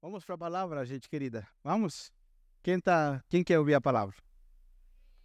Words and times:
Vamos 0.00 0.24
para 0.24 0.36
a 0.36 0.38
palavra, 0.38 0.86
gente 0.86 1.08
querida. 1.08 1.46
Vamos? 1.62 2.12
Quem, 2.62 2.78
tá, 2.78 3.20
quem 3.28 3.42
quer 3.42 3.58
ouvir 3.58 3.74
a 3.74 3.80
palavra? 3.80 4.16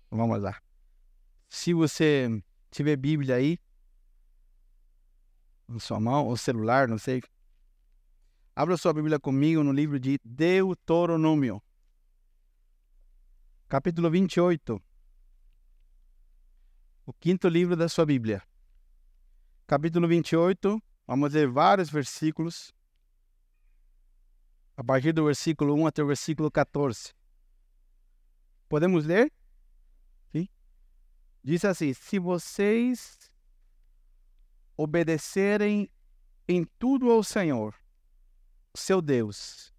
Vamos 0.09 0.41
lá. 0.41 0.59
Se 1.47 1.75
você 1.75 2.27
tiver 2.71 2.95
Bíblia 2.95 3.35
aí, 3.35 3.59
na 5.67 5.79
sua 5.79 5.99
mão, 5.99 6.25
ou 6.25 6.35
celular, 6.35 6.87
não 6.87 6.97
sei. 6.97 7.21
Abra 8.55 8.75
sua 8.75 8.93
Bíblia 8.93 9.19
comigo 9.19 9.63
no 9.63 9.71
livro 9.71 9.99
de 9.99 10.19
Deuteronômio, 10.23 11.61
capítulo 13.69 14.09
28. 14.09 14.81
O 17.05 17.13
quinto 17.13 17.47
livro 17.47 17.75
da 17.75 17.87
sua 17.87 18.07
Bíblia. 18.07 18.41
Capítulo 19.67 20.07
28, 20.07 20.81
vamos 21.05 21.33
ler 21.33 21.47
vários 21.47 21.91
versículos 21.91 22.73
a 24.75 24.83
partir 24.83 25.13
do 25.13 25.25
versículo 25.25 25.73
1 25.75 25.87
até 25.87 26.03
o 26.03 26.07
versículo 26.07 26.49
14. 26.49 27.13
Podemos 28.67 29.05
ler? 29.05 29.31
Sim? 30.31 30.47
Diz 31.43 31.63
assim: 31.63 31.93
Se 31.93 32.17
vocês 32.17 33.31
obedecerem 34.75 35.89
em 36.47 36.65
tudo 36.79 37.11
ao 37.11 37.23
Senhor, 37.23 37.75
seu 38.75 39.01
Deus, 39.01 39.71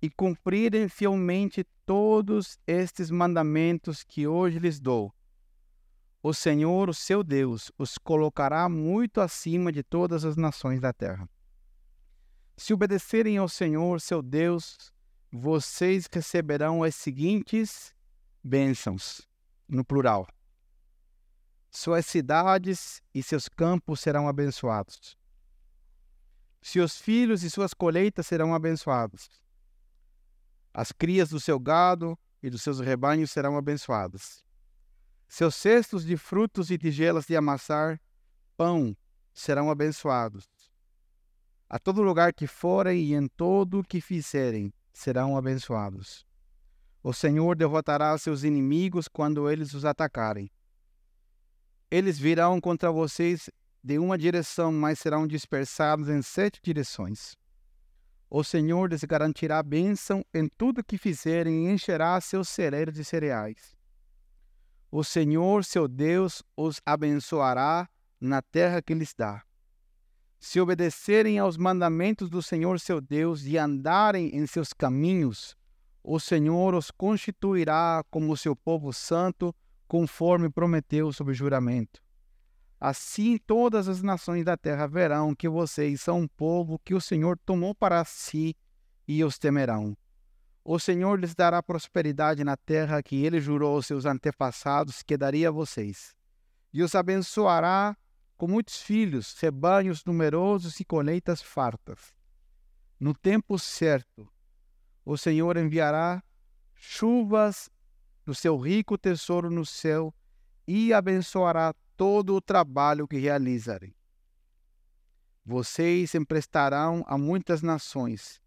e 0.00 0.08
cumprirem 0.08 0.88
fielmente 0.88 1.64
todos 1.84 2.58
estes 2.66 3.10
mandamentos 3.10 4.04
que 4.04 4.26
hoje 4.26 4.58
lhes 4.58 4.78
dou, 4.78 5.12
o 6.22 6.32
Senhor, 6.32 6.88
o 6.88 6.94
seu 6.94 7.22
Deus, 7.22 7.70
os 7.78 7.98
colocará 7.98 8.68
muito 8.68 9.20
acima 9.20 9.70
de 9.70 9.82
todas 9.82 10.24
as 10.24 10.36
nações 10.36 10.80
da 10.80 10.92
terra. 10.92 11.28
Se 12.56 12.72
obedecerem 12.72 13.36
ao 13.36 13.48
Senhor, 13.48 14.00
seu 14.00 14.22
Deus, 14.22 14.92
vocês 15.30 16.08
receberão 16.10 16.82
as 16.82 16.94
seguintes 16.94 17.94
bênçãos, 18.42 19.28
no 19.68 19.84
plural. 19.84 20.26
Suas 21.70 22.06
cidades 22.06 23.02
e 23.14 23.22
seus 23.22 23.48
campos 23.48 24.00
serão 24.00 24.26
abençoados. 24.26 25.16
Seus 26.62 26.98
filhos 26.98 27.42
e 27.42 27.50
suas 27.50 27.74
colheitas 27.74 28.26
serão 28.26 28.54
abençoados. 28.54 29.28
As 30.72 30.90
crias 30.92 31.28
do 31.28 31.38
seu 31.38 31.60
gado 31.60 32.18
e 32.42 32.48
dos 32.48 32.62
seus 32.62 32.80
rebanhos 32.80 33.30
serão 33.30 33.56
abençoadas. 33.56 34.42
Seus 35.28 35.54
cestos 35.54 36.04
de 36.04 36.16
frutos 36.16 36.70
e 36.70 36.78
tigelas 36.78 37.26
de 37.26 37.36
amassar 37.36 38.00
pão 38.56 38.96
serão 39.34 39.70
abençoados. 39.70 40.55
A 41.68 41.80
todo 41.80 42.00
lugar 42.00 42.32
que 42.32 42.46
forem 42.46 43.02
e 43.02 43.14
em 43.14 43.26
todo 43.26 43.80
o 43.80 43.84
que 43.84 44.00
fizerem, 44.00 44.72
serão 44.92 45.36
abençoados. 45.36 46.24
O 47.02 47.12
Senhor 47.12 47.56
derrotará 47.56 48.16
seus 48.18 48.44
inimigos 48.44 49.08
quando 49.08 49.50
eles 49.50 49.74
os 49.74 49.84
atacarem. 49.84 50.48
Eles 51.90 52.18
virão 52.18 52.60
contra 52.60 52.90
vocês 52.90 53.50
de 53.82 53.98
uma 53.98 54.16
direção, 54.16 54.72
mas 54.72 55.00
serão 55.00 55.26
dispersados 55.26 56.08
em 56.08 56.22
sete 56.22 56.60
direções. 56.62 57.36
O 58.30 58.44
Senhor 58.44 58.90
lhes 58.90 59.02
garantirá 59.04 59.62
bênção 59.62 60.24
em 60.32 60.48
tudo 60.48 60.84
que 60.84 60.98
fizerem 60.98 61.66
e 61.66 61.72
encherá 61.72 62.20
seus 62.20 62.48
celeiros 62.48 62.94
de 62.94 63.04
cereais. 63.04 63.76
O 64.90 65.02
Senhor, 65.02 65.64
seu 65.64 65.86
Deus, 65.88 66.42
os 66.56 66.80
abençoará 66.86 67.88
na 68.20 68.40
terra 68.40 68.80
que 68.80 68.94
lhes 68.94 69.12
dá 69.16 69.45
se 70.38 70.60
obedecerem 70.60 71.38
aos 71.38 71.56
mandamentos 71.56 72.28
do 72.28 72.42
Senhor 72.42 72.78
seu 72.78 73.00
Deus 73.00 73.44
e 73.44 73.56
andarem 73.56 74.34
em 74.36 74.46
seus 74.46 74.72
caminhos, 74.72 75.56
o 76.02 76.20
Senhor 76.20 76.74
os 76.74 76.90
constituirá 76.90 78.04
como 78.10 78.36
seu 78.36 78.54
povo 78.54 78.92
santo, 78.92 79.54
conforme 79.88 80.48
prometeu 80.48 81.12
sob 81.12 81.32
juramento. 81.34 82.00
Assim 82.78 83.38
todas 83.38 83.88
as 83.88 84.02
nações 84.02 84.44
da 84.44 84.56
terra 84.56 84.86
verão 84.86 85.34
que 85.34 85.48
vocês 85.48 86.00
são 86.02 86.20
um 86.20 86.28
povo 86.28 86.78
que 86.84 86.94
o 86.94 87.00
Senhor 87.00 87.38
tomou 87.44 87.74
para 87.74 88.04
si 88.04 88.54
e 89.08 89.24
os 89.24 89.38
temerão. 89.38 89.96
O 90.62 90.78
Senhor 90.78 91.18
lhes 91.18 91.34
dará 91.34 91.62
prosperidade 91.62 92.44
na 92.44 92.56
terra 92.56 93.02
que 93.02 93.24
ele 93.24 93.40
jurou 93.40 93.76
aos 93.76 93.86
seus 93.86 94.04
antepassados 94.04 95.02
que 95.02 95.16
daria 95.16 95.48
a 95.48 95.52
vocês, 95.52 96.14
e 96.72 96.82
os 96.82 96.94
abençoará 96.94 97.96
com 98.36 98.46
muitos 98.46 98.80
filhos, 98.80 99.36
rebanhos 99.40 100.04
numerosos 100.04 100.78
e 100.80 100.84
colheitas 100.84 101.40
fartas. 101.42 102.14
No 102.98 103.14
tempo 103.14 103.58
certo, 103.58 104.28
o 105.04 105.16
Senhor 105.16 105.56
enviará 105.56 106.22
chuvas 106.74 107.70
do 108.24 108.34
seu 108.34 108.58
rico 108.58 108.98
tesouro 108.98 109.50
no 109.50 109.64
céu 109.64 110.14
e 110.66 110.92
abençoará 110.92 111.74
todo 111.96 112.34
o 112.34 112.40
trabalho 112.40 113.06
que 113.06 113.16
realizarem. 113.16 113.94
Vocês 115.44 116.14
emprestarão 116.14 117.04
a 117.06 117.16
muitas 117.16 117.62
nações, 117.62 118.40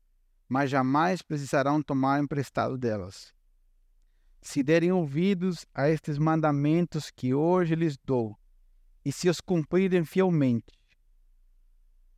mas 0.47 0.69
jamais 0.69 1.21
precisarão 1.21 1.81
tomar 1.81 2.21
emprestado 2.21 2.77
delas. 2.77 3.33
Se 4.41 4.61
derem 4.61 4.91
ouvidos 4.91 5.65
a 5.73 5.89
estes 5.89 6.17
mandamentos 6.17 7.09
que 7.09 7.33
hoje 7.33 7.75
lhes 7.75 7.97
dou, 7.97 8.37
e 9.03 9.11
se 9.11 9.29
os 9.29 9.39
cumprirem 9.39 10.03
fielmente, 10.05 10.79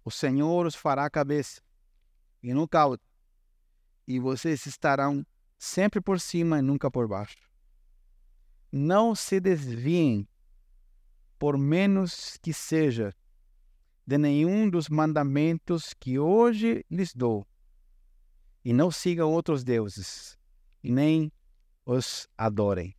o 0.03 0.11
Senhor 0.11 0.65
os 0.65 0.75
fará 0.75 1.09
cabeça 1.09 1.61
e 2.41 2.53
não 2.53 2.67
cauda, 2.67 3.01
e 4.07 4.19
vocês 4.19 4.65
estarão 4.65 5.25
sempre 5.57 6.01
por 6.01 6.19
cima 6.19 6.59
e 6.59 6.61
nunca 6.61 6.89
por 6.89 7.07
baixo. 7.07 7.49
Não 8.71 9.13
se 9.13 9.39
desviem, 9.39 10.27
por 11.37 11.57
menos 11.57 12.37
que 12.41 12.53
seja, 12.53 13.13
de 14.05 14.17
nenhum 14.17 14.69
dos 14.69 14.89
mandamentos 14.89 15.93
que 15.93 16.17
hoje 16.17 16.83
lhes 16.89 17.13
dou, 17.13 17.47
e 18.65 18.73
não 18.73 18.89
sigam 18.89 19.31
outros 19.31 19.63
deuses, 19.63 20.37
e 20.83 20.91
nem 20.91 21.31
os 21.85 22.27
adorem. 22.37 22.95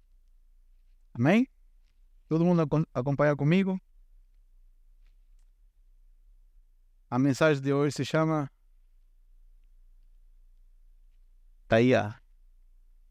Amém? 1.14 1.46
Todo 2.32 2.46
mundo 2.46 2.62
acompanha 2.94 3.36
comigo? 3.36 3.78
A 7.10 7.18
mensagem 7.18 7.62
de 7.62 7.74
hoje 7.74 7.94
se 7.96 8.06
chama 8.06 8.50
Taia. 11.68 12.18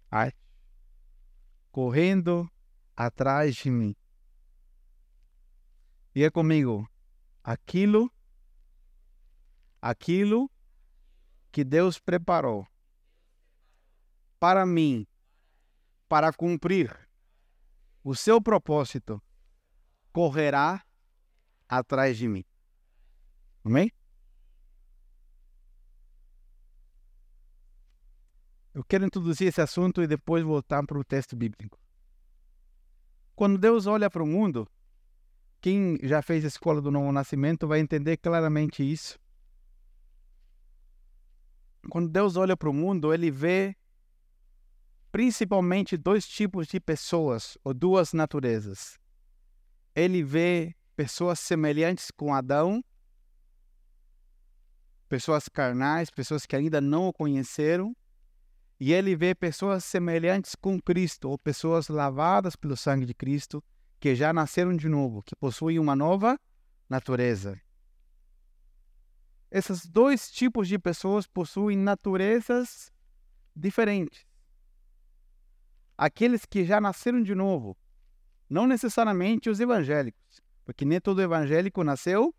Ai. 0.10 0.32
Correndo 1.72 2.50
atrás 2.98 3.58
de 3.58 3.70
mim. 3.70 3.96
E 6.16 6.24
é 6.24 6.32
comigo. 6.32 6.90
Aquilo, 7.44 8.12
aquilo 9.80 10.50
que 11.52 11.64
Deus 11.64 12.00
preparou 12.00 12.68
para 14.40 14.66
mim, 14.66 15.06
para 16.10 16.34
cumprir 16.34 17.01
o 18.04 18.16
seu 18.16 18.42
propósito 18.42 19.22
correrá 20.12 20.84
atrás 21.68 22.18
de 22.18 22.28
mim. 22.28 22.44
Amém? 23.64 23.92
Eu 28.74 28.84
quero 28.84 29.06
introduzir 29.06 29.48
esse 29.48 29.62
assunto 29.62 30.02
e 30.02 30.08
depois 30.08 30.44
voltar 30.44 30.86
para 30.86 30.98
o 30.98 31.04
texto 31.04 31.36
bíblico. 31.36 31.78
Quando 33.36 33.58
Deus 33.58 33.86
olha 33.86 34.10
para 34.10 34.24
o 34.24 34.28
mundo, 34.28 34.68
quem 35.60 35.98
já 36.04 36.22
fez 36.22 36.46
a 36.46 36.48
escola 36.48 36.82
do 36.82 36.90
novo 36.90 37.12
nascimento 37.12 37.68
vai 37.68 37.80
entender 37.80 38.18
claramente 38.18 38.82
isso. 38.84 39.20
Quando 41.90 42.10
Deus 42.10 42.36
olha 42.36 42.56
para 42.56 42.70
o 42.70 42.74
mundo, 42.74 43.14
ele 43.14 43.30
vê 43.30 43.76
principalmente 45.12 45.98
dois 45.98 46.26
tipos 46.26 46.68
de 46.68 46.80
pessoas, 46.80 47.58
ou 47.64 47.74
duas 47.74 48.14
naturezas. 48.14 48.98
Ele 49.94 50.24
vê 50.24 50.74
pessoas 50.96 51.40
semelhantes 51.40 52.10
com 52.12 52.34
Adão, 52.34 52.84
pessoas 55.10 55.50
carnais, 55.50 56.10
pessoas 56.10 56.46
que 56.46 56.56
ainda 56.56 56.80
não 56.80 57.08
o 57.08 57.14
conheceram, 57.14 57.96
e 58.80 58.94
ele 58.94 59.16
vê 59.16 59.36
pessoas 59.36 59.84
semelhantes 59.84 60.56
com 60.56 60.80
Cristo, 60.82 61.30
ou 61.30 61.38
pessoas 61.38 61.90
lavadas 61.90 62.56
pelo 62.56 62.78
sangue 62.78 63.06
de 63.06 63.14
Cristo, 63.14 63.62
que 64.00 64.16
já 64.16 64.32
nasceram 64.32 64.76
de 64.76 64.88
novo, 64.88 65.22
que 65.22 65.36
possuem 65.36 65.78
uma 65.78 65.96
nova 65.96 66.40
natureza. 66.90 67.60
Esses 69.52 69.86
dois 69.86 70.32
tipos 70.32 70.70
de 70.70 70.80
pessoas 70.80 71.28
possuem 71.28 71.78
naturezas 71.78 72.92
diferentes 73.54 74.31
aqueles 76.02 76.48
que 76.48 76.66
já 76.66 76.82
nasceram 76.82 77.22
de 77.22 77.36
novo, 77.36 77.78
não 78.50 78.66
necessariamente 78.66 79.52
os 79.52 79.60
evangélicos, 79.60 80.42
porque 80.66 80.84
nem 80.84 81.00
todo 81.00 81.22
evangélico 81.22 81.84
nasceu 81.84 82.34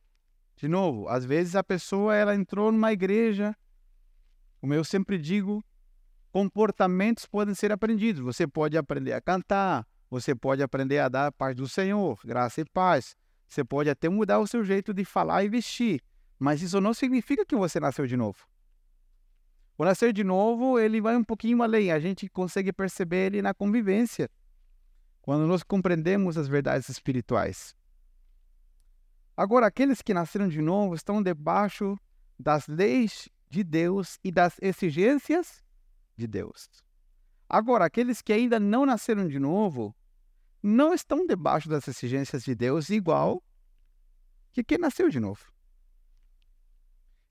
de 0.56 0.66
novo. 0.66 1.08
Às 1.08 1.24
vezes 1.24 1.54
a 1.54 1.62
pessoa 1.62 2.16
ela 2.16 2.34
entrou 2.34 2.72
numa 2.72 2.92
igreja 2.92 3.56
Como 4.60 4.74
eu 4.74 4.82
sempre 4.82 5.16
digo, 5.16 5.64
comportamentos 6.32 7.24
podem 7.24 7.54
ser 7.54 7.70
aprendidos. 7.70 8.20
Você 8.20 8.48
pode 8.48 8.76
aprender 8.76 9.12
a 9.12 9.20
cantar, 9.20 9.86
você 10.10 10.34
pode 10.34 10.60
aprender 10.60 10.98
a 10.98 11.08
dar 11.08 11.28
a 11.28 11.32
paz 11.32 11.54
do 11.54 11.68
Senhor, 11.68 12.18
graça 12.24 12.62
e 12.62 12.64
paz. 12.64 13.14
Você 13.48 13.62
pode 13.62 13.88
até 13.88 14.08
mudar 14.08 14.40
o 14.40 14.46
seu 14.46 14.64
jeito 14.64 14.92
de 14.92 15.04
falar 15.04 15.44
e 15.44 15.48
vestir, 15.48 16.02
mas 16.36 16.62
isso 16.62 16.80
não 16.80 16.92
significa 16.92 17.46
que 17.46 17.54
você 17.54 17.78
nasceu 17.78 18.08
de 18.08 18.16
novo. 18.16 18.44
O 19.76 19.84
nascer 19.84 20.12
de 20.12 20.22
novo, 20.22 20.78
ele 20.78 21.00
vai 21.00 21.16
um 21.16 21.24
pouquinho 21.24 21.62
além. 21.62 21.90
A 21.90 21.98
gente 21.98 22.28
consegue 22.28 22.72
perceber 22.72 23.26
ele 23.26 23.42
na 23.42 23.54
convivência, 23.54 24.30
quando 25.20 25.46
nós 25.46 25.62
compreendemos 25.62 26.36
as 26.36 26.48
verdades 26.48 26.88
espirituais. 26.88 27.74
Agora, 29.36 29.66
aqueles 29.66 30.02
que 30.02 30.12
nasceram 30.12 30.48
de 30.48 30.60
novo 30.60 30.94
estão 30.94 31.22
debaixo 31.22 31.98
das 32.38 32.66
leis 32.66 33.28
de 33.48 33.64
Deus 33.64 34.18
e 34.22 34.30
das 34.30 34.56
exigências 34.60 35.62
de 36.16 36.26
Deus. 36.26 36.68
Agora, 37.48 37.86
aqueles 37.86 38.20
que 38.20 38.32
ainda 38.32 38.58
não 38.60 38.86
nasceram 38.86 39.26
de 39.26 39.38
novo 39.38 39.94
não 40.62 40.94
estão 40.94 41.26
debaixo 41.26 41.68
das 41.68 41.88
exigências 41.88 42.44
de 42.44 42.54
Deus 42.54 42.88
igual 42.88 43.42
que 44.52 44.62
quem 44.62 44.78
nasceu 44.78 45.08
de 45.08 45.18
novo. 45.18 45.52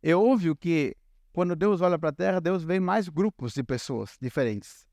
É 0.04 0.16
óbvio 0.16 0.56
que 0.56 0.96
quando 1.34 1.56
Deus 1.56 1.82
olha 1.82 1.98
para 1.98 2.10
a 2.10 2.14
terra, 2.14 2.42
Deus 2.42 2.64
vê 2.64 2.80
mais 2.80 3.08
grupos 3.08 3.54
de 3.54 3.64
pessoas 3.64 4.18
diferentes. 4.22 4.86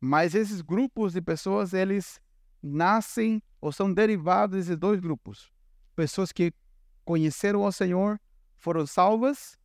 Mas 0.00 0.34
esses 0.34 0.60
grupos 0.60 1.12
de 1.12 1.20
pessoas, 1.20 1.72
eles 1.72 2.20
nascem 2.62 3.42
ou 3.60 3.72
são 3.72 3.92
derivados 3.92 4.66
de 4.66 4.76
dois 4.76 5.00
grupos. 5.00 5.52
Pessoas 5.94 6.32
que 6.32 6.52
conheceram 7.04 7.62
o 7.62 7.72
Senhor, 7.72 8.18
foram 8.56 8.86
salvas, 8.86 9.58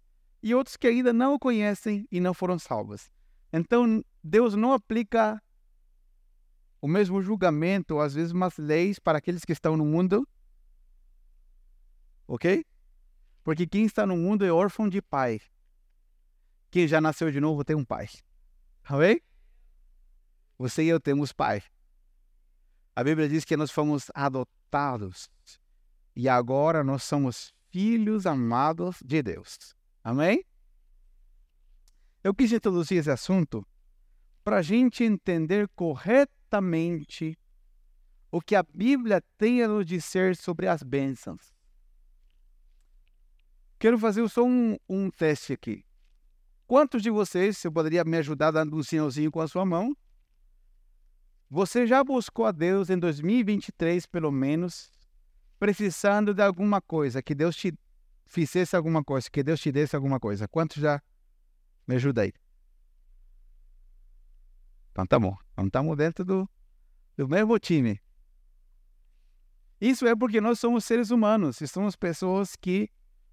e 0.44 0.54
outros 0.54 0.78
que 0.78 0.88
ainda 0.88 1.14
não 1.14 1.34
o 1.34 1.40
conhecem 1.40 2.08
e 2.12 2.20
não 2.20 2.34
foram 2.34 2.60
salvas. 2.60 3.10
Então, 3.52 4.04
Deus 4.24 4.56
não 4.56 4.74
aplica 4.74 5.42
o 6.82 6.88
mesmo 6.88 7.22
julgamento, 7.22 7.96
ou 7.96 8.02
às 8.02 8.14
vezes 8.14 8.32
umas 8.32 8.58
leis 8.58 9.00
para 9.00 9.18
aqueles 9.18 9.44
que 9.44 9.52
estão 9.52 9.76
no 9.76 9.86
mundo. 9.86 10.28
Ok? 12.28 12.66
Porque 13.44 13.66
quem 13.66 13.86
está 13.86 14.06
no 14.06 14.16
mundo 14.16 14.46
é 14.46 14.52
órfão 14.52 14.88
de 14.88 15.02
pai. 15.02 15.42
Quem 16.72 16.88
já 16.88 17.02
nasceu 17.02 17.32
de 17.32 17.40
novo 17.40 17.64
tem 17.64 17.76
um 17.76 17.86
pai. 17.86 18.08
Ok? 18.90 19.22
Você 20.58 20.84
e 20.84 20.90
eu 20.90 21.00
temos 21.00 21.32
pai. 21.32 21.64
A 22.96 23.04
Bíblia 23.04 23.30
diz 23.30 23.46
que 23.46 23.56
nós 23.56 23.72
fomos 23.72 24.12
adotados 24.14 25.30
e 26.16 26.28
agora 26.28 26.84
nós 26.84 27.04
somos 27.04 27.54
filhos 27.72 28.26
amados 28.26 28.98
de 29.04 29.22
Deus. 29.24 29.74
Amém? 30.04 30.44
Eu 32.24 32.34
quis 32.34 32.52
introduzir 32.52 32.98
esse 32.98 33.10
assunto 33.10 33.66
para 34.44 34.58
a 34.58 34.62
gente 34.62 35.04
entender 35.04 35.70
corretamente 35.70 37.38
o 38.32 38.42
que 38.42 38.56
a 38.56 38.64
Bíblia 38.64 39.24
tem 39.38 39.64
a 39.64 39.68
nos 39.68 39.86
dizer 39.86 40.36
sobre 40.36 40.68
as 40.68 40.84
bênçãos. 40.84 41.54
Quero 43.80 43.98
fazer 43.98 44.28
só 44.30 44.44
um, 44.44 44.78
um 44.90 45.10
teste 45.10 45.54
aqui. 45.54 45.86
Quantos 46.70 47.02
de 47.02 47.10
vocês, 47.10 47.58
se 47.58 47.68
eu 47.68 47.72
poderia 47.72 48.04
me 48.04 48.16
ajudar 48.18 48.52
dando 48.52 48.76
um 48.76 48.84
sinalzinho 48.84 49.32
com 49.32 49.42
a 49.42 49.48
sua 49.48 49.66
mão, 49.66 49.98
você 51.50 51.88
já 51.88 52.04
buscou 52.04 52.46
a 52.46 52.52
Deus 52.52 52.92
em 52.92 53.00
2023, 53.00 54.06
pelo 54.06 54.32
menos, 54.32 54.92
precisando 55.58 56.32
de 56.32 56.44
alguma 56.44 56.80
coisa, 56.80 57.24
que 57.24 57.34
Deus 57.34 57.56
te 57.56 57.74
fizesse 58.28 58.76
alguma 58.76 59.04
coisa, 59.04 59.32
que 59.32 59.42
Deus 59.42 59.60
te 59.60 59.72
desse 59.72 59.96
alguma 59.96 60.20
coisa? 60.20 60.48
Quantos 60.48 60.80
já 60.80 61.02
me 61.88 61.96
ajuda 61.96 62.22
aí? 62.22 62.32
Então 64.92 65.08
tá 65.08 65.20
bom. 65.20 65.36
Então 65.54 65.66
estamos 65.66 65.98
dentro 65.98 66.24
do, 66.24 66.48
do 67.18 67.28
mesmo 67.28 67.58
time. 67.58 68.00
Isso 69.82 70.06
é 70.06 70.16
porque 70.16 70.40
nós 70.40 70.60
somos 70.60 70.86
seres 70.86 71.10
humanos 71.10 71.58
somos 71.66 71.96
pessoas 71.96 72.56
que 72.56 72.92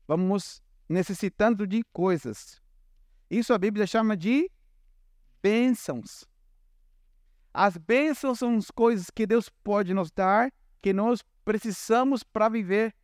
vamos 0.09 0.63
necessitando 0.89 1.67
de 1.67 1.85
coisas. 1.93 2.65
Isso 3.31 3.53
a 3.53 3.59
Bíblia 3.59 3.87
chama 3.87 4.17
de 4.17 4.51
bênçãos. 5.43 6.25
As 7.53 7.77
bênçãos 7.77 8.39
são 8.39 8.57
as 8.57 8.71
coisas 8.71 9.11
que 9.11 9.27
Deus 9.27 9.49
pode 9.65 9.95
nos 9.95 10.11
dar, 10.11 10.53
que 10.83 10.93
nós 10.93 11.25
precisamos 11.45 12.23
para 12.23 12.49
viver. 12.49 12.95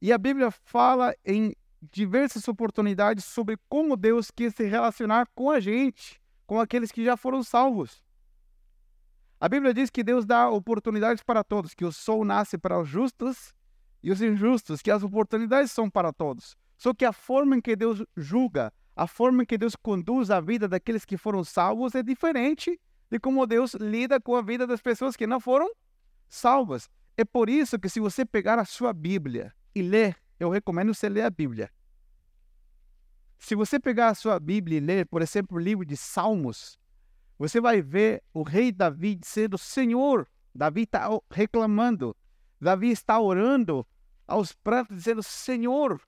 E 0.00 0.12
a 0.12 0.18
Bíblia 0.18 0.50
fala 0.50 1.14
em 1.24 1.54
diversas 1.90 2.46
oportunidades 2.48 3.24
sobre 3.24 3.58
como 3.68 3.96
Deus 3.96 4.30
quer 4.30 4.52
se 4.52 4.64
relacionar 4.64 5.28
com 5.34 5.50
a 5.50 5.60
gente, 5.60 6.20
com 6.46 6.60
aqueles 6.60 6.92
que 6.92 7.04
já 7.04 7.16
foram 7.16 7.42
salvos. 7.42 8.02
A 9.40 9.48
Bíblia 9.48 9.74
diz 9.74 9.90
que 9.90 10.02
Deus 10.02 10.24
dá 10.24 10.48
oportunidades 10.48 11.22
para 11.22 11.44
todos, 11.44 11.74
que 11.74 11.84
o 11.84 11.92
sol 11.92 12.24
nasce 12.24 12.56
para 12.56 12.80
os 12.80 12.88
justos 12.88 13.54
e 14.02 14.10
os 14.10 14.22
injustos, 14.22 14.80
que 14.80 14.90
as 14.90 15.02
oportunidades 15.02 15.72
são 15.72 15.90
para 15.90 16.12
todos. 16.12 16.56
Só 16.76 16.92
que 16.92 17.04
a 17.04 17.12
forma 17.12 17.56
em 17.56 17.60
que 17.60 17.76
Deus 17.76 18.02
julga, 18.16 18.72
a 18.96 19.06
forma 19.06 19.42
em 19.42 19.46
que 19.46 19.58
Deus 19.58 19.76
conduz 19.76 20.30
a 20.30 20.40
vida 20.40 20.68
daqueles 20.68 21.04
que 21.04 21.16
foram 21.16 21.42
salvos 21.44 21.94
é 21.94 22.02
diferente 22.02 22.80
de 23.10 23.18
como 23.18 23.46
Deus 23.46 23.74
lida 23.74 24.20
com 24.20 24.36
a 24.36 24.42
vida 24.42 24.66
das 24.66 24.80
pessoas 24.80 25.16
que 25.16 25.26
não 25.26 25.40
foram 25.40 25.70
salvas. 26.28 26.88
É 27.16 27.24
por 27.24 27.48
isso 27.48 27.78
que 27.78 27.88
se 27.88 28.00
você 28.00 28.24
pegar 28.24 28.58
a 28.58 28.64
sua 28.64 28.92
Bíblia 28.92 29.54
e 29.74 29.82
ler, 29.82 30.16
eu 30.38 30.50
recomendo 30.50 30.92
você 30.92 31.08
ler 31.08 31.22
a 31.22 31.30
Bíblia. 31.30 31.70
Se 33.38 33.54
você 33.54 33.78
pegar 33.78 34.08
a 34.08 34.14
sua 34.14 34.40
Bíblia 34.40 34.78
e 34.78 34.80
ler, 34.80 35.06
por 35.06 35.22
exemplo, 35.22 35.56
o 35.56 35.60
livro 35.60 35.84
de 35.84 35.96
Salmos, 35.96 36.78
você 37.38 37.60
vai 37.60 37.82
ver 37.82 38.22
o 38.32 38.42
rei 38.42 38.72
Davi 38.72 39.14
dizendo: 39.14 39.58
Senhor, 39.58 40.26
Davi 40.54 40.82
está 40.82 41.08
reclamando, 41.30 42.16
Davi 42.60 42.90
está 42.90 43.20
orando 43.20 43.86
aos 44.26 44.52
prantos, 44.52 44.96
dizendo: 44.96 45.22
Senhor, 45.22 46.00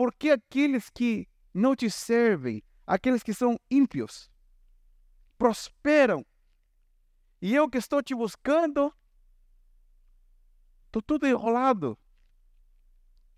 por 0.00 0.14
que 0.14 0.30
aqueles 0.30 0.88
que 0.88 1.28
não 1.52 1.76
te 1.76 1.90
servem, 1.90 2.62
aqueles 2.86 3.22
que 3.22 3.34
são 3.34 3.60
ímpios, 3.70 4.30
prosperam? 5.36 6.24
E 7.38 7.54
eu 7.54 7.68
que 7.68 7.76
estou 7.76 8.02
te 8.02 8.14
buscando, 8.14 8.90
estou 10.86 11.02
tudo 11.02 11.26
enrolado. 11.26 11.98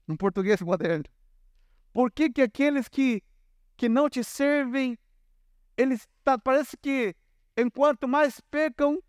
No 0.07 0.17
português 0.17 0.61
moderno. 0.61 1.07
Por 1.93 2.13
que, 2.13 2.31
que 2.31 2.43
aqueles 2.43 2.87
que, 2.87 3.25
que 3.77 3.89
não 3.89 4.09
te 4.09 4.23
servem, 4.23 4.97
eles 5.77 6.09
tá, 6.23 6.39
parece 6.39 6.77
que 6.77 7.17
enquanto 7.57 8.07
mais 8.07 8.41
pecam, 8.53 9.03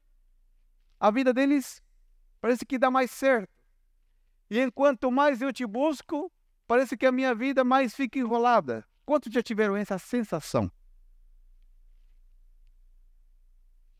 a 0.99 1.11
vida 1.11 1.31
deles 1.31 1.83
parece 2.41 2.65
que 2.65 2.79
dá 2.79 2.89
mais 2.89 3.11
certo. 3.11 3.53
E 4.49 4.59
enquanto 4.59 5.11
mais 5.11 5.39
eu 5.39 5.53
te 5.53 5.67
busco, 5.67 6.31
Parece 6.67 6.95
que 6.95 7.05
a 7.05 7.11
minha 7.11 7.35
vida 7.35 7.63
mais 7.63 7.93
fica 7.93 8.19
enrolada. 8.19 8.85
Quantos 9.05 9.31
já 9.33 9.43
tiveram 9.43 9.75
essa 9.75 9.97
sensação? 9.97 10.71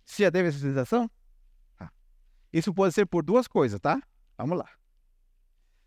Você 0.05 0.23
já 0.23 0.31
teve 0.31 0.49
essa 0.49 0.59
sensação? 0.59 1.09
Ah. 1.79 1.91
Isso 2.51 2.73
pode 2.73 2.93
ser 2.93 3.05
por 3.05 3.23
duas 3.23 3.47
coisas, 3.47 3.79
tá? 3.79 4.01
Vamos 4.37 4.57
lá. 4.57 4.69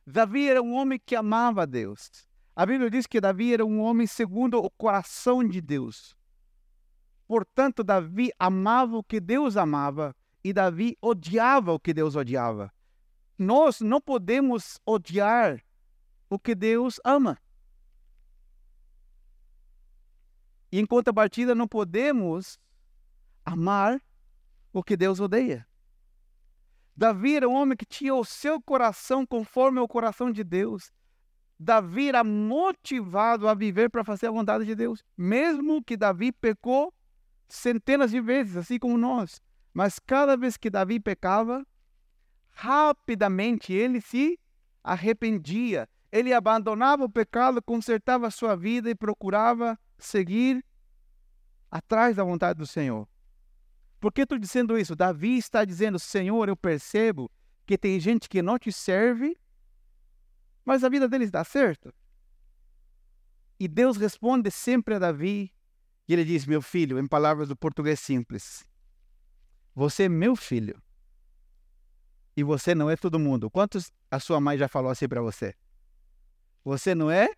Davi 0.07 0.49
era 0.49 0.63
um 0.63 0.75
homem 0.75 1.01
que 1.05 1.17
amava 1.17 1.67
Deus. 1.67 2.11
A 2.55 2.65
Bíblia 2.65 2.91
diz 2.91 3.07
que 3.07 3.21
Davi 3.21 3.53
era 3.53 3.65
um 3.65 3.81
homem 3.81 4.07
segundo 4.07 4.59
o 4.59 4.71
coração 4.71 5.47
de 5.47 5.61
Deus. 5.61 6.17
Portanto, 7.27 7.83
Davi 7.83 8.31
amava 8.39 8.97
o 8.97 9.05
que 9.05 9.19
Deus 9.19 9.57
amava 9.57 10.15
e 10.45 10.53
Davi 10.53 10.97
odiava 11.03 11.73
o 11.73 11.81
que 11.81 11.93
Deus 11.93 12.15
odiava. 12.15 12.73
Nós 13.37 13.81
não 13.81 14.01
podemos 14.01 14.81
odiar 14.87 15.61
o 16.29 16.39
que 16.39 16.55
Deus 16.55 17.01
ama. 17.05 17.39
E 20.71 20.81
em 20.81 20.87
contrapartida, 20.87 21.55
não 21.55 21.69
podemos 21.69 22.59
amar 23.45 24.03
o 24.73 24.83
que 24.83 24.97
Deus 24.97 25.21
odeia. 25.21 25.67
Davi 26.97 27.37
era 27.37 27.49
um 27.49 27.55
homem 27.55 27.77
que 27.77 27.85
tinha 27.85 28.15
o 28.15 28.25
seu 28.25 28.61
coração 28.61 29.27
conforme 29.27 29.79
o 29.81 29.89
coração 29.89 30.31
de 30.31 30.43
Deus. 30.43 30.91
Davi 31.59 32.09
era 32.09 32.25
motivado 32.25 33.49
a 33.49 33.55
viver 33.55 33.91
para 33.91 34.05
fazer 34.05 34.27
a 34.27 34.31
vontade 34.31 34.65
de 34.65 34.75
Deus, 34.75 35.03
mesmo 35.17 35.83
que 35.83 35.97
Davi 35.97 36.33
pecou 36.33 36.93
centenas 37.49 38.11
de 38.11 38.21
vezes, 38.21 38.57
assim 38.57 38.79
como 38.79 38.99
nós. 38.99 39.41
Mas 39.73 39.99
cada 39.99 40.37
vez 40.37 40.57
que 40.57 40.71
Davi 40.71 40.99
pecava, 40.99 41.67
rapidamente 42.51 43.73
ele 43.73 44.01
se 44.01 44.39
arrependia, 44.83 45.89
ele 46.17 46.33
abandonava 46.33 47.05
o 47.05 47.11
pecado, 47.11 47.61
consertava 47.63 48.31
sua 48.31 48.57
vida 48.57 48.89
e 48.89 48.95
procurava 48.95 49.79
seguir 49.99 50.65
atrás 51.71 52.17
da 52.17 52.25
vontade 52.25 52.59
do 52.59 52.67
Senhor. 52.67 53.07
Por 54.01 54.11
que 54.11 54.23
estou 54.23 54.39
dizendo 54.39 54.79
isso? 54.79 54.97
Davi 54.97 55.37
está 55.37 55.63
dizendo: 55.63 55.99
Senhor, 55.99 56.49
eu 56.49 56.57
percebo 56.57 57.31
que 57.67 57.77
tem 57.77 58.01
gente 58.01 58.31
que 58.31 58.41
não 58.41 58.59
te 58.59 58.73
serve, 58.73 59.37
mas 60.65 60.83
a 60.83 60.89
vida 60.89 61.07
deles 61.07 61.31
dá 61.31 61.45
certo. 61.45 61.93
E 63.61 63.69
Deus 63.69 63.99
responde 63.99 64.51
sempre 64.51 64.95
a 64.95 64.99
Davi, 64.99 65.53
e 66.09 66.15
ele 66.15 66.25
diz: 66.25 66.47
Meu 66.47 66.63
filho, 66.63 66.99
em 66.99 67.07
palavras 67.07 67.49
do 67.49 67.57
português 67.57 68.01
simples, 68.01 68.65
você 69.75 70.05
é 70.05 70.09
meu 70.09 70.35
filho. 70.35 70.83
E 72.35 72.43
você 72.43 72.75
não 72.75 72.89
é 72.89 72.97
todo 72.97 73.19
mundo. 73.19 73.51
Quantos 73.51 73.91
a 74.11 74.19
sua 74.21 74.41
mãe 74.41 74.57
já 74.57 74.69
falou 74.69 74.91
assim 74.91 75.09
para 75.09 75.23
você? 75.23 75.55
Você 76.67 76.97
não 76.97 77.09
é 77.09 77.29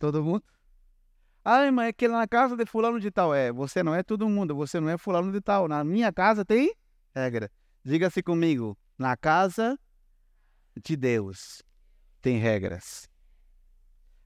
todo 0.00 0.24
mundo? 0.24 0.42
Ai, 1.44 1.70
mas 1.70 1.90
é 1.90 1.92
que 1.92 2.08
na 2.08 2.26
casa 2.26 2.56
de 2.56 2.66
fulano 2.66 2.98
de 2.98 3.08
tal 3.08 3.32
é. 3.32 3.52
Você 3.52 3.84
não 3.84 3.94
é 3.94 4.02
todo 4.02 4.28
mundo, 4.28 4.52
você 4.52 4.80
não 4.80 4.88
é 4.88 4.98
fulano 4.98 5.30
de 5.30 5.40
tal. 5.40 5.68
Na 5.68 5.84
minha 5.84 6.12
casa 6.12 6.44
tem 6.44 6.74
regra. 7.14 7.52
Diga-se 7.84 8.20
comigo, 8.20 8.76
na 8.98 9.16
casa 9.16 9.78
de 10.74 10.96
Deus 10.96 11.62
tem 12.20 12.38
regras. 12.38 13.08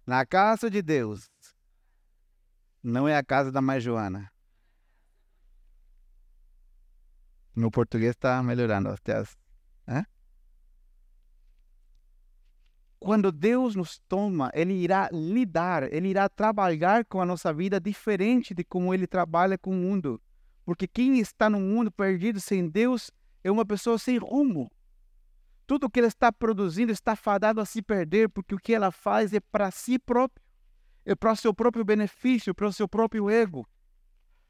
Na 0.06 0.24
casa 0.24 0.70
de 0.70 0.80
Deus 0.80 1.30
não 2.82 3.06
é 3.06 3.14
a 3.14 3.22
casa 3.22 3.52
da 3.52 3.60
mãe 3.60 3.80
Joana. 3.80 4.32
Meu 7.54 7.70
português 7.70 8.12
está 8.12 8.42
melhorando 8.42 8.88
até 8.88 9.14
as. 9.14 9.36
Hã? 9.86 10.06
Quando 13.02 13.32
Deus 13.32 13.74
nos 13.74 13.98
toma, 14.08 14.48
Ele 14.54 14.74
irá 14.74 15.08
lidar, 15.12 15.92
Ele 15.92 16.10
irá 16.10 16.28
trabalhar 16.28 17.04
com 17.04 17.20
a 17.20 17.26
nossa 17.26 17.52
vida 17.52 17.80
diferente 17.80 18.54
de 18.54 18.62
como 18.62 18.94
Ele 18.94 19.08
trabalha 19.08 19.58
com 19.58 19.72
o 19.72 19.74
mundo. 19.74 20.22
Porque 20.64 20.86
quem 20.86 21.18
está 21.18 21.50
no 21.50 21.58
mundo 21.58 21.90
perdido 21.90 22.38
sem 22.38 22.68
Deus 22.68 23.10
é 23.42 23.50
uma 23.50 23.66
pessoa 23.66 23.98
sem 23.98 24.18
rumo. 24.18 24.70
Tudo 25.66 25.90
que 25.90 25.98
ela 25.98 26.06
está 26.06 26.30
produzindo 26.30 26.92
está 26.92 27.16
fadado 27.16 27.60
a 27.60 27.66
se 27.66 27.82
perder, 27.82 28.28
porque 28.28 28.54
o 28.54 28.58
que 28.58 28.72
ela 28.72 28.92
faz 28.92 29.34
é 29.34 29.40
para 29.40 29.72
si 29.72 29.98
próprio, 29.98 30.40
é 31.04 31.16
para 31.16 31.32
o 31.32 31.36
seu 31.36 31.52
próprio 31.52 31.84
benefício, 31.84 32.54
para 32.54 32.68
o 32.68 32.72
seu 32.72 32.86
próprio 32.86 33.28
ego. 33.28 33.68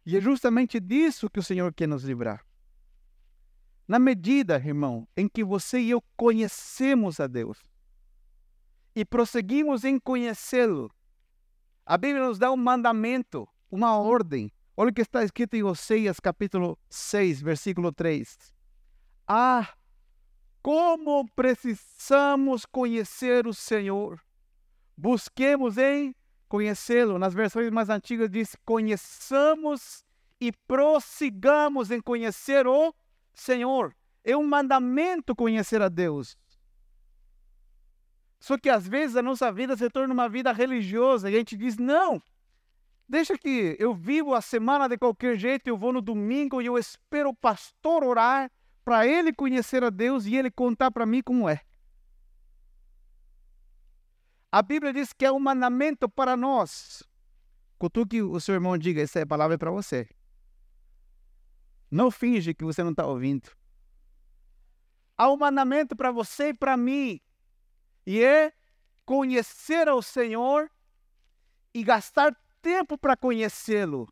E 0.05 0.15
é 0.15 0.21
justamente 0.21 0.79
disso 0.79 1.31
que 1.31 1.41
o 1.41 1.43
Senhor 1.43 1.73
quer 1.73 1.89
nos 1.89 2.05
livrar. 2.05 2.45
Na 3.89 3.99
medida, 3.99 4.57
irmão, 4.57 5.09
em 5.17 5.27
que 5.27 5.43
você 5.43 5.81
e 5.81 5.89
eu 5.89 6.03
conhecemos 6.17 7.19
a 7.19 7.27
Deus 7.27 7.72
e 8.95 9.05
prosseguimos 9.05 9.85
em 9.85 9.99
conhecê-lo, 9.99 10.91
a 11.85 11.97
Bíblia 11.97 12.27
nos 12.27 12.39
dá 12.39 12.51
um 12.51 12.57
mandamento, 12.57 13.49
uma 13.71 13.97
ordem. 13.97 14.51
Olha 14.77 14.91
o 14.91 14.95
que 14.95 15.03
está 15.03 15.25
escrito 15.25 15.55
em 15.55 15.63
Oséias 15.63 16.21
capítulo 16.21 16.79
6, 16.89 17.43
versículo 17.43 17.93
3. 17.93 18.55
Ah, 19.27 19.69
como 20.63 21.29
precisamos 21.35 22.65
conhecer 22.65 23.47
o 23.47 23.53
Senhor. 23.53 24.21
Busquemos 24.97 25.77
em 25.77 26.15
conhecê-lo. 26.49 27.19
Nas 27.19 27.35
versões 27.35 27.71
mais 27.71 27.89
antigas 27.89 28.31
diz: 28.31 28.57
conheçamos 28.65 30.05
e 30.41 30.53
prossigamos 30.53 31.91
em 31.91 32.01
conhecer 32.01 32.67
o 32.67 32.95
Senhor. 33.35 33.95
É 34.23 34.37
um 34.37 34.47
mandamento 34.47 35.35
conhecer 35.35 35.83
a 35.83 35.89
Deus. 35.89 36.37
Só 38.43 38.59
que 38.59 38.69
às 38.69 38.89
vezes 38.89 39.15
a 39.15 39.23
nossa 39.23 39.53
vida 39.53 39.77
se 39.77 39.89
torna 39.89 40.13
uma 40.13 40.29
vida 40.29 40.53
religiosa 40.53 41.31
e 41.31 41.35
a 41.37 41.39
gente 41.39 41.57
diz: 41.57 41.77
não, 41.77 42.21
deixa 43.09 43.39
que 43.39 43.77
eu 43.79 43.95
vivo 43.95 44.35
a 44.35 44.41
semana 44.41 44.89
de 44.89 44.99
qualquer 44.99 45.39
jeito, 45.39 45.69
eu 45.69 45.79
vou 45.79 45.93
no 45.93 46.03
domingo 46.03 46.61
e 46.61 46.67
eu 46.67 46.77
espero 46.77 47.29
o 47.29 47.37
pastor 47.37 48.03
orar 48.03 48.51
para 48.85 49.07
ele 49.07 49.33
conhecer 49.33 49.85
a 49.85 49.91
Deus 49.91 50.27
e 50.27 50.35
ele 50.35 50.51
contar 50.51 50.91
para 50.91 51.07
mim 51.07 51.23
como 51.23 51.49
é. 51.49 51.61
A 54.51 54.61
Bíblia 54.61 54.93
diz 54.93 55.13
que 55.13 55.25
é 55.25 55.31
um 55.31 55.39
mandamento 55.39 56.09
para 56.09 56.37
nós. 56.37 57.05
Contudo 57.79 58.09
que 58.09 58.23
o 58.23 58.41
seu 58.41 58.55
irmão 58.55 58.77
diga, 58.77 59.01
essa 59.01 59.21
é 59.21 59.25
palavra 59.25 59.57
para 59.57 59.71
você. 59.71 60.09
Não 61.89 62.11
finge 62.11 62.55
que 62.55 62.65
você 62.65 62.83
não 62.83 62.91
está 62.91 63.07
ouvindo. 63.07 63.49
Há 65.17 65.31
um 65.31 65.37
mandamento 65.37 65.95
para 65.95 66.11
você 66.11 66.49
e 66.49 66.55
para 66.55 66.77
mim. 66.77 67.21
E 68.07 68.23
é 68.23 68.53
conhecer 69.05 69.89
ao 69.89 70.03
Senhor 70.03 70.71
e 71.75 71.83
gastar 71.83 72.37
tempo 72.61 72.97
para 72.97 73.17
conhecê-lo. 73.17 74.09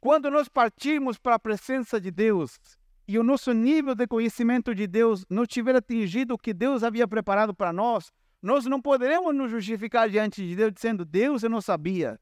Quando 0.00 0.30
nós 0.30 0.48
partimos 0.48 1.18
para 1.18 1.34
a 1.34 1.38
presença 1.38 2.00
de 2.00 2.10
Deus 2.10 2.58
e 3.06 3.18
o 3.18 3.24
nosso 3.24 3.52
nível 3.52 3.94
de 3.94 4.06
conhecimento 4.06 4.74
de 4.74 4.86
Deus 4.86 5.24
não 5.28 5.44
tiver 5.44 5.74
atingido 5.74 6.34
o 6.34 6.38
que 6.38 6.54
Deus 6.54 6.84
havia 6.84 7.08
preparado 7.08 7.54
para 7.54 7.72
nós, 7.72 8.12
nós 8.40 8.64
não 8.66 8.80
poderemos 8.80 9.34
nos 9.34 9.50
justificar 9.50 10.08
diante 10.08 10.46
de 10.46 10.54
Deus 10.54 10.72
dizendo: 10.72 11.04
Deus, 11.04 11.42
eu 11.42 11.50
não 11.50 11.60
sabia. 11.60 12.20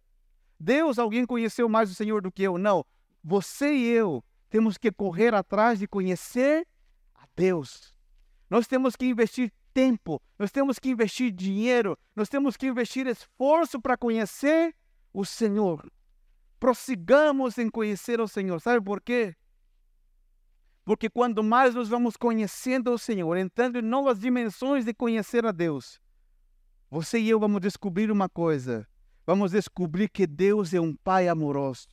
Deus, 0.59 0.99
alguém 0.99 1.27
conheceu 1.27 1.69
mais 1.69 1.91
o 1.91 1.95
Senhor 1.95 2.23
do 2.23 2.33
que 2.33 2.43
eu. 2.43 2.57
Não. 2.57 2.85
Você 3.23 3.75
e 3.75 3.89
eu 3.89 4.25
temos 4.49 4.79
que 4.79 4.91
correr 4.91 5.35
atrás 5.35 5.79
de 5.79 5.87
conhecer 5.87 6.67
a 7.15 7.27
Deus. 7.37 7.95
Nós 8.49 8.67
temos 8.67 8.97
que 8.97 9.05
investir 9.05 9.53
tempo, 9.77 10.23
nós 10.39 10.51
temos 10.51 10.79
que 10.79 10.89
investir 10.89 11.31
dinheiro, 11.31 11.99
nós 12.15 12.29
temos 12.29 12.57
que 12.57 12.67
investir 12.67 13.07
esforço 13.07 13.81
para 13.81 13.97
conhecer 13.97 14.75
o 15.13 15.25
Senhor 15.25 15.87
prossigamos 16.59 17.59
em 17.59 17.69
conhecer 17.69 18.21
o 18.21 18.29
Senhor. 18.29 18.61
Sabe 18.61 18.85
por 18.85 19.01
quê? 19.01 19.35
Porque 20.85 21.11
quando 21.11 21.43
mais 21.43 21.75
nós 21.75 21.89
vamos 21.89 22.17
conhecendo 22.17 22.93
o 22.93 22.99
Senhor, 22.99 23.37
entrando 23.37 23.79
em 23.79 23.83
novas 23.83 24.19
dimensões 24.19 24.85
de 24.85 24.95
conhecer 24.95 25.45
a 25.45 25.53
Deus, 25.53 26.01
você 26.91 27.19
e 27.19 27.29
eu 27.29 27.41
vamos 27.41 27.61
descobrir 27.61 28.11
uma 28.11 28.29
coisa. 28.29 28.87
Vamos 29.27 29.51
descobrir 29.51 30.09
que 30.09 30.27
Deus 30.27 30.73
é 30.73 30.81
um 30.81 30.95
Pai 30.95 31.29
amoroso. 31.29 31.89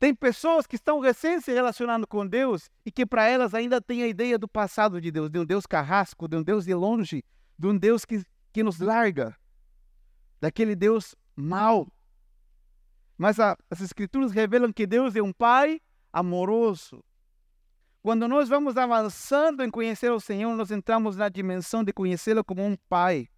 Tem 0.00 0.14
pessoas 0.14 0.66
que 0.66 0.76
estão 0.76 0.98
recém 0.98 1.42
se 1.42 1.52
relacionando 1.52 2.06
com 2.06 2.26
Deus 2.26 2.70
e 2.86 2.90
que 2.90 3.04
para 3.04 3.28
elas 3.28 3.52
ainda 3.52 3.82
tem 3.82 4.02
a 4.02 4.08
ideia 4.08 4.38
do 4.38 4.48
passado 4.48 4.98
de 4.98 5.10
Deus, 5.10 5.28
de 5.28 5.38
um 5.38 5.44
Deus 5.44 5.66
carrasco, 5.66 6.26
de 6.26 6.36
um 6.36 6.42
Deus 6.42 6.64
de 6.64 6.72
longe, 6.72 7.22
de 7.58 7.66
um 7.66 7.76
Deus 7.76 8.06
que, 8.06 8.24
que 8.50 8.62
nos 8.62 8.80
larga, 8.80 9.36
daquele 10.40 10.74
Deus 10.74 11.14
mal. 11.36 11.86
Mas 13.18 13.38
a, 13.38 13.54
as 13.70 13.82
Escrituras 13.82 14.32
revelam 14.32 14.72
que 14.72 14.86
Deus 14.86 15.14
é 15.14 15.22
um 15.22 15.34
Pai 15.34 15.82
amoroso. 16.10 17.04
Quando 18.02 18.26
nós 18.26 18.48
vamos 18.48 18.78
avançando 18.78 19.62
em 19.62 19.70
conhecer 19.70 20.10
o 20.10 20.18
Senhor, 20.18 20.56
nós 20.56 20.70
entramos 20.70 21.14
na 21.14 21.28
dimensão 21.28 21.84
de 21.84 21.92
conhecê-lo 21.92 22.42
como 22.42 22.64
um 22.64 22.74
Pai. 22.88 23.28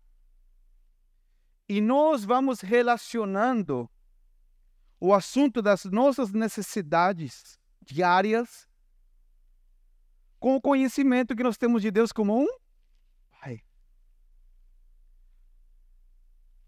E 1.68 1.80
nós 1.80 2.24
vamos 2.24 2.60
relacionando 2.60 3.90
o 5.04 5.12
assunto 5.12 5.60
das 5.60 5.84
nossas 5.86 6.30
necessidades 6.32 7.58
diárias 7.84 8.68
com 10.38 10.54
o 10.54 10.60
conhecimento 10.60 11.34
que 11.34 11.42
nós 11.42 11.58
temos 11.58 11.82
de 11.82 11.90
Deus 11.90 12.12
como 12.12 12.40
um 12.40 12.46
Pai. 13.32 13.60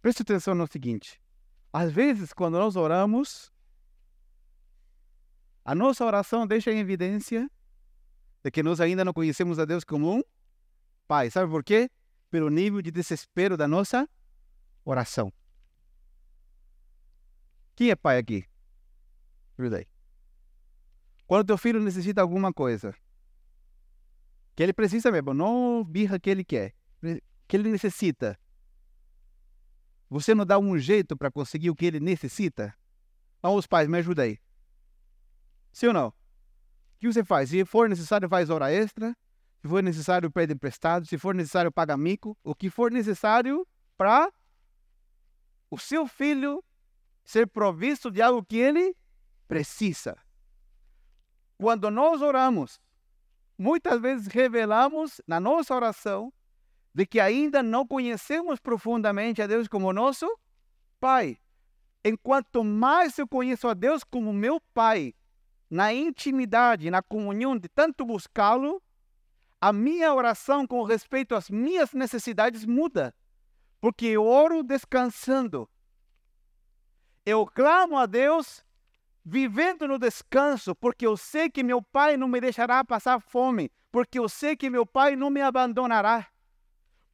Preste 0.03 0.23
atenção 0.23 0.53
no 0.53 0.67
seguinte: 0.67 1.23
às 1.73 1.93
vezes, 1.93 2.33
quando 2.33 2.59
nós 2.59 2.75
oramos, 2.75 3.53
a 5.65 5.73
nossa 5.73 6.05
oração 6.05 6.45
deixa 6.45 6.73
em 6.73 6.81
evidência 6.81 7.49
de 8.43 8.51
que 8.51 8.65
nós 8.65 8.81
ainda 8.81 9.05
não 9.05 9.13
conhecemos 9.13 9.61
a 9.61 9.65
Deus 9.65 9.85
como 9.85 10.13
um 10.13 10.23
Pai. 11.07 11.31
Sabe 11.31 11.49
por 11.49 11.63
quê? 11.63 11.89
Pelo 12.33 12.51
nível 12.51 12.83
de 12.83 12.91
desespero 12.91 13.57
da 13.57 13.69
nossa 13.69 14.09
oração. 14.85 15.33
Quem 17.75 17.91
é 17.91 17.97
pai 17.97 18.19
aqui? 18.19 18.45
Ajuda 19.59 19.79
aí. 19.79 19.87
Quando 21.27 21.47
teu 21.47 21.59
filho 21.59 21.81
necessita 21.81 22.21
alguma 22.21 22.53
coisa, 22.53 22.95
que 24.55 24.63
ele 24.63 24.73
precisa 24.73 25.11
mesmo, 25.11 25.35
não 25.35 25.83
birra 25.85 26.19
que 26.19 26.31
ele 26.31 26.45
quer, 26.45 26.75
que 27.49 27.57
ele 27.57 27.71
necessita, 27.71 28.39
você 30.09 30.35
não 30.35 30.47
dá 30.47 30.59
um 30.59 30.79
jeito 30.79 31.17
para 31.17 31.31
conseguir 31.31 31.71
o 31.71 31.75
que 31.75 31.87
ele 31.87 31.99
necessita? 31.99 32.75
Vamos, 33.43 33.67
pais, 33.67 33.89
me 33.89 33.99
ajuda 33.99 34.23
aí. 34.23 34.39
Sim 35.73 35.89
ou 35.89 35.93
não? 35.93 36.09
O 36.09 36.15
que 37.01 37.13
você 37.13 37.25
faz? 37.25 37.51
Se 37.51 37.65
for 37.65 37.89
necessário, 37.89 38.29
faz 38.29 38.49
hora 38.49 38.71
extra. 38.71 39.17
Se 39.61 39.69
for 39.69 39.83
necessário, 39.83 40.31
pede 40.31 40.53
emprestado. 40.55 41.05
Se 41.07 41.19
for 41.19 41.35
necessário, 41.35 41.73
paga 41.73 41.97
mico. 41.97 42.39
O 42.45 42.55
que 42.55 42.71
for 42.71 42.93
necessário 42.93 43.67
para 43.97 44.33
o 45.71 45.79
seu 45.79 46.07
filho 46.07 46.63
ser 47.25 47.47
provisto 47.47 48.11
de 48.11 48.21
algo 48.21 48.45
que 48.45 48.59
ele 48.59 48.97
precisa. 49.49 50.17
Quando 51.57 51.91
nós 51.91 52.21
oramos, 52.21 52.81
muitas 53.57 54.01
vezes 54.01 54.27
revelamos 54.27 55.21
na 55.27 55.41
nossa 55.41 55.75
oração 55.75 56.33
de 56.95 57.07
que 57.07 57.19
ainda 57.19 57.63
não 57.63 57.87
conhecemos 57.87 58.61
profundamente 58.61 59.43
a 59.43 59.47
Deus 59.47 59.67
como 59.67 59.93
nosso 59.93 60.27
Pai. 61.01 61.39
Enquanto 62.05 62.63
mais 62.63 63.19
eu 63.19 63.27
conheço 63.27 63.67
a 63.67 63.75
Deus 63.75 64.05
como 64.05 64.33
meu 64.33 64.61
Pai, 64.73 65.15
na 65.69 65.93
intimidade, 65.93 66.91
na 66.91 67.03
comunhão 67.03 67.59
de 67.59 67.69
tanto 67.69 68.05
buscá-lo, 68.05 68.83
a 69.61 69.73
minha 69.73 70.13
oração 70.13 70.67
com 70.67 70.83
respeito 70.83 71.35
às 71.35 71.49
minhas 71.49 71.93
necessidades 71.93 72.65
muda, 72.65 73.15
porque 73.81 74.07
eu 74.07 74.27
oro 74.27 74.63
descansando. 74.63 75.69
Eu 77.27 77.47
clamo 77.47 77.97
a 77.97 78.05
Deus 78.05 78.63
vivendo 79.25 79.89
no 79.89 79.99
descanso, 79.99 80.75
porque 80.75 81.07
eu 81.07 81.17
sei 81.17 81.49
que 81.49 81.63
meu 81.63 81.81
Pai 81.81 82.19
não 82.19 82.29
me 82.29 82.39
deixará 82.39 82.85
passar 82.85 83.19
fome, 83.19 83.71
porque 83.91 84.19
eu 84.19 84.29
sei 84.29 84.55
que 84.55 84.69
meu 84.69 84.85
Pai 84.85 85.17
não 85.17 85.31
me 85.31 85.41
abandonará, 85.41 86.27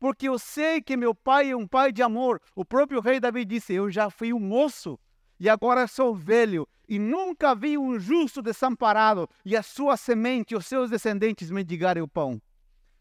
porque 0.01 0.29
eu 0.29 0.37
sei 0.37 0.83
que 0.83 0.97
meu 0.97 1.15
Pai 1.15 1.51
é 1.51 1.57
um 1.57 1.69
Pai 1.69 1.93
de 1.93 2.03
amor. 2.03 2.41
O 2.57 2.65
próprio 2.65 3.01
rei 3.01 3.21
Davi 3.21 3.45
disse: 3.45 3.75
Eu 3.75 3.89
já 3.89 4.11
fui 4.11 4.33
um 4.33 4.41
moço 4.41 4.99
e 5.39 5.49
agora 5.49 5.87
sou 5.87 6.15
velho, 6.15 6.67
e 6.89 6.99
nunca 6.99 7.55
vi 7.55 7.79
um 7.79 7.99
justo 7.99 8.43
desamparado, 8.43 9.29
e 9.45 9.57
a 9.57 9.63
sua 9.63 9.97
semente, 9.97 10.57
os 10.57 10.67
seus 10.67 10.91
descendentes 10.91 11.51
mendigarem 11.51 12.03
o 12.03 12.09
pão. 12.09 12.43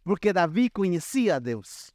Porque 0.03 0.31
Davi 0.31 0.69
conhecia 0.69 1.37
a 1.37 1.39
Deus. 1.39 1.91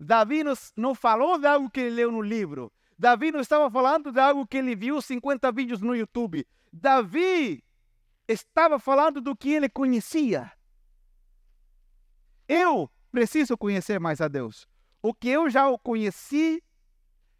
Davi 0.00 0.42
não 0.76 0.94
falou 0.94 1.38
de 1.38 1.46
algo 1.46 1.70
que 1.70 1.80
ele 1.80 1.96
leu 1.96 2.10
no 2.10 2.22
livro. 2.22 2.72
Davi 2.98 3.32
não 3.32 3.40
estava 3.40 3.70
falando 3.70 4.12
de 4.12 4.20
algo 4.20 4.46
que 4.46 4.56
ele 4.56 4.76
viu 4.76 5.00
50 5.00 5.50
vídeos 5.52 5.80
no 5.80 5.94
YouTube. 5.94 6.46
Davi 6.72 7.62
estava 8.28 8.78
falando 8.78 9.20
do 9.20 9.36
que 9.36 9.50
ele 9.50 9.68
conhecia. 9.68 10.52
Eu 12.48 12.90
preciso 13.10 13.56
conhecer 13.56 13.98
mais 13.98 14.20
a 14.20 14.28
Deus. 14.28 14.66
O 15.02 15.12
que 15.12 15.28
eu 15.28 15.50
já 15.50 15.66
conheci 15.78 16.62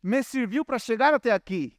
me 0.02 0.22
serviu 0.22 0.64
para 0.64 0.78
chegar 0.78 1.14
até 1.14 1.32
aqui. 1.32 1.78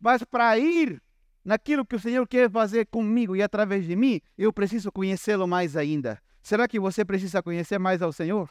Mas 0.00 0.24
para 0.24 0.58
ir 0.58 1.02
naquilo 1.44 1.84
que 1.84 1.96
o 1.96 2.00
Senhor 2.00 2.26
quer 2.26 2.50
fazer 2.50 2.86
comigo 2.86 3.36
e 3.36 3.42
através 3.42 3.84
de 3.84 3.96
mim, 3.96 4.20
eu 4.36 4.52
preciso 4.52 4.92
conhecê-lo 4.92 5.46
mais 5.46 5.76
ainda. 5.76 6.20
Será 6.42 6.66
que 6.68 6.80
você 6.80 7.04
precisa 7.04 7.42
conhecer 7.42 7.78
mais 7.78 8.00
ao 8.00 8.12
Senhor? 8.12 8.50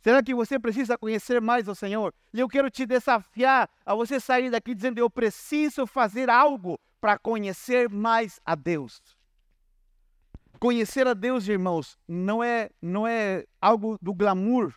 Será 0.00 0.22
que 0.22 0.34
você 0.34 0.58
precisa 0.58 0.96
conhecer 0.96 1.40
mais 1.40 1.66
o 1.66 1.74
Senhor? 1.74 2.14
E 2.32 2.40
eu 2.40 2.48
quero 2.48 2.70
te 2.70 2.86
desafiar 2.86 3.68
a 3.84 3.94
você 3.94 4.20
sair 4.20 4.50
daqui 4.50 4.74
dizendo: 4.74 4.98
eu 4.98 5.10
preciso 5.10 5.86
fazer 5.86 6.30
algo 6.30 6.78
para 7.00 7.18
conhecer 7.18 7.88
mais 7.88 8.40
a 8.44 8.54
Deus. 8.54 9.00
Conhecer 10.60 11.06
a 11.06 11.14
Deus, 11.14 11.46
irmãos, 11.46 11.96
não 12.06 12.42
é 12.42 12.70
não 12.80 13.06
é 13.06 13.44
algo 13.60 13.98
do 14.00 14.14
glamour. 14.14 14.74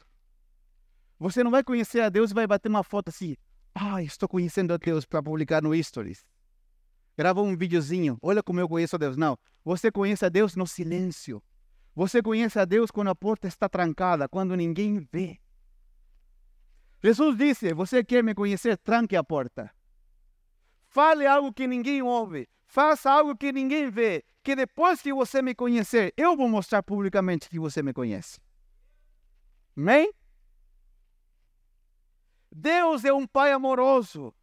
Você 1.20 1.44
não 1.44 1.52
vai 1.52 1.64
conhecer 1.64 2.02
a 2.02 2.10
Deus 2.10 2.32
e 2.32 2.34
vai 2.34 2.48
bater 2.48 2.70
uma 2.70 2.84
foto 2.84 3.10
assim: 3.10 3.36
"Ah, 3.74 4.02
estou 4.02 4.28
conhecendo 4.28 4.74
a 4.74 4.78
Deus" 4.78 5.06
para 5.06 5.22
publicar 5.22 5.62
no 5.62 5.76
Stories. 5.84 6.26
Grava 7.18 7.42
um 7.42 7.56
videozinho. 7.56 8.18
Olha 8.22 8.42
como 8.42 8.60
eu 8.60 8.68
conheço 8.68 8.96
a 8.96 9.00
Deus. 9.00 9.18
Não, 9.18 9.38
você 9.64 9.92
conhece 9.92 10.26
a 10.26 10.30
Deus 10.30 10.56
no 10.56 10.66
silêncio. 10.66 11.42
Você 11.94 12.22
conhece 12.22 12.58
a 12.58 12.66
Deus 12.66 12.90
quando 12.90 13.10
a 13.10 13.16
porta 13.16 13.48
está 13.48 13.68
trancada, 13.68 14.30
quando 14.30 14.56
ninguém 14.56 15.00
vê. 15.12 15.40
Jesus 17.04 17.38
disse: 17.38 17.74
Você 17.74 18.04
quer 18.04 18.24
me 18.24 18.34
conhecer? 18.34 18.78
Tranque 18.78 19.16
a 19.16 19.24
porta. 19.24 19.74
Fale 20.88 21.26
algo 21.26 21.54
que 21.54 21.68
ninguém 21.68 22.02
ouve. 22.02 22.48
Faça 22.66 23.12
algo 23.12 23.36
que 23.36 23.52
ninguém 23.52 23.90
vê. 23.90 24.24
Que 24.44 24.56
depois 24.56 25.02
que 25.02 25.14
você 25.14 25.42
me 25.42 25.54
conhecer, 25.54 26.14
eu 26.16 26.36
vou 26.36 26.48
mostrar 26.48 26.82
publicamente 26.82 27.50
que 27.50 27.60
você 27.60 27.84
me 27.84 27.94
conhece. 27.94 28.40
Amém? 29.76 30.12
Deus 32.52 33.06
é 33.06 33.14
um 33.14 33.28
Pai 33.28 33.52
amoroso. 33.52 34.34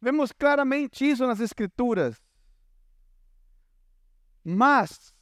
Vemos 0.00 0.32
claramente 0.32 1.08
isso 1.08 1.26
nas 1.26 1.40
Escrituras. 1.40 2.22
Mas 4.44 5.12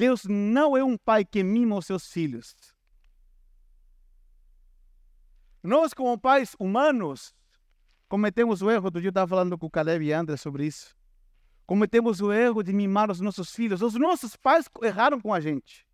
Deus 0.00 0.24
não 0.24 0.74
é 0.78 0.82
um 0.82 0.96
pai 0.96 1.26
que 1.26 1.42
mima 1.42 1.76
os 1.76 1.84
seus 1.84 2.10
filhos. 2.10 2.56
Nós, 5.62 5.92
como 5.92 6.18
pais 6.18 6.56
humanos, 6.58 7.34
cometemos 8.08 8.62
o 8.62 8.70
erro, 8.70 8.90
do 8.90 8.98
dia 8.98 9.08
eu 9.08 9.10
estava 9.10 9.28
falando 9.28 9.58
com 9.58 9.66
o 9.66 9.70
Caleb 9.70 10.06
e 10.06 10.10
André 10.10 10.38
sobre 10.38 10.64
isso. 10.64 10.96
Cometemos 11.66 12.22
o 12.22 12.32
erro 12.32 12.62
de 12.62 12.72
mimar 12.72 13.10
os 13.10 13.20
nossos 13.20 13.54
filhos. 13.54 13.82
Os 13.82 13.92
nossos 13.92 14.36
pais 14.36 14.70
erraram 14.82 15.20
com 15.20 15.34
a 15.34 15.38
gente. 15.38 15.86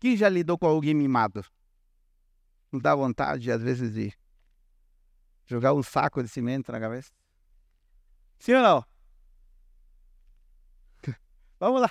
Quem 0.00 0.16
já 0.16 0.28
lidou 0.28 0.58
com 0.58 0.66
alguém 0.66 0.92
mimado? 0.92 1.44
Não 2.72 2.80
dá 2.80 2.96
vontade, 2.96 3.48
às 3.48 3.62
vezes, 3.62 3.94
de 3.94 4.12
jogar 5.46 5.72
um 5.72 5.84
saco 5.84 6.20
de 6.20 6.28
cimento 6.28 6.72
na 6.72 6.80
cabeça? 6.80 7.12
Sim 8.40 8.54
ou 8.54 8.62
não? 8.62 8.95
Vamos 11.58 11.80
lá. 11.80 11.90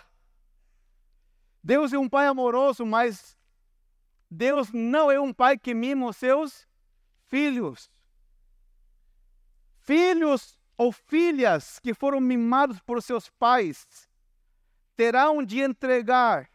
Deus 1.63 1.91
é 1.93 1.97
um 1.97 2.08
pai 2.08 2.28
amoroso, 2.28 2.86
mas 2.86 3.36
Deus 4.30 4.71
não 4.71 5.12
é 5.12 5.19
um 5.19 5.34
pai 5.34 5.58
que 5.58 5.73
mima 5.73 6.08
os 6.08 6.17
seus 6.17 6.67
filhos. 7.25 7.89
Filhos 9.80 10.58
ou 10.78 10.91
filhas 10.91 11.80
que 11.80 11.93
foram 11.93 12.19
mimados 12.19 12.80
por 12.80 13.01
seus 13.01 13.30
pais 13.30 14.08
terão 14.95 15.43
de 15.43 15.60
entregar 15.60 16.49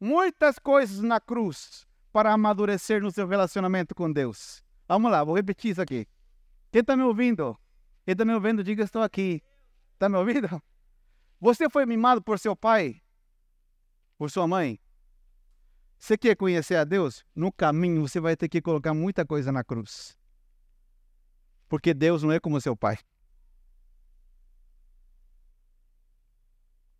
muitas 0.00 0.58
coisas 0.58 1.00
na 1.00 1.20
cruz 1.20 1.86
para 2.12 2.32
amadurecer 2.32 3.02
no 3.02 3.10
seu 3.10 3.26
relacionamento 3.26 3.94
com 3.94 4.12
Deus. 4.12 4.62
Vamos 4.86 5.10
lá, 5.10 5.24
vou 5.24 5.34
repetir 5.34 5.72
isso 5.72 5.82
aqui. 5.82 6.06
Quem 6.70 6.80
está 6.80 6.96
me 6.96 7.02
ouvindo? 7.02 7.58
Quem 8.04 8.12
está 8.12 8.24
me 8.24 8.34
ouvindo, 8.34 8.62
diga 8.62 8.84
estou 8.84 9.02
aqui. 9.02 9.42
Está 9.94 10.08
me 10.08 10.16
ouvindo? 10.16 10.62
Você 11.42 11.68
foi 11.68 11.84
mimado 11.84 12.22
por 12.22 12.38
seu 12.38 12.54
pai? 12.54 13.02
Por 14.16 14.30
sua 14.30 14.46
mãe? 14.46 14.78
Você 15.98 16.16
quer 16.16 16.36
conhecer 16.36 16.76
a 16.76 16.84
Deus? 16.84 17.24
No 17.34 17.50
caminho 17.50 18.02
você 18.02 18.20
vai 18.20 18.36
ter 18.36 18.48
que 18.48 18.62
colocar 18.62 18.94
muita 18.94 19.26
coisa 19.26 19.50
na 19.50 19.64
cruz. 19.64 20.16
Porque 21.68 21.92
Deus 21.92 22.22
não 22.22 22.30
é 22.30 22.38
como 22.38 22.60
seu 22.60 22.76
pai. 22.76 22.96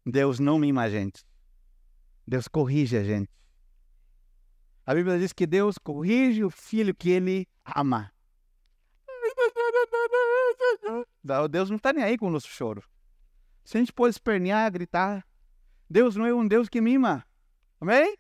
Deus 0.04 0.40
não 0.40 0.58
mima 0.58 0.82
a 0.82 0.90
gente. 0.90 1.24
Deus 2.26 2.48
corrige 2.48 2.96
a 2.96 3.04
gente. 3.04 3.30
A 4.84 4.92
Bíblia 4.92 5.20
diz 5.20 5.32
que 5.32 5.46
Deus 5.46 5.78
corrige 5.78 6.42
o 6.42 6.50
filho 6.50 6.92
que 6.92 7.10
ele 7.10 7.46
ama. 7.64 8.12
Deus 11.48 11.70
não 11.70 11.76
está 11.76 11.92
nem 11.92 12.02
aí 12.02 12.18
com 12.18 12.26
o 12.26 12.30
nosso 12.30 12.48
choro. 12.48 12.82
Se 13.64 13.76
a 13.76 13.80
gente 13.80 13.92
pode 13.92 14.14
espernear, 14.14 14.70
gritar, 14.72 15.26
Deus 15.88 16.16
não 16.16 16.26
é 16.26 16.34
um 16.34 16.46
Deus 16.46 16.68
que 16.68 16.80
mima. 16.80 17.24
Amém? 17.80 18.16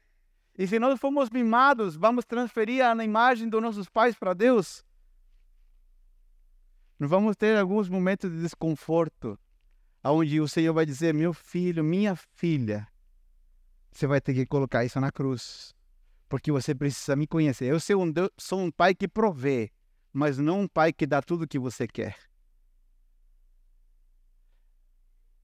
E 0.58 0.66
se 0.66 0.78
nós 0.78 1.00
formos 1.00 1.30
mimados, 1.30 1.96
vamos 1.96 2.24
transferir 2.24 2.84
a 2.84 3.04
imagem 3.04 3.48
dos 3.48 3.62
nossos 3.62 3.88
pais 3.88 4.14
para 4.14 4.34
Deus? 4.34 4.84
Nós 6.98 7.10
vamos 7.10 7.36
ter 7.36 7.58
alguns 7.58 7.88
momentos 7.88 8.30
de 8.30 8.40
desconforto, 8.40 9.38
onde 10.04 10.40
o 10.40 10.46
Senhor 10.46 10.72
vai 10.72 10.86
dizer: 10.86 11.14
Meu 11.14 11.32
filho, 11.32 11.82
minha 11.82 12.14
filha, 12.14 12.86
você 13.90 14.06
vai 14.06 14.20
ter 14.20 14.34
que 14.34 14.46
colocar 14.46 14.84
isso 14.84 15.00
na 15.00 15.10
cruz, 15.10 15.74
porque 16.28 16.52
você 16.52 16.74
precisa 16.74 17.16
me 17.16 17.26
conhecer. 17.26 17.66
Eu 17.66 17.80
sou 17.80 18.02
um, 18.02 18.10
Deus, 18.10 18.30
sou 18.38 18.60
um 18.60 18.70
pai 18.70 18.94
que 18.94 19.08
provê, 19.08 19.70
mas 20.12 20.38
não 20.38 20.60
um 20.60 20.68
pai 20.68 20.92
que 20.92 21.06
dá 21.06 21.20
tudo 21.20 21.42
o 21.42 21.48
que 21.48 21.58
você 21.58 21.88
quer. 21.88 22.16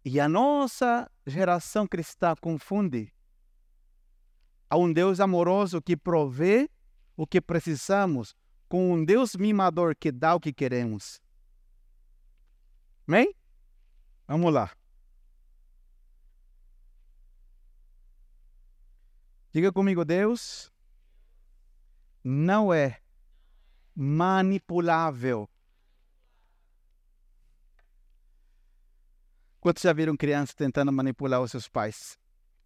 E 0.04 0.20
a 0.20 0.28
nossa 0.28 1.10
geração 1.26 1.86
cristã 1.86 2.34
confunde 2.40 3.12
a 4.70 4.76
um 4.76 4.92
Deus 4.92 5.20
amoroso 5.20 5.82
que 5.82 5.96
provê 5.96 6.70
o 7.16 7.26
que 7.26 7.40
precisamos 7.40 8.34
com 8.68 8.92
um 8.92 9.04
Deus 9.04 9.34
mimador 9.34 9.96
que 9.96 10.12
dá 10.12 10.34
o 10.34 10.40
que 10.40 10.52
queremos. 10.52 11.20
Amém? 13.06 13.34
Vamos 14.26 14.52
lá. 14.52 14.70
Diga 19.52 19.72
comigo, 19.72 20.04
Deus 20.04 20.70
não 22.22 22.72
é 22.72 23.00
manipulável 23.96 25.48
Quantos 29.60 29.82
já 29.82 29.92
viram 29.92 30.16
crianças 30.16 30.54
tentando 30.54 30.92
manipular 30.92 31.40
os 31.40 31.50
seus 31.50 31.68
pais? 31.68 32.16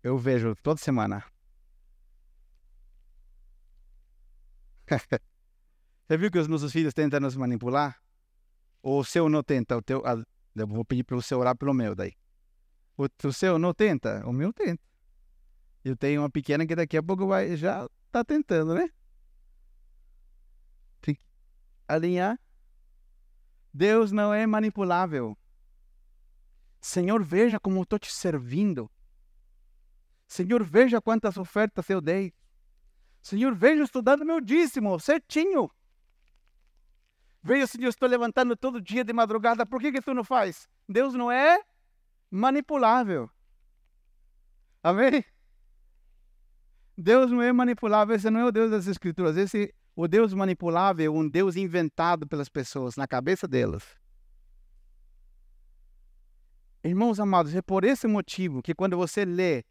Eu 0.03 0.19
vejo 0.19 0.55
toda 0.63 0.79
semana. 0.79 1.25
Você 6.07 6.17
viu 6.19 6.31
que 6.31 6.39
os 6.39 6.49
nossos 6.49 6.73
filhos 6.73 6.93
tentam 6.93 7.21
nos 7.21 7.37
manipular? 7.37 7.99
Ou 8.83 9.01
o 9.01 9.05
seu 9.05 9.29
não 9.29 9.43
tenta? 9.43 9.77
O 9.77 9.83
teu, 9.83 10.03
ah, 10.05 10.23
eu 10.55 10.67
vou 10.67 10.85
pedir 10.85 11.05
para 11.05 11.17
você 11.17 11.35
orar 11.35 11.57
pelo 11.57 11.73
meu 11.73 11.95
daí. 11.95 12.13
O, 12.97 13.07
o 13.25 13.33
seu 13.33 13.59
não 13.59 13.73
tenta? 13.73 14.23
O 14.27 14.33
meu 14.33 14.53
tenta. 14.53 14.83
Eu 15.85 15.97
tenho 15.97 16.21
uma 16.21 16.31
pequena 16.31 16.67
que 16.67 16.77
daqui 16.77 16.97
a 16.97 17.03
pouco 17.03 17.27
vai 17.27 17.57
já 17.57 17.89
tá 18.11 18.23
tentando, 18.25 18.75
né? 18.75 18.91
Tem 21.01 21.15
que 21.15 21.25
alinhar. 21.89 22.39
Deus 23.73 24.13
não 24.13 24.35
é 24.35 24.47
manipulável. 24.47 25.37
Senhor, 26.83 27.23
veja 27.23 27.61
como 27.61 27.81
estou 27.81 27.97
te 27.97 28.13
servindo. 28.13 28.91
Senhor, 30.27 30.65
veja 30.65 31.01
quantas 31.01 31.37
ofertas 31.37 31.89
eu 31.89 32.01
dei. 32.01 32.35
Senhor, 33.23 33.55
veja, 33.55 33.85
estou 33.85 34.03
dando 34.03 34.27
meu 34.27 34.41
dízimo, 34.41 34.99
certinho. 34.99 35.71
Veja, 37.41 37.69
Senhor, 37.69 37.89
estou 37.89 38.09
levantando 38.09 38.57
todo 38.57 38.81
dia 38.81 39.05
de 39.05 39.13
madrugada, 39.13 39.65
por 39.65 39.81
que, 39.81 39.93
que 39.93 40.03
tu 40.03 40.13
não 40.13 40.25
faz? 40.25 40.69
Deus 40.89 41.15
não 41.15 41.31
é 41.31 41.63
manipulável. 42.29 43.31
Amém? 44.83 45.25
Deus 46.99 47.31
não 47.31 47.41
é 47.41 47.53
manipulável, 47.53 48.17
esse 48.17 48.29
não 48.29 48.41
é 48.41 48.45
o 48.45 48.53
Deus 48.53 48.73
das 48.73 48.89
Escrituras. 48.89 49.37
Esse, 49.37 49.73
o 49.95 50.09
Deus 50.09 50.35
manipulável 50.35 51.07
é 51.07 51.17
um 51.17 51.29
Deus 51.29 51.55
inventado 51.55 52.27
pelas 52.27 52.49
pessoas, 52.49 52.97
na 52.97 53.07
cabeça 53.07 53.47
delas. 53.47 54.02
Irmãos 56.85 57.21
amados, 57.21 57.55
é 57.55 57.63
por 57.63 57.85
esse 57.85 58.09
motivo 58.09 58.61
que 58.61 58.75
quando 58.75 58.97
você 58.97 59.25
lê 59.25 59.65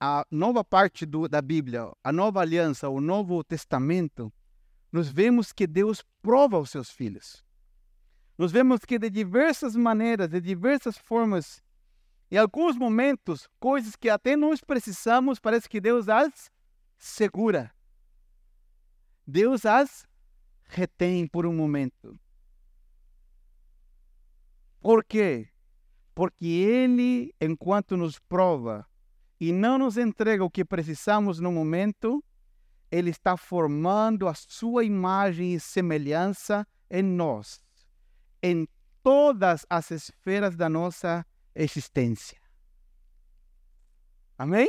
a 0.00 0.24
nova 0.30 0.62
parte 0.62 1.04
do, 1.04 1.28
da 1.28 1.42
Bíblia, 1.42 1.90
a 2.04 2.12
nova 2.12 2.40
aliança, 2.40 2.88
o 2.88 3.00
Novo 3.00 3.42
Testamento, 3.42 4.32
nós 4.92 5.08
vemos 5.08 5.52
que 5.52 5.66
Deus 5.66 6.04
prova 6.22 6.58
os 6.58 6.70
seus 6.70 6.88
filhos. 6.88 7.44
Nós 8.38 8.52
vemos 8.52 8.84
que 8.84 8.96
de 8.96 9.10
diversas 9.10 9.74
maneiras, 9.74 10.28
de 10.28 10.40
diversas 10.40 10.96
formas, 10.96 11.60
em 12.30 12.36
alguns 12.36 12.76
momentos, 12.76 13.48
coisas 13.58 13.96
que 13.96 14.08
até 14.08 14.36
nós 14.36 14.60
precisamos, 14.60 15.40
parece 15.40 15.68
que 15.68 15.80
Deus 15.80 16.08
as 16.08 16.48
segura. 16.96 17.74
Deus 19.26 19.66
as 19.66 20.06
retém 20.64 21.26
por 21.26 21.44
um 21.44 21.54
momento. 21.54 22.16
Por 24.80 25.04
quê? 25.04 25.48
Porque 26.14 26.46
Ele, 26.46 27.34
enquanto 27.40 27.96
nos 27.96 28.18
prova 28.18 28.86
e 29.40 29.52
não 29.52 29.78
nos 29.78 29.96
entrega 29.96 30.44
o 30.44 30.50
que 30.50 30.64
precisamos 30.64 31.40
no 31.40 31.50
momento, 31.50 32.22
Ele 32.90 33.10
está 33.10 33.36
formando 33.36 34.28
a 34.28 34.34
sua 34.34 34.84
imagem 34.84 35.54
e 35.54 35.60
semelhança 35.60 36.66
em 36.88 37.02
nós, 37.02 37.60
em 38.42 38.68
todas 39.02 39.66
as 39.68 39.90
esferas 39.90 40.54
da 40.54 40.68
nossa 40.68 41.26
existência. 41.54 42.38
Amém? 44.38 44.68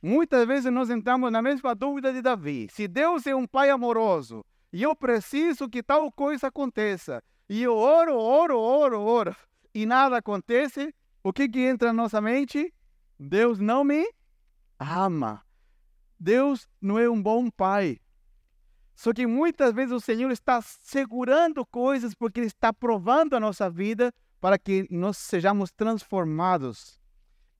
Muitas 0.00 0.46
vezes 0.46 0.72
nós 0.72 0.90
entramos 0.90 1.30
na 1.30 1.42
mesma 1.42 1.74
dúvida 1.74 2.12
de 2.12 2.22
Davi. 2.22 2.68
Se 2.70 2.86
Deus 2.86 3.26
é 3.26 3.34
um 3.34 3.46
pai 3.46 3.68
amoroso 3.68 4.44
e 4.72 4.82
eu 4.82 4.94
preciso 4.94 5.68
que 5.68 5.82
tal 5.82 6.10
coisa 6.12 6.46
aconteça, 6.48 7.22
e 7.48 7.62
eu 7.62 7.74
oro, 7.76 8.16
oro, 8.16 8.58
oro, 8.58 9.00
oro, 9.00 9.36
e 9.74 9.86
nada 9.86 10.16
acontece, 10.16 10.94
o 11.22 11.32
que, 11.32 11.48
que 11.48 11.60
entra 11.60 11.88
na 11.88 12.02
nossa 12.02 12.20
mente? 12.20 12.72
Deus 13.18 13.58
não 13.58 13.84
me 13.84 14.08
ama. 14.78 15.44
Deus 16.18 16.68
não 16.80 16.98
é 16.98 17.08
um 17.08 17.22
bom 17.22 17.50
pai. 17.50 18.00
Só 18.94 19.12
que 19.12 19.26
muitas 19.26 19.72
vezes 19.72 19.92
o 19.92 20.00
Senhor 20.00 20.30
está 20.30 20.60
segurando 20.60 21.64
coisas 21.64 22.14
porque 22.14 22.40
Ele 22.40 22.46
está 22.48 22.72
provando 22.72 23.34
a 23.34 23.40
nossa 23.40 23.70
vida 23.70 24.12
para 24.40 24.58
que 24.58 24.86
nós 24.90 25.16
sejamos 25.16 25.70
transformados 25.70 26.98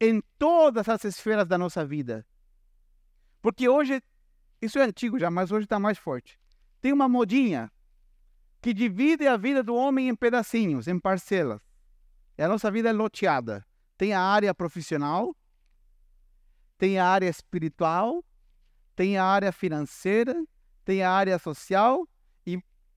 em 0.00 0.22
todas 0.38 0.88
as 0.88 1.04
esferas 1.04 1.46
da 1.46 1.58
nossa 1.58 1.84
vida. 1.84 2.26
Porque 3.40 3.68
hoje, 3.68 4.02
isso 4.60 4.78
é 4.78 4.82
antigo 4.82 5.18
já, 5.18 5.30
mas 5.30 5.52
hoje 5.52 5.64
está 5.64 5.78
mais 5.78 5.98
forte. 5.98 6.38
Tem 6.80 6.92
uma 6.92 7.08
modinha 7.08 7.70
que 8.60 8.74
divide 8.74 9.26
a 9.26 9.36
vida 9.36 9.62
do 9.62 9.74
homem 9.74 10.08
em 10.08 10.14
pedacinhos, 10.14 10.88
em 10.88 10.98
parcelas. 10.98 11.60
E 12.38 12.42
a 12.42 12.48
nossa 12.48 12.70
vida 12.70 12.88
é 12.88 12.92
loteada. 12.92 13.66
Tem 13.98 14.14
a 14.14 14.20
área 14.22 14.54
profissional, 14.54 15.36
tem 16.78 16.98
a 16.98 17.06
área 17.06 17.28
espiritual, 17.28 18.24
tem 18.94 19.18
a 19.18 19.24
área 19.24 19.52
financeira, 19.52 20.34
tem 20.84 21.02
a 21.02 21.10
área 21.10 21.38
social 21.38 22.08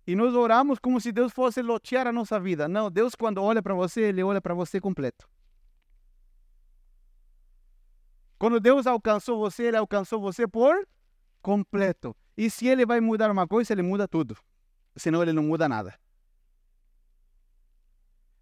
e 0.05 0.15
nós 0.15 0.33
oramos 0.33 0.79
como 0.79 0.99
se 0.99 1.11
Deus 1.11 1.31
fosse 1.31 1.61
lotear 1.61 2.07
a 2.07 2.11
nossa 2.11 2.39
vida. 2.39 2.67
Não, 2.67 2.89
Deus 2.89 3.13
quando 3.15 3.41
olha 3.41 3.61
para 3.61 3.73
você, 3.73 4.01
Ele 4.01 4.23
olha 4.23 4.41
para 4.41 4.53
você 4.53 4.81
completo. 4.81 5.29
Quando 8.37 8.59
Deus 8.59 8.87
alcançou 8.87 9.37
você, 9.37 9.63
Ele 9.63 9.77
alcançou 9.77 10.19
você 10.19 10.47
por 10.47 10.87
completo. 11.41 12.15
E 12.35 12.49
se 12.49 12.67
Ele 12.67 12.85
vai 12.85 12.99
mudar 12.99 13.29
uma 13.29 13.47
coisa, 13.47 13.73
Ele 13.73 13.83
muda 13.83 14.07
tudo. 14.07 14.35
Senão 14.95 15.21
Ele 15.21 15.31
não 15.31 15.43
muda 15.43 15.69
nada. 15.69 15.93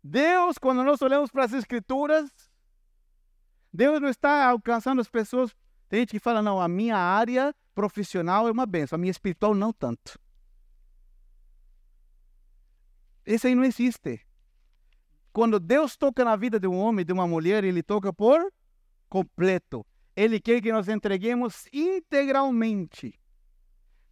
Deus, 0.03 0.57
quando 0.57 0.83
nós 0.83 1.01
olhamos 1.01 1.29
para 1.29 1.43
as 1.45 1.53
Escrituras, 1.53 2.29
Deus 3.73 3.99
não 3.99 4.09
está 4.09 4.45
alcançando 4.49 5.01
as 5.01 5.09
pessoas. 5.09 5.55
Tem 5.87 6.01
gente 6.01 6.11
que 6.11 6.19
fala, 6.19 6.41
não, 6.41 6.61
a 6.61 6.67
minha 6.67 6.97
área 6.97 7.53
profissional 7.75 8.47
é 8.47 8.51
uma 8.51 8.65
benção, 8.65 8.95
a 8.95 8.99
minha 8.99 9.11
espiritual 9.11 9.53
não 9.53 9.71
tanto. 9.71 10.19
Esse 13.25 13.47
aí 13.47 13.55
não 13.55 13.63
existe. 13.63 14.25
Quando 15.31 15.59
Deus 15.59 15.95
toca 15.95 16.25
na 16.25 16.35
vida 16.35 16.59
de 16.59 16.67
um 16.67 16.77
homem, 16.77 17.05
de 17.05 17.13
uma 17.13 17.27
mulher, 17.27 17.63
ele 17.63 17.83
toca 17.83 18.11
por 18.11 18.51
completo. 19.07 19.85
Ele 20.15 20.39
quer 20.39 20.61
que 20.61 20.71
nós 20.71 20.87
entreguemos 20.87 21.67
integralmente 21.71 23.19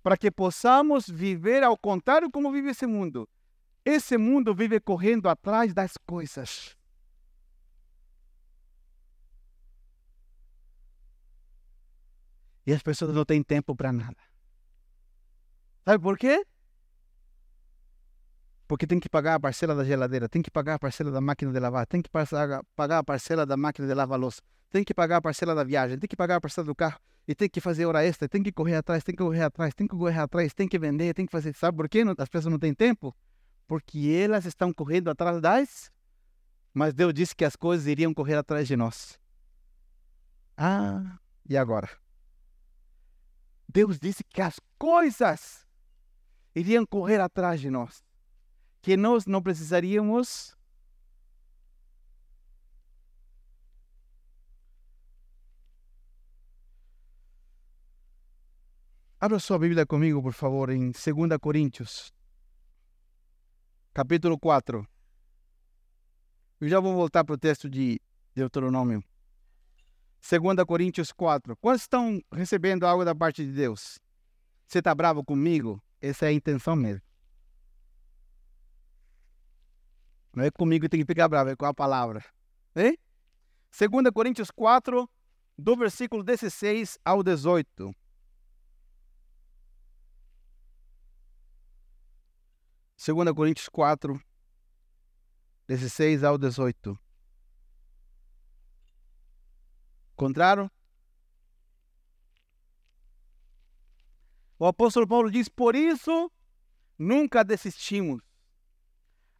para 0.03 0.15
que 0.15 0.31
possamos 0.31 1.07
viver 1.07 1.63
ao 1.63 1.77
contrário 1.77 2.31
como 2.31 2.51
vive 2.51 2.69
esse 2.69 2.85
mundo. 2.87 3.27
Esse 3.89 4.17
mundo 4.17 4.53
vive 4.53 4.81
correndo 4.81 5.29
atrás 5.29 5.73
das 5.73 5.93
coisas. 6.05 6.75
E 12.65 12.73
as 12.73 12.83
pessoas 12.83 13.15
não 13.15 13.23
têm 13.23 13.41
tempo 13.41 13.73
para 13.73 13.93
nada. 13.93 14.17
Sabe 15.85 16.03
por 16.03 16.17
quê? 16.17 16.45
porque 18.67 18.85
tem 18.85 18.99
que 18.99 19.07
pagar 19.07 19.35
a 19.35 19.39
parcela 19.39 19.73
da 19.73 19.85
geladeira, 19.85 20.27
tem 20.27 20.41
que 20.41 20.51
pagar 20.51 20.73
a 20.73 20.79
parcela 20.79 21.09
da 21.09 21.21
máquina 21.21 21.53
de 21.53 21.59
lavar, 21.61 21.87
tem 21.87 22.01
que 22.01 22.09
pagar 22.09 22.97
a 22.99 23.03
parcela 23.05 23.45
da 23.45 23.55
máquina 23.55 23.87
de 23.87 23.93
lavar 23.93 24.19
louça, 24.19 24.41
tem 24.69 24.83
que 24.83 24.93
pagar 24.93 25.17
a 25.17 25.21
parcela 25.21 25.55
da 25.55 25.63
viagem, 25.63 25.97
tem 25.97 26.09
que 26.09 26.17
pagar 26.17 26.35
a 26.35 26.41
parcela 26.41 26.65
do 26.65 26.75
carro 26.75 26.99
e 27.25 27.33
tem 27.33 27.47
que 27.47 27.61
fazer 27.61 27.85
hora 27.85 28.03
extra, 28.03 28.27
tem 28.27 28.43
que 28.43 28.51
correr 28.51 28.75
atrás, 28.75 29.01
tem 29.05 29.15
que 29.15 29.23
correr 29.23 29.43
atrás, 29.43 29.73
tem 29.73 29.87
que 29.87 29.95
correr 29.95 30.19
atrás, 30.19 30.53
tem 30.53 30.67
que 30.67 30.77
vender, 30.77 31.13
tem 31.13 31.25
que 31.25 31.31
fazer. 31.31 31.55
Sabe 31.55 31.77
por 31.77 31.87
quê 31.87 32.03
as 32.17 32.27
pessoas 32.27 32.51
não 32.51 32.59
têm 32.59 32.73
tempo? 32.73 33.15
Porque 33.67 34.09
elas 34.09 34.45
estão 34.45 34.73
correndo 34.73 35.09
atrás 35.09 35.41
das. 35.41 35.91
Mas 36.73 36.93
Deus 36.93 37.13
disse 37.13 37.35
que 37.35 37.45
as 37.45 37.55
coisas 37.55 37.87
iriam 37.87 38.13
correr 38.13 38.35
atrás 38.35 38.67
de 38.67 38.75
nós. 38.75 39.19
Ah, 40.55 41.19
e 41.47 41.57
agora? 41.57 41.89
Deus 43.67 43.99
disse 43.99 44.23
que 44.23 44.41
as 44.41 44.59
coisas 44.77 45.67
iriam 46.55 46.85
correr 46.85 47.19
atrás 47.19 47.59
de 47.59 47.69
nós 47.69 48.07
que 48.87 48.95
nós 48.95 49.25
não 49.25 49.41
precisaríamos 49.41 50.55
Abra 59.19 59.39
sua 59.39 59.59
Bíblia 59.59 59.83
comigo, 59.85 60.21
por 60.21 60.31
favor, 60.31 60.69
em 60.69 60.91
2 60.91 61.37
Coríntios, 61.41 62.13
capítulo 63.97 64.37
4. 64.37 64.87
Eu 66.61 66.69
já 66.69 66.79
vou 66.79 66.93
voltar 66.93 67.23
para 67.23 67.33
o 67.33 67.37
texto 67.37 67.67
de 67.67 67.99
Deuteronômio. 68.35 69.03
2 70.21 70.63
Coríntios 70.67 71.11
4. 71.11 71.57
Quantos 71.57 71.81
estão 71.81 72.21
recebendo 72.31 72.85
algo 72.85 73.03
da 73.03 73.15
parte 73.15 73.43
de 73.43 73.51
Deus? 73.51 73.97
Você 74.67 74.77
está 74.77 74.93
bravo 74.93 75.23
comigo? 75.23 75.81
Essa 75.99 76.25
é 76.25 76.29
a 76.29 76.31
intenção 76.31 76.75
mesmo. 76.75 77.01
Não 80.31 80.43
é 80.43 80.51
comigo 80.51 80.83
que 80.83 80.89
tem 80.89 80.99
que 80.99 81.07
ficar 81.07 81.27
bravo, 81.27 81.49
é 81.49 81.55
com 81.55 81.65
a 81.65 81.73
palavra. 81.73 82.23
Hein? 82.75 82.99
2 83.75 84.13
Coríntios 84.13 84.51
4, 84.51 85.09
do 85.57 85.75
versículo 85.75 86.21
16 86.21 86.99
ao 87.03 87.23
18. 87.23 87.91
Segunda 92.97 93.33
Coríntios 93.33 93.69
4, 93.69 94.19
16 95.67 96.23
ao 96.23 96.37
18. 96.37 96.99
Encontraram? 100.13 100.69
O 104.59 104.65
apóstolo 104.65 105.07
Paulo 105.07 105.31
diz: 105.31 105.47
Por 105.47 105.75
isso 105.75 106.31
nunca 106.97 107.43
desistimos 107.43 108.27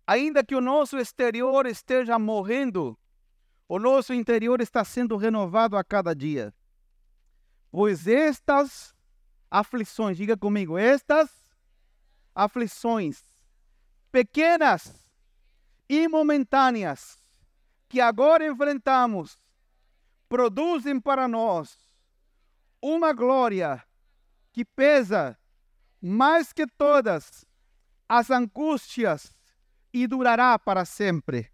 Ainda 0.07 0.41
que 0.41 0.55
o 0.55 0.61
nosso 0.61 0.97
exterior 0.97 1.65
esteja 1.65 2.17
morrendo, 2.17 2.97
o 3.67 3.77
nosso 3.77 4.13
interior 4.13 4.61
está 4.61 4.85
sendo 4.85 5.17
renovado 5.17 5.75
a 5.75 5.83
cada 5.83 6.15
dia. 6.15 6.53
Pois 7.69 8.07
estas 8.07 8.95
aflições, 9.51 10.15
diga 10.15 10.37
comigo, 10.37 10.77
estas 10.77 11.29
aflições 12.33 13.21
pequenas 14.11 14.93
e 15.89 16.07
momentâneas 16.07 17.17
que 17.87 18.01
agora 18.01 18.45
enfrentamos 18.45 19.39
produzem 20.27 20.99
para 20.99 21.27
nós 21.27 21.77
uma 22.81 23.13
glória 23.13 23.83
que 24.51 24.65
pesa 24.65 25.37
mais 26.01 26.51
que 26.51 26.67
todas 26.67 27.45
as 28.07 28.29
angústias 28.29 29.35
e 29.93 30.07
durará 30.07 30.57
para 30.59 30.85
sempre. 30.85 31.51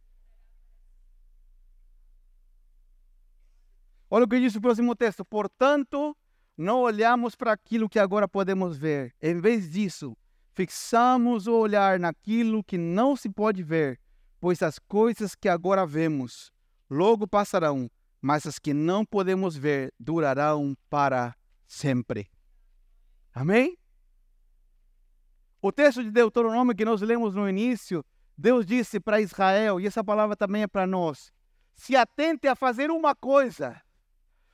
Olha 4.09 4.25
o 4.25 4.27
que 4.27 4.39
diz 4.39 4.55
o 4.55 4.61
próximo 4.61 4.95
texto. 4.95 5.25
Portanto, 5.25 6.15
não 6.55 6.81
olhamos 6.81 7.35
para 7.35 7.51
aquilo 7.51 7.89
que 7.89 7.97
agora 7.97 8.27
podemos 8.27 8.77
ver. 8.77 9.15
Em 9.21 9.39
vez 9.39 9.71
disso, 9.71 10.15
fixamos 10.53 11.47
o 11.47 11.53
olhar 11.53 11.99
naquilo 11.99 12.63
que 12.63 12.77
não 12.77 13.15
se 13.15 13.29
pode 13.29 13.63
ver, 13.63 13.99
pois 14.39 14.61
as 14.61 14.79
coisas 14.79 15.35
que 15.35 15.49
agora 15.49 15.85
vemos 15.85 16.51
logo 16.89 17.27
passarão, 17.27 17.89
mas 18.21 18.45
as 18.45 18.59
que 18.59 18.73
não 18.73 19.05
podemos 19.05 19.55
ver 19.55 19.93
durarão 19.99 20.75
para 20.89 21.35
sempre. 21.67 22.29
Amém? 23.33 23.77
O 25.61 25.71
texto 25.71 26.03
de 26.03 26.11
Deuteronômio 26.11 26.75
que 26.75 26.85
nós 26.85 27.01
lemos 27.01 27.33
no 27.33 27.49
início, 27.49 28.05
Deus 28.37 28.65
disse 28.65 28.99
para 28.99 29.21
Israel, 29.21 29.79
e 29.79 29.87
essa 29.87 30.03
palavra 30.03 30.35
também 30.35 30.63
é 30.63 30.67
para 30.67 30.85
nós: 30.85 31.31
se 31.73 31.95
atente 31.95 32.47
a 32.47 32.55
fazer 32.55 32.91
uma 32.91 33.15
coisa, 33.15 33.81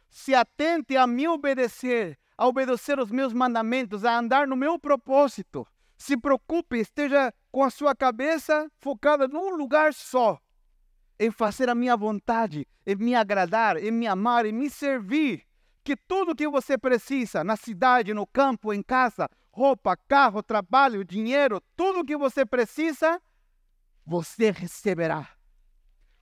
se 0.10 0.34
atente 0.34 0.96
a 0.96 1.06
me 1.06 1.28
obedecer, 1.28 2.18
a 2.38 2.48
obedecer 2.48 3.00
os 3.00 3.12
meus 3.12 3.34
mandamentos, 3.34 4.06
a 4.06 4.18
andar 4.18 4.48
no 4.48 4.56
meu 4.56 4.80
propósito. 4.80 5.68
Se 6.00 6.16
preocupe, 6.16 6.78
esteja 6.78 7.34
com 7.52 7.62
a 7.62 7.70
sua 7.70 7.94
cabeça 7.94 8.72
focada 8.80 9.28
num 9.28 9.54
lugar 9.56 9.94
só, 9.94 10.40
em 11.20 11.30
fazer 11.30 11.70
a 11.70 11.76
minha 11.76 11.96
vontade, 11.98 12.66
em 12.88 12.96
me 12.96 13.14
agradar, 13.14 13.76
em 13.76 13.92
me 13.92 14.08
amar, 14.08 14.46
em 14.46 14.54
me 14.54 14.70
servir. 14.70 15.46
Que 15.84 15.98
tudo 15.98 16.36
que 16.36 16.48
você 16.48 16.78
precisa, 16.78 17.44
na 17.44 17.58
cidade, 17.58 18.14
no 18.14 18.26
campo, 18.26 18.74
em 18.74 18.82
casa, 18.82 19.30
roupa, 19.52 19.98
carro, 20.08 20.42
trabalho, 20.42 21.04
dinheiro, 21.04 21.62
tudo 21.76 22.06
que 22.06 22.16
você 22.16 22.46
precisa, 22.46 23.22
você 24.06 24.52
receberá. 24.52 25.28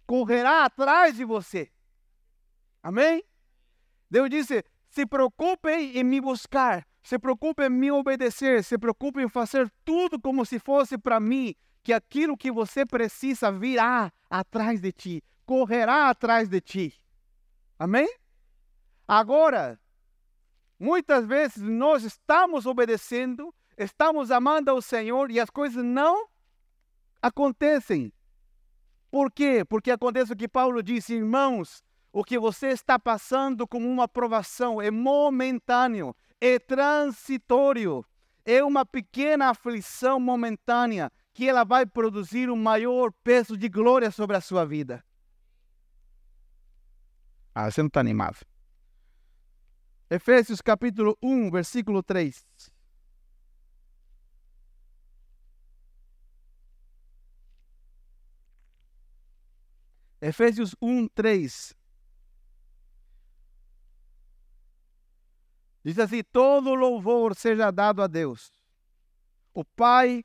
Correrá 0.07 0.65
atrás 0.65 1.15
de 1.15 1.23
você. 1.23 1.71
Amém? 2.81 3.23
Deus 4.09 4.29
disse: 4.29 4.65
se 4.89 5.05
preocupem 5.05 5.97
em 5.97 6.03
me 6.03 6.19
buscar, 6.19 6.87
se 7.07 7.17
preocupem 7.17 7.67
em 7.67 7.69
me 7.69 7.89
obedecer, 7.89 8.61
se 8.65 8.77
preocupem 8.77 9.23
em 9.23 9.29
fazer 9.29 9.71
tudo 9.85 10.19
como 10.19 10.45
se 10.45 10.59
fosse 10.59 10.97
para 10.97 11.21
mim, 11.21 11.55
que 11.81 11.93
aquilo 11.93 12.35
que 12.35 12.51
você 12.51 12.85
precisa 12.85 13.49
virá 13.49 14.11
atrás 14.29 14.81
de 14.81 14.91
ti, 14.91 15.23
correrá 15.45 16.09
atrás 16.09 16.49
de 16.49 16.59
ti. 16.59 17.01
Amém? 17.79 18.09
Agora, 19.07 19.79
muitas 20.77 21.25
vezes 21.25 21.63
nós 21.63 22.03
estamos 22.03 22.65
obedecendo, 22.65 23.55
estamos 23.77 24.29
amando 24.29 24.69
ao 24.69 24.81
Senhor 24.81 25.31
e 25.31 25.39
as 25.39 25.49
coisas 25.49 25.85
não 25.85 26.27
acontecem. 27.21 28.11
Por 29.09 29.31
quê? 29.31 29.63
Porque 29.63 29.91
acontece 29.91 30.33
o 30.33 30.35
que 30.35 30.49
Paulo 30.49 30.83
disse, 30.83 31.13
irmãos, 31.13 31.81
o 32.11 32.21
que 32.21 32.37
você 32.37 32.67
está 32.67 32.99
passando 32.99 33.65
como 33.65 33.87
uma 33.87 34.09
provação 34.09 34.81
é 34.81 34.91
momentâneo, 34.91 36.13
é 36.39 36.59
transitório, 36.59 38.05
é 38.45 38.63
uma 38.63 38.85
pequena 38.85 39.49
aflição 39.49 40.19
momentânea 40.19 41.11
que 41.33 41.47
ela 41.47 41.63
vai 41.63 41.85
produzir 41.85 42.49
um 42.49 42.55
maior 42.55 43.11
peso 43.23 43.55
de 43.57 43.69
glória 43.69 44.09
sobre 44.09 44.35
a 44.35 44.41
sua 44.41 44.65
vida. 44.65 45.03
Ah, 47.53 47.69
você 47.69 47.81
não 47.81 47.87
está 47.87 47.99
animado. 47.99 48.37
Efésios 50.09 50.61
capítulo 50.61 51.17
1, 51.21 51.51
versículo 51.51 52.01
3. 52.01 52.45
Efésios 60.21 60.75
1, 60.81 61.07
3. 61.09 61.76
Diz 65.83 65.97
assim: 65.99 66.23
todo 66.31 66.75
louvor 66.75 67.35
seja 67.35 67.71
dado 67.71 68.01
a 68.01 68.07
Deus, 68.07 68.51
o 69.53 69.63
Pai 69.63 70.23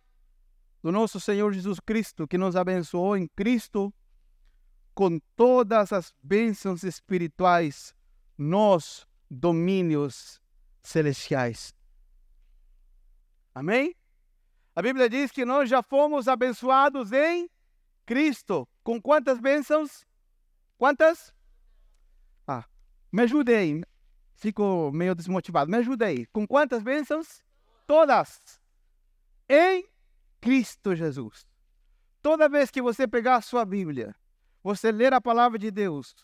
do 0.82 0.90
nosso 0.90 1.20
Senhor 1.20 1.52
Jesus 1.52 1.78
Cristo, 1.78 2.26
que 2.26 2.36
nos 2.36 2.56
abençoou 2.56 3.16
em 3.16 3.28
Cristo 3.28 3.94
com 4.94 5.18
todas 5.36 5.92
as 5.92 6.12
bênçãos 6.22 6.82
espirituais 6.82 7.94
nos 8.36 9.06
domínios 9.30 10.40
celestiais. 10.82 11.72
Amém? 13.54 13.94
A 14.74 14.82
Bíblia 14.82 15.08
diz 15.08 15.30
que 15.30 15.44
nós 15.44 15.68
já 15.68 15.82
fomos 15.82 16.26
abençoados 16.28 17.12
em 17.12 17.48
Cristo. 18.04 18.66
Com 18.82 19.00
quantas 19.00 19.38
bênçãos? 19.38 20.06
Quantas? 20.78 21.32
Ah, 22.46 22.64
me 23.12 23.22
ajudem. 23.22 23.82
Fico 24.42 24.90
meio 24.92 25.14
desmotivado. 25.14 25.70
Me 25.70 25.76
ajuda 25.76 26.06
aí. 26.06 26.26
Com 26.26 26.44
quantas 26.44 26.82
bênçãos? 26.82 27.44
Todas. 27.86 28.60
Em 29.48 29.86
Cristo 30.40 30.96
Jesus. 30.96 31.46
Toda 32.20 32.48
vez 32.48 32.68
que 32.68 32.82
você 32.82 33.06
pegar 33.06 33.36
a 33.36 33.40
sua 33.40 33.64
Bíblia, 33.64 34.16
você 34.60 34.90
ler 34.90 35.12
a 35.12 35.20
palavra 35.20 35.60
de 35.60 35.70
Deus, 35.70 36.16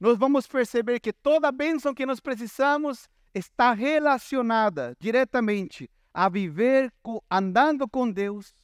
nós 0.00 0.16
vamos 0.16 0.46
perceber 0.46 1.00
que 1.00 1.12
toda 1.12 1.52
bênção 1.52 1.92
que 1.92 2.06
nós 2.06 2.18
precisamos 2.18 3.10
está 3.34 3.74
relacionada 3.74 4.96
diretamente 4.98 5.90
a 6.14 6.30
viver 6.30 6.90
andando 7.30 7.86
com 7.86 8.10
Deus 8.10 8.54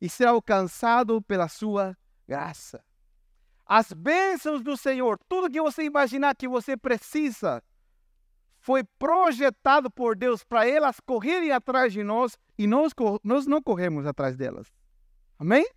e 0.00 0.08
ser 0.08 0.28
alcançado 0.28 1.20
pela 1.20 1.48
sua 1.48 1.98
graça. 2.28 2.80
As 3.66 3.92
bênçãos 3.92 4.62
do 4.62 4.76
Senhor, 4.76 5.18
tudo 5.28 5.50
que 5.50 5.60
você 5.60 5.82
imaginar 5.82 6.36
que 6.36 6.46
você 6.46 6.76
precisa, 6.76 7.60
foi 8.64 8.82
projetado 8.98 9.90
por 9.90 10.16
Deus 10.16 10.42
para 10.42 10.66
elas 10.66 10.98
correrem 10.98 11.52
atrás 11.52 11.92
de 11.92 12.02
nós 12.02 12.38
e 12.56 12.66
nós, 12.66 12.94
nós 13.22 13.46
não 13.46 13.62
corremos 13.62 14.06
atrás 14.06 14.38
delas. 14.38 14.72
Amém? 15.38 15.68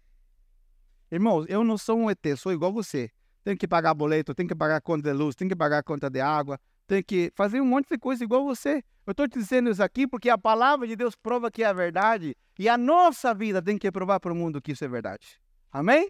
Irmãos, 1.12 1.46
eu 1.50 1.66
não 1.66 1.78
sou 1.78 1.98
um 1.98 2.10
ET, 2.10 2.26
sou 2.38 2.54
igual 2.54 2.72
você. 2.72 3.12
Tenho 3.44 3.58
que 3.58 3.68
pagar 3.68 3.94
boleto, 3.94 4.34
tenho 4.34 4.48
que 4.48 4.56
pagar 4.56 4.80
conta 4.80 5.12
de 5.12 5.18
luz, 5.18 5.36
tenho 5.36 5.50
que 5.50 5.56
pagar 5.56 5.84
conta 5.84 6.10
de 6.10 6.22
água, 6.22 6.58
tenho 6.88 7.04
que 7.04 7.30
fazer 7.36 7.60
um 7.60 7.66
monte 7.66 7.90
de 7.90 7.98
coisa 7.98 8.24
igual 8.24 8.46
você. 8.46 8.82
Eu 9.06 9.12
estou 9.12 9.28
te 9.28 9.38
dizendo 9.38 9.70
isso 9.70 9.84
aqui 9.84 10.08
porque 10.08 10.30
a 10.30 10.38
palavra 10.38 10.88
de 10.88 10.96
Deus 10.96 11.14
prova 11.14 11.52
que 11.52 11.64
é 11.64 11.66
a 11.66 11.74
verdade 11.74 12.38
e 12.58 12.70
a 12.70 12.78
nossa 12.78 13.34
vida 13.34 13.62
tem 13.62 13.78
que 13.78 13.92
provar 13.92 14.22
para 14.22 14.32
o 14.32 14.36
mundo 14.36 14.62
que 14.62 14.72
isso 14.72 14.86
é 14.86 14.88
verdade. 14.88 15.42
Amém? 15.70 16.10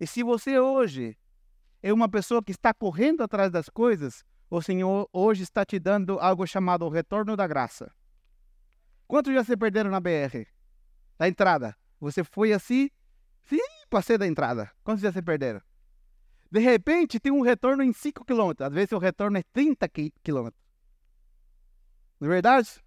E 0.00 0.06
se 0.08 0.24
você 0.24 0.58
hoje 0.58 1.16
é 1.80 1.92
uma 1.92 2.08
pessoa 2.08 2.42
que 2.42 2.50
está 2.50 2.74
correndo 2.74 3.22
atrás 3.22 3.52
das 3.52 3.68
coisas, 3.68 4.24
o 4.52 4.60
Senhor 4.60 5.08
hoje 5.14 5.44
está 5.44 5.64
te 5.64 5.78
dando 5.78 6.18
algo 6.20 6.46
chamado 6.46 6.86
retorno 6.90 7.34
da 7.34 7.46
graça. 7.46 7.90
Quantos 9.08 9.32
já 9.32 9.42
se 9.42 9.56
perderam 9.56 9.90
na 9.90 9.98
BR? 9.98 10.46
Na 11.18 11.26
entrada. 11.26 11.74
Você 11.98 12.22
foi 12.22 12.52
assim, 12.52 12.90
sim, 13.44 13.58
passei 13.88 14.18
da 14.18 14.26
entrada. 14.26 14.70
Quantos 14.84 15.02
já 15.02 15.10
se 15.10 15.22
perderam? 15.22 15.62
De 16.50 16.60
repente, 16.60 17.18
tem 17.18 17.32
um 17.32 17.40
retorno 17.40 17.82
em 17.82 17.94
5 17.94 18.26
km. 18.26 18.62
Às 18.62 18.74
vezes 18.74 18.92
o 18.92 18.98
retorno 18.98 19.38
é 19.38 19.42
30 19.54 19.88
km. 19.88 20.50
Não 22.20 22.28
é 22.28 22.28
verdade? 22.28 22.84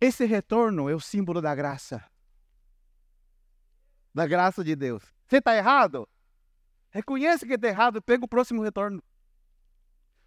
Esse 0.00 0.24
retorno 0.24 0.88
é 0.88 0.94
o 0.94 1.00
símbolo 1.00 1.42
da 1.42 1.54
graça. 1.54 2.02
Da 4.14 4.26
graça 4.26 4.64
de 4.64 4.74
Deus. 4.74 5.02
Você 5.26 5.36
está 5.36 5.54
errado? 5.54 6.08
Reconhece 6.92 7.46
que 7.46 7.54
está 7.54 7.68
errado 7.68 7.98
e 7.98 8.00
pega 8.02 8.24
o 8.24 8.28
próximo 8.28 8.62
retorno. 8.62 9.02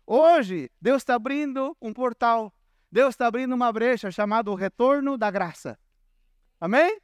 Hoje, 0.06 0.70
Deus 0.82 0.98
está 0.98 1.14
abrindo 1.14 1.78
um 1.80 1.94
portal. 1.94 2.52
Deus 2.92 3.10
está 3.10 3.28
abrindo 3.28 3.54
uma 3.54 3.72
brecha 3.72 4.10
chamada 4.12 4.50
o 4.50 4.56
retorno 4.56 5.16
da 5.18 5.30
graça. 5.30 5.78
Amém? 6.60 7.00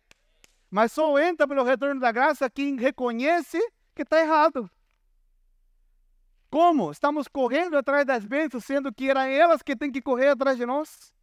Mas 0.70 0.92
só 0.92 1.18
entra 1.20 1.48
pelo 1.48 1.64
retorno 1.64 2.02
da 2.02 2.12
graça 2.12 2.50
quem 2.50 2.76
reconhece 2.76 3.60
que 3.94 4.02
está 4.02 4.20
errado. 4.20 4.70
Como? 6.50 6.92
Estamos 6.92 7.28
correndo 7.28 7.78
atrás 7.78 8.06
das 8.06 8.26
bênçãos, 8.26 8.66
sendo 8.66 8.92
que 8.92 9.10
eram 9.10 9.22
elas 9.22 9.62
que 9.62 9.76
têm 9.76 9.92
que 9.92 10.02
correr 10.02 10.30
atrás 10.30 10.58
de 10.58 10.66
nós. 10.66 11.14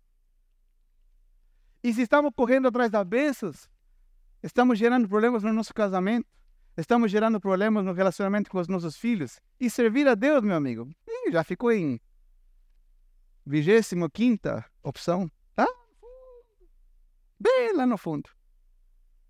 E 1.82 1.92
se 1.92 2.02
estamos 2.02 2.32
correndo 2.34 2.68
atrás 2.68 2.90
das 2.90 3.04
bênçãos, 3.04 3.68
estamos 4.42 4.78
gerando 4.78 5.08
problemas 5.08 5.42
no 5.42 5.52
nosso 5.52 5.74
casamento. 5.74 6.37
Estamos 6.78 7.10
gerando 7.10 7.40
problemas 7.40 7.84
no 7.84 7.92
relacionamento 7.92 8.48
com 8.48 8.58
os 8.60 8.68
nossos 8.68 8.96
filhos. 8.96 9.40
E 9.58 9.68
servir 9.68 10.06
a 10.06 10.14
Deus, 10.14 10.44
meu 10.44 10.54
amigo, 10.54 10.88
já 11.32 11.42
ficou 11.42 11.72
em 11.72 12.00
25 13.44 14.08
opção, 14.84 15.28
tá? 15.56 15.66
Bem 17.40 17.74
lá 17.74 17.84
no 17.84 17.98
fundo. 17.98 18.30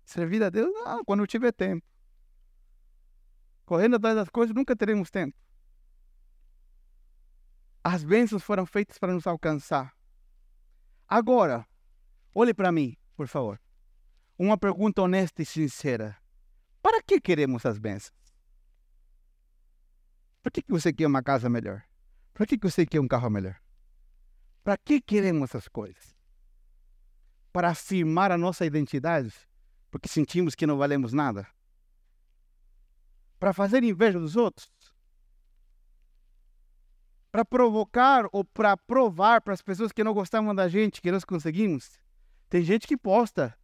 Servir 0.05 0.43
a 0.43 0.51
Deus 0.51 0.71
ah, 0.85 0.99
quando 1.03 1.25
tiver 1.25 1.51
tempo. 1.51 1.83
correndo 3.65 3.95
atrás 3.95 4.15
das 4.15 4.29
coisas, 4.29 4.55
nunca 4.55 4.75
teremos 4.75 5.09
tempo. 5.09 5.35
As 7.83 8.03
bênçãos 8.03 8.43
foram 8.43 8.67
feitas 8.67 8.99
para 8.99 9.11
nos 9.11 9.25
alcançar. 9.25 9.91
Agora, 11.07 11.67
olhe 12.35 12.53
para 12.53 12.71
mim, 12.71 12.95
por 13.15 13.27
favor. 13.27 13.59
Uma 14.37 14.55
pergunta 14.55 15.01
honesta 15.01 15.41
e 15.41 15.45
sincera. 15.45 16.18
Para 16.81 17.01
que 17.03 17.19
queremos 17.19 17.65
as 17.65 17.77
bênçãos? 17.77 18.17
Para 20.41 20.51
que 20.51 20.63
você 20.67 20.93
quer 20.93 21.07
uma 21.07 21.21
casa 21.21 21.49
melhor? 21.49 21.83
Para 22.33 22.45
que 22.45 22.57
você 22.57 22.85
quer 22.85 22.99
um 22.99 23.07
carro 23.07 23.29
melhor? 23.29 23.59
Para 24.63 24.77
que 24.77 25.01
queremos 25.01 25.49
essas 25.49 25.67
coisas? 25.67 26.15
Para 27.51 27.69
afirmar 27.69 28.31
a 28.31 28.37
nossa 28.37 28.65
identidade? 28.65 29.33
Porque 29.91 30.07
sentimos 30.07 30.55
que 30.55 30.67
não 30.67 30.77
valemos 30.77 31.11
nada? 31.11 31.47
Para 33.39 33.53
fazer 33.53 33.83
inveja 33.83 34.19
dos 34.19 34.35
outros? 34.35 34.69
Para 37.31 37.43
provocar 37.43 38.25
ou 38.31 38.43
para 38.43 38.77
provar 38.77 39.41
para 39.41 39.53
as 39.53 39.61
pessoas 39.61 39.91
que 39.91 40.03
não 40.03 40.13
gostavam 40.13 40.55
da 40.55 40.67
gente 40.67 41.01
que 41.01 41.11
nós 41.11 41.25
conseguimos? 41.25 41.99
Tem 42.49 42.63
gente 42.63 42.87
que 42.87 42.97
posta 42.97 43.57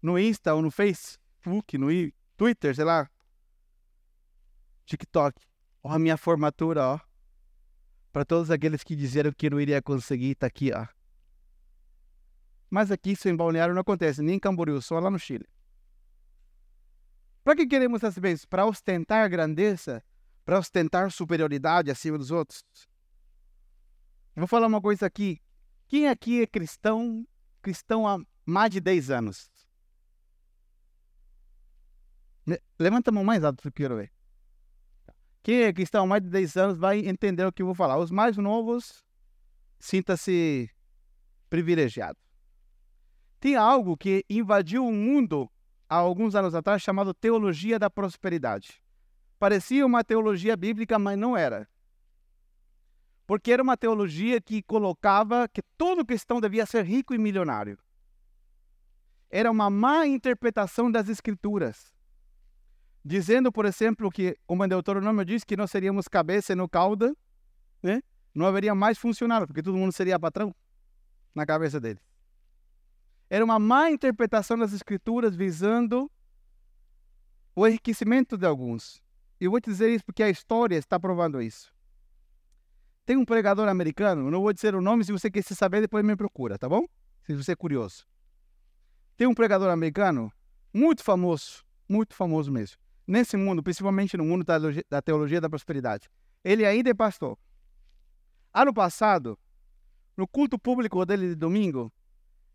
no 0.00 0.18
Insta 0.18 0.54
ou 0.54 0.62
no 0.62 0.70
Facebook, 0.70 1.76
no 1.76 1.90
Twitter, 2.36 2.74
sei 2.74 2.84
lá, 2.84 3.08
TikTok. 4.84 5.40
Ó, 5.82 5.92
a 5.92 5.98
minha 5.98 6.16
formatura, 6.16 6.86
ó. 6.86 7.00
Para 8.12 8.24
todos 8.24 8.50
aqueles 8.50 8.82
que 8.82 8.96
disseram 8.96 9.32
que 9.32 9.50
não 9.50 9.60
iria 9.60 9.82
conseguir, 9.82 10.34
tá 10.36 10.46
aqui, 10.46 10.72
ó. 10.72 10.86
Mas 12.70 12.90
aqui 12.90 13.12
isso 13.12 13.28
em 13.28 13.36
Balneário 13.36 13.74
não 13.74 13.82
acontece, 13.82 14.22
nem 14.22 14.36
em 14.36 14.38
Camboriú, 14.40 14.80
só 14.80 14.98
lá 14.98 15.10
no 15.10 15.18
Chile. 15.18 15.46
Para 17.44 17.56
que 17.56 17.66
queremos 17.66 18.02
essas 18.02 18.18
bênçãos? 18.18 18.44
Para 18.46 18.66
ostentar 18.66 19.28
grandeza? 19.30 20.02
Para 20.44 20.58
ostentar 20.58 21.10
superioridade 21.10 21.90
acima 21.90 22.18
dos 22.18 22.30
outros? 22.30 22.64
vou 24.34 24.46
falar 24.46 24.66
uma 24.66 24.80
coisa 24.80 25.06
aqui. 25.06 25.40
Quem 25.88 26.08
aqui 26.08 26.42
é 26.42 26.46
cristão, 26.46 27.26
cristão 27.62 28.06
há 28.06 28.18
mais 28.44 28.70
de 28.70 28.80
10 28.80 29.10
anos? 29.10 29.50
Levanta 32.78 33.10
a 33.10 33.12
mão 33.12 33.24
mais 33.24 33.42
alto 33.42 33.60
que 33.60 33.68
eu 33.68 33.72
quero 33.72 33.96
ver. 33.96 34.12
Quem 35.42 35.62
é 35.62 35.72
cristão 35.72 36.04
há 36.04 36.06
mais 36.06 36.22
de 36.22 36.28
10 36.28 36.56
anos 36.56 36.78
vai 36.78 37.00
entender 37.00 37.44
o 37.44 37.52
que 37.52 37.62
eu 37.62 37.66
vou 37.66 37.74
falar. 37.74 37.98
Os 37.98 38.10
mais 38.10 38.36
novos, 38.36 39.04
sinta-se 39.78 40.70
privilegiado. 41.48 42.18
Tem 43.40 43.54
algo 43.54 43.96
que 43.96 44.24
invadiu 44.28 44.86
o 44.86 44.92
mundo 44.92 45.50
há 45.88 45.96
alguns 45.96 46.34
anos 46.34 46.54
atrás 46.54 46.82
chamado 46.82 47.14
teologia 47.14 47.78
da 47.78 47.88
prosperidade. 47.88 48.82
Parecia 49.38 49.86
uma 49.86 50.02
teologia 50.02 50.56
bíblica, 50.56 50.98
mas 50.98 51.18
não 51.18 51.36
era. 51.36 51.68
Porque 53.26 53.52
era 53.52 53.62
uma 53.62 53.76
teologia 53.76 54.40
que 54.40 54.62
colocava 54.62 55.48
que 55.48 55.62
todo 55.76 56.06
cristão 56.06 56.40
devia 56.40 56.64
ser 56.64 56.84
rico 56.84 57.14
e 57.14 57.18
milionário. 57.18 57.78
Era 59.28 59.50
uma 59.50 59.68
má 59.68 60.06
interpretação 60.06 60.90
das 60.90 61.08
escrituras 61.08 61.95
dizendo, 63.06 63.52
por 63.52 63.64
exemplo, 63.64 64.10
que, 64.10 64.36
como 64.46 64.64
em 64.64 64.68
Deuteronômio 64.68 65.24
diz, 65.24 65.44
que 65.44 65.56
nós 65.56 65.70
seríamos 65.70 66.08
cabeça 66.08 66.56
não 66.56 66.68
cauda, 66.68 67.16
né? 67.80 68.02
não 68.34 68.46
haveria 68.46 68.74
mais 68.74 68.98
funcionário, 68.98 69.46
porque 69.46 69.62
todo 69.62 69.78
mundo 69.78 69.92
seria 69.92 70.18
patrão 70.18 70.52
na 71.32 71.46
cabeça 71.46 71.78
dele. 71.78 72.00
Era 73.30 73.44
uma 73.44 73.60
má 73.60 73.90
interpretação 73.90 74.58
das 74.58 74.72
escrituras 74.72 75.36
visando 75.36 76.10
o 77.54 77.66
enriquecimento 77.66 78.36
de 78.36 78.44
alguns. 78.44 79.00
Eu 79.40 79.52
vou 79.52 79.60
te 79.60 79.70
dizer 79.70 79.88
isso 79.90 80.04
porque 80.04 80.24
a 80.24 80.28
história 80.28 80.76
está 80.76 80.98
provando 80.98 81.40
isso. 81.40 81.72
Tem 83.04 83.16
um 83.16 83.24
pregador 83.24 83.68
americano, 83.68 84.32
não 84.32 84.42
vou 84.42 84.52
dizer 84.52 84.74
o 84.74 84.80
nome, 84.80 85.04
se 85.04 85.12
você 85.12 85.30
quiser 85.30 85.54
saber, 85.54 85.80
depois 85.80 86.04
me 86.04 86.16
procura, 86.16 86.58
tá 86.58 86.68
bom? 86.68 86.84
Se 87.22 87.34
você 87.34 87.52
é 87.52 87.56
curioso. 87.56 88.04
Tem 89.16 89.28
um 89.28 89.34
pregador 89.34 89.70
americano 89.70 90.32
muito 90.74 91.04
famoso, 91.04 91.64
muito 91.88 92.12
famoso 92.12 92.50
mesmo 92.50 92.85
nesse 93.06 93.36
mundo, 93.36 93.62
principalmente 93.62 94.16
no 94.16 94.24
mundo 94.24 94.44
da 94.88 95.00
teologia 95.00 95.40
da 95.40 95.48
prosperidade. 95.48 96.08
Ele 96.42 96.64
ainda 96.64 96.90
é 96.90 96.94
pastor. 96.94 97.38
Ano 98.52 98.72
passado, 98.72 99.38
no 100.16 100.26
culto 100.26 100.58
público 100.58 101.04
dele 101.04 101.28
de 101.28 101.34
domingo, 101.34 101.92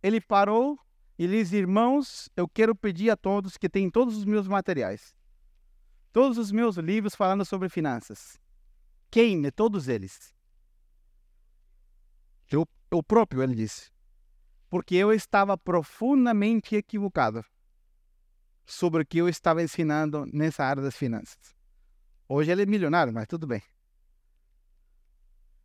ele 0.02 0.20
parou 0.20 0.78
e 1.18 1.28
disse: 1.28 1.56
Irmãos, 1.56 2.30
eu 2.36 2.48
quero 2.48 2.76
pedir 2.76 3.10
a 3.10 3.16
todos 3.16 3.58
que 3.58 3.70
têm 3.70 3.90
todos 3.90 4.18
os 4.18 4.26
meus 4.26 4.48
materiais, 4.48 5.16
todos 6.12 6.38
os 6.38 6.52
meus 6.52 6.78
livros 6.78 7.16
falando 7.16 7.46
sobre 7.46 7.70
finanças. 7.70 8.40
Queime 9.10 9.52
todos 9.52 9.88
eles. 9.88 10.34
Eu 12.92 13.02
próprio, 13.02 13.42
ele 13.42 13.56
disse. 13.56 13.90
Porque 14.70 14.96
eu 14.96 15.14
estava 15.14 15.58
profundamente 15.58 16.76
equivocado 16.76 17.46
sobre 18.72 19.04
o 19.04 19.06
que 19.06 19.18
eu 19.18 19.28
estava 19.28 19.62
ensinando 19.62 20.26
nessa 20.32 20.64
área 20.64 20.82
das 20.82 20.96
finanças. 20.96 21.56
Hoje 22.28 22.52
ele 22.52 22.64
é 22.64 22.66
milionário, 22.66 23.14
mas 23.14 23.28
tudo 23.28 23.46
bem. 23.46 23.62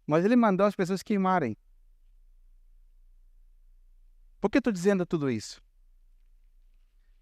Mas 0.07 0.25
ele 0.25 0.37
mandou 0.37 0.67
as 0.67 0.75
pessoas 0.75 1.03
queimarem. 1.03 1.57
Por 4.41 4.51
que 4.51 4.59
estou 4.59 4.73
dizendo 4.73 5.07
tudo 5.07 5.31
isso? 5.31 5.63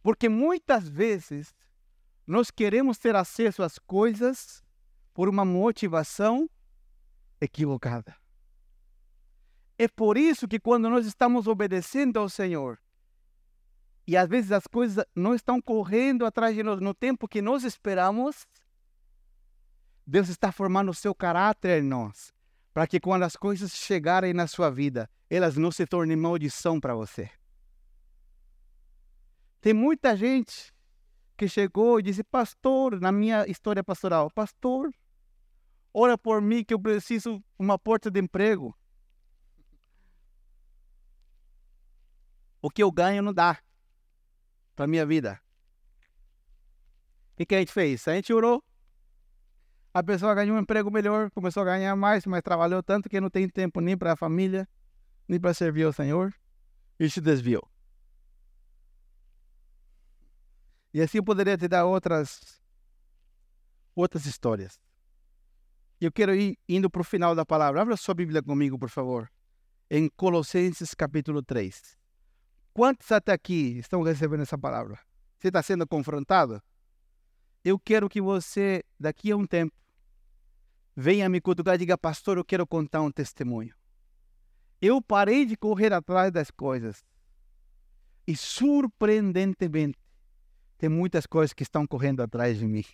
Porque 0.03 0.29
muitas 0.29 0.89
vezes 0.89 1.55
nós 2.27 2.51
queremos 2.51 2.99
ter 2.99 3.15
acesso 3.15 3.63
às 3.63 3.79
coisas 3.79 4.63
por 5.13 5.29
uma 5.29 5.45
motivação 5.45 6.49
equivocada. 7.41 8.17
É 9.79 9.89
por 9.89 10.17
isso 10.17 10.49
que 10.49 10.59
quando 10.59 10.89
nós 10.89 11.07
estamos 11.07 11.47
obedecendo 11.47 12.19
ao 12.19 12.29
Senhor, 12.29 12.79
e 14.07 14.17
às 14.17 14.29
vezes 14.29 14.53
as 14.53 14.67
coisas 14.67 15.05
não 15.15 15.35
estão 15.35 15.61
correndo 15.61 16.27
atrás 16.27 16.55
de 16.55 16.63
nós 16.63 16.81
no 16.81 16.93
tempo 16.93 17.27
que 17.27 17.41
nós 17.41 17.65
esperamos. 17.65 18.47
Deus 20.07 20.29
está 20.29 20.53
formando 20.53 20.91
o 20.91 20.95
seu 20.95 21.15
caráter 21.15 21.83
em 21.83 21.87
nós, 21.87 22.33
para 22.75 22.87
que 22.87 23.01
quando 23.01 23.23
as 23.23 23.37
coisas 23.37 23.73
chegarem 23.73 24.35
na 24.35 24.47
sua 24.47 24.71
vida, 24.71 25.09
elas 25.31 25.57
não 25.57 25.71
se 25.71 25.87
tornem 25.87 26.17
maldição 26.17 26.79
para 26.79 26.95
você. 26.95 27.31
Tem 29.63 29.73
muita 29.73 30.15
gente 30.15 30.75
que 31.39 31.49
chegou 31.49 31.99
e 31.99 32.03
disse: 32.03 32.23
Pastor, 32.23 33.01
na 33.01 33.11
minha 33.11 33.47
história 33.47 33.83
pastoral, 33.83 34.31
Pastor, 34.31 34.93
ora 35.93 36.19
por 36.19 36.43
mim 36.43 36.63
que 36.63 36.75
eu 36.75 36.79
preciso 36.79 37.43
uma 37.59 37.79
porta 37.79 38.11
de 38.11 38.21
emprego. 38.21 38.77
O 42.61 42.69
que 42.69 42.83
eu 42.83 42.93
ganho 42.93 43.23
não 43.23 43.33
dá 43.33 43.59
para 44.75 44.87
minha 44.87 45.07
vida. 45.07 45.41
O 47.33 47.37
que, 47.37 47.47
que 47.47 47.55
a 47.55 47.59
gente 47.59 47.73
fez? 47.73 48.07
A 48.07 48.15
gente 48.15 48.33
orou. 48.33 48.63
A 49.93 50.03
pessoa 50.03 50.35
ganhou 50.35 50.57
um 50.57 50.61
emprego 50.61 50.91
melhor, 50.91 51.31
começou 51.31 51.63
a 51.63 51.67
ganhar 51.67 51.95
mais, 51.95 52.27
mas 52.27 52.43
trabalhou 52.43 52.83
tanto 52.83 53.09
que 53.09 53.21
não 53.21 53.31
tem 53.31 53.49
tempo 53.49 53.81
nem 53.81 53.97
para 53.97 54.13
a 54.13 54.17
família, 54.17 54.69
nem 55.29 55.39
para 55.39 55.55
servir 55.55 55.85
ao 55.85 55.93
Senhor, 55.93 56.35
e 56.99 57.09
se 57.09 57.21
desviou. 57.21 57.69
E 60.93 61.01
assim 61.01 61.19
eu 61.19 61.25
poderia 61.25 61.57
te 61.57 61.69
dar 61.69 61.85
outras 61.85 62.61
outras 63.95 64.27
histórias. 64.27 64.81
Eu 66.01 66.11
quero 66.13 66.35
ir 66.35 66.59
indo 66.69 66.91
para 66.91 67.01
o 67.01 67.05
final 67.05 67.35
da 67.35 67.47
palavra. 67.47 67.81
Abra 67.81 67.97
sua 67.97 68.15
Bíblia 68.15 68.43
comigo, 68.43 68.79
por 68.79 68.91
favor. 68.91 69.31
Em 69.89 70.09
Colossenses 70.09 70.93
capítulo 70.95 71.43
3. 71.43 71.97
Quantos 72.75 73.13
até 73.13 73.31
aqui 73.31 73.79
estão 73.79 74.03
recebendo 74.03 74.43
essa 74.43 74.59
palavra? 74.59 74.99
Você 75.39 75.47
está 75.47 75.63
sendo 75.63 75.87
confrontado? 75.87 76.61
Eu 77.65 77.79
quero 77.79 78.09
que 78.09 78.21
você, 78.21 78.83
daqui 78.99 79.31
a 79.31 79.37
um 79.37 79.47
tempo, 79.47 79.73
venha 80.97 81.29
me 81.29 81.41
cutucar 81.41 81.77
e 81.77 81.79
diga, 81.79 81.97
pastor, 81.97 82.37
eu 82.37 82.45
quero 82.45 82.67
contar 82.67 83.01
um 83.01 83.13
testemunho. 83.13 83.73
Eu 84.83 85.01
parei 85.01 85.47
de 85.47 85.57
correr 85.57 85.93
atrás 85.93 86.33
das 86.33 86.51
coisas. 86.51 87.05
E 88.27 88.37
surpreendentemente, 88.37 89.99
tem 90.77 90.89
muitas 90.89 91.27
coisas 91.27 91.53
que 91.53 91.63
estão 91.63 91.87
correndo 91.87 92.23
atrás 92.23 92.59
de 92.59 92.67
mim. 92.67 92.85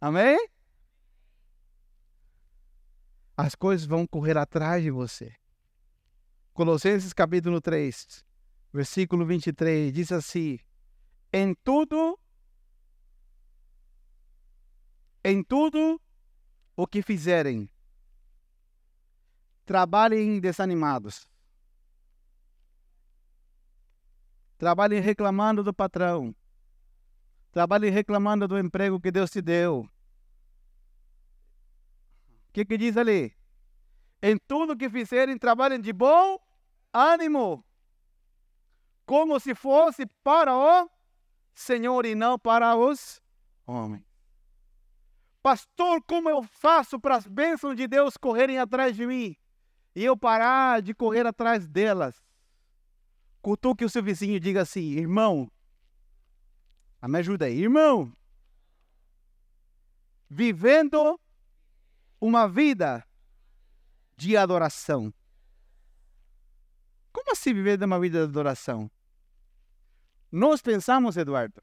Amém? 0.00 0.38
As 3.36 3.54
coisas 3.54 3.86
vão 3.86 4.06
correr 4.06 4.38
atrás 4.38 4.82
de 4.82 4.90
você. 4.90 5.34
Colossenses 6.54 7.14
capítulo 7.14 7.62
3, 7.62 8.22
versículo 8.74 9.24
23, 9.24 9.90
diz 9.90 10.12
assim: 10.12 10.58
Em 11.32 11.54
tudo, 11.54 12.18
em 15.24 15.42
tudo 15.42 15.98
o 16.76 16.86
que 16.86 17.00
fizerem, 17.00 17.70
trabalhem 19.64 20.40
desanimados. 20.40 21.26
Trabalhem 24.58 25.00
reclamando 25.00 25.64
do 25.64 25.72
patrão. 25.72 26.36
Trabalhe 27.50 27.88
reclamando 27.88 28.46
do 28.46 28.58
emprego 28.58 29.00
que 29.00 29.10
Deus 29.10 29.30
te 29.30 29.40
deu. 29.40 29.88
O 32.48 32.52
que, 32.52 32.66
que 32.66 32.76
diz 32.76 32.98
ali? 32.98 33.34
Em 34.22 34.36
tudo 34.46 34.76
que 34.76 34.88
fizerem, 34.88 35.36
trabalhem 35.36 35.80
de 35.80 35.92
bom 35.92 36.38
ânimo, 36.92 37.64
como 39.04 39.40
se 39.40 39.52
fosse 39.52 40.06
para 40.22 40.56
o 40.56 40.88
Senhor 41.52 42.06
e 42.06 42.14
não 42.14 42.38
para 42.38 42.76
os 42.76 43.20
homens. 43.66 44.04
Pastor, 45.42 46.00
como 46.04 46.30
eu 46.30 46.44
faço 46.44 47.00
para 47.00 47.16
as 47.16 47.26
bênçãos 47.26 47.74
de 47.74 47.88
Deus 47.88 48.16
correrem 48.16 48.58
atrás 48.58 48.94
de 48.94 49.04
mim 49.04 49.36
e 49.92 50.04
eu 50.04 50.16
parar 50.16 50.80
de 50.80 50.94
correr 50.94 51.26
atrás 51.26 51.66
delas? 51.66 52.22
Cutuque 53.40 53.84
o 53.84 53.90
seu 53.90 54.04
vizinho 54.04 54.36
e 54.36 54.40
diga 54.40 54.62
assim: 54.62 54.92
irmão, 54.92 55.50
me 57.02 57.18
ajuda 57.18 57.46
aí, 57.46 57.60
irmão. 57.60 58.16
Vivendo 60.30 61.20
uma 62.20 62.46
vida 62.46 63.04
de 64.22 64.36
adoração. 64.36 65.12
Como 67.12 67.32
assim 67.32 67.52
viver 67.52 67.82
uma 67.82 67.98
vida 67.98 68.18
de 68.18 68.24
adoração? 68.30 68.88
Nós 70.30 70.62
pensamos, 70.62 71.16
Eduardo. 71.16 71.60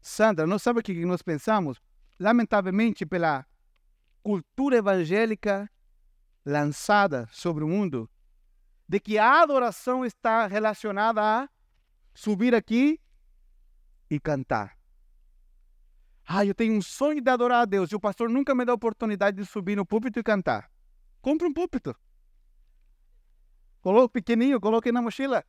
Sandra, 0.00 0.44
não 0.44 0.58
sabe 0.58 0.80
o 0.80 0.82
que 0.82 1.06
nós 1.06 1.22
pensamos? 1.22 1.80
Lamentavelmente, 2.18 3.06
pela 3.06 3.46
cultura 4.20 4.78
evangélica 4.78 5.70
lançada 6.44 7.28
sobre 7.30 7.62
o 7.62 7.68
mundo, 7.68 8.10
de 8.88 8.98
que 8.98 9.18
a 9.18 9.42
adoração 9.42 10.04
está 10.04 10.48
relacionada 10.48 11.22
a 11.22 11.48
subir 12.12 12.52
aqui 12.52 13.00
e 14.10 14.18
cantar. 14.18 14.76
Ah, 16.34 16.46
eu 16.46 16.54
tenho 16.54 16.72
um 16.72 16.80
sonho 16.80 17.20
de 17.20 17.30
adorar 17.30 17.60
a 17.60 17.64
Deus 17.66 17.92
e 17.92 17.94
o 17.94 18.00
pastor 18.00 18.30
nunca 18.30 18.54
me 18.54 18.64
dá 18.64 18.72
a 18.72 18.74
oportunidade 18.74 19.36
de 19.36 19.44
subir 19.44 19.76
no 19.76 19.84
púlpito 19.84 20.18
e 20.18 20.22
cantar. 20.22 20.70
Compre 21.20 21.46
um 21.46 21.52
púlpito. 21.52 21.94
Coloque 23.82 24.14
pequenininho, 24.14 24.58
coloque 24.58 24.90
na 24.90 25.02
mochila. 25.02 25.44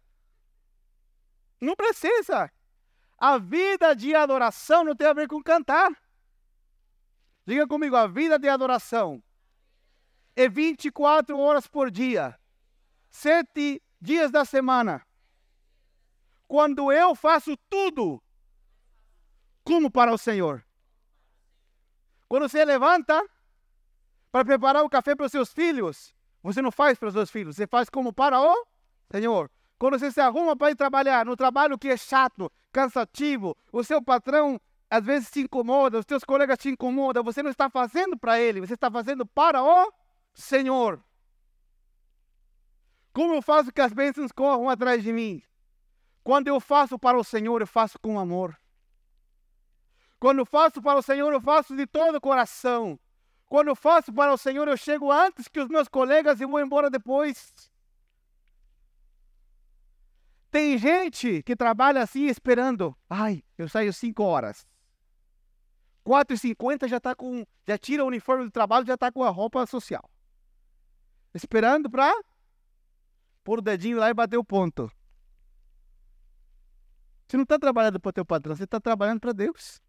Não 1.61 1.73
precisa. 1.73 2.51
A 3.17 3.37
vida 3.37 3.95
de 3.95 4.13
adoração 4.13 4.83
não 4.83 4.93
tem 4.93 5.07
a 5.07 5.13
ver 5.13 5.25
com 5.25 5.41
cantar. 5.41 5.89
Diga 7.45 7.65
comigo, 7.65 7.95
a 7.95 8.05
vida 8.05 8.37
de 8.37 8.49
adoração 8.49 9.23
é 10.35 10.49
24 10.49 11.39
horas 11.39 11.65
por 11.65 11.89
dia, 11.89 12.37
sete 13.09 13.81
dias 14.01 14.31
da 14.31 14.43
semana. 14.43 15.01
Quando 16.45 16.91
eu 16.91 17.15
faço 17.15 17.55
tudo 17.69 18.21
como 19.63 19.89
para 19.89 20.11
o 20.11 20.17
Senhor. 20.17 20.61
Quando 22.33 22.49
você 22.49 22.65
levanta 22.65 23.23
para 24.31 24.43
preparar 24.43 24.83
o 24.83 24.89
café 24.89 25.13
para 25.15 25.27
os 25.27 25.31
seus 25.31 25.53
filhos, 25.53 26.15
você 26.41 26.63
não 26.63 26.71
faz 26.71 26.97
para 26.97 27.09
os 27.09 27.13
seus 27.13 27.29
filhos, 27.29 27.55
você 27.55 27.67
faz 27.67 27.91
como 27.91 28.11
para 28.11 28.41
o 28.41 28.65
Senhor. 29.11 29.51
Quando 29.77 29.99
você 29.99 30.09
se 30.09 30.19
arruma 30.19 30.55
para 30.57 30.71
ir 30.71 30.75
trabalhar, 30.75 31.27
no 31.27 31.37
trabalho 31.37 31.77
que 31.77 31.89
é 31.89 31.95
chato, 31.95 32.51
cansativo, 32.71 33.55
o 33.71 33.83
seu 33.83 34.01
patrão 34.01 34.59
às 34.89 35.05
vezes 35.05 35.29
te 35.29 35.41
incomoda, 35.41 35.99
os 35.99 36.05
seus 36.07 36.23
colegas 36.23 36.57
te 36.57 36.69
incomodam, 36.69 37.23
você 37.23 37.43
não 37.43 37.51
está 37.51 37.69
fazendo 37.69 38.17
para 38.17 38.39
ele, 38.39 38.61
você 38.61 38.73
está 38.73 38.89
fazendo 38.89 39.27
para 39.27 39.61
o 39.61 39.93
Senhor. 40.33 40.99
Como 43.13 43.35
eu 43.35 43.43
faço 43.43 43.71
que 43.71 43.79
as 43.79 43.93
bênçãos 43.93 44.31
corram 44.31 44.71
atrás 44.71 45.03
de 45.03 45.13
mim? 45.13 45.39
Quando 46.23 46.47
eu 46.47 46.59
faço 46.59 46.97
para 46.97 47.15
o 47.15 47.23
Senhor, 47.23 47.61
eu 47.61 47.67
faço 47.67 47.99
com 47.99 48.17
amor. 48.17 48.57
Quando 50.23 50.45
faço 50.45 50.81
para 50.81 50.97
o 50.97 51.01
Senhor, 51.01 51.33
eu 51.33 51.41
faço 51.41 51.75
de 51.75 51.85
todo 51.85 52.15
o 52.15 52.21
coração. 52.21 52.97
Quando 53.45 53.75
faço 53.75 54.13
para 54.13 54.31
o 54.31 54.37
Senhor, 54.37 54.65
eu 54.69 54.77
chego 54.77 55.11
antes 55.11 55.49
que 55.49 55.59
os 55.59 55.67
meus 55.67 55.89
colegas 55.89 56.39
e 56.39 56.45
vou 56.45 56.61
embora 56.61 56.89
depois. 56.89 57.69
Tem 60.49 60.77
gente 60.77 61.43
que 61.43 61.57
trabalha 61.57 62.01
assim 62.01 62.27
esperando. 62.27 62.95
Ai, 63.09 63.43
eu 63.57 63.67
saio 63.67 63.91
5 63.91 64.23
horas. 64.23 64.65
4h50 66.05 66.87
já 66.87 67.01
tá 67.01 67.13
com. 67.13 67.45
Já 67.67 67.77
tira 67.77 68.05
o 68.05 68.07
uniforme 68.07 68.45
do 68.45 68.51
trabalho, 68.51 68.87
já 68.87 68.93
está 68.93 69.11
com 69.11 69.25
a 69.25 69.29
roupa 69.29 69.65
social. 69.65 70.09
Esperando 71.33 71.89
para 71.89 72.13
pôr 73.43 73.59
o 73.59 73.61
dedinho 73.61 73.99
lá 73.99 74.09
e 74.09 74.13
bater 74.13 74.37
o 74.37 74.43
ponto. 74.45 74.89
Você 77.27 77.35
não 77.35 77.43
está 77.43 77.59
trabalhando 77.59 77.99
para 77.99 78.09
o 78.09 78.13
teu 78.13 78.25
patrão, 78.25 78.55
você 78.55 78.63
está 78.63 78.79
trabalhando 78.79 79.19
para 79.19 79.33
Deus. 79.33 79.83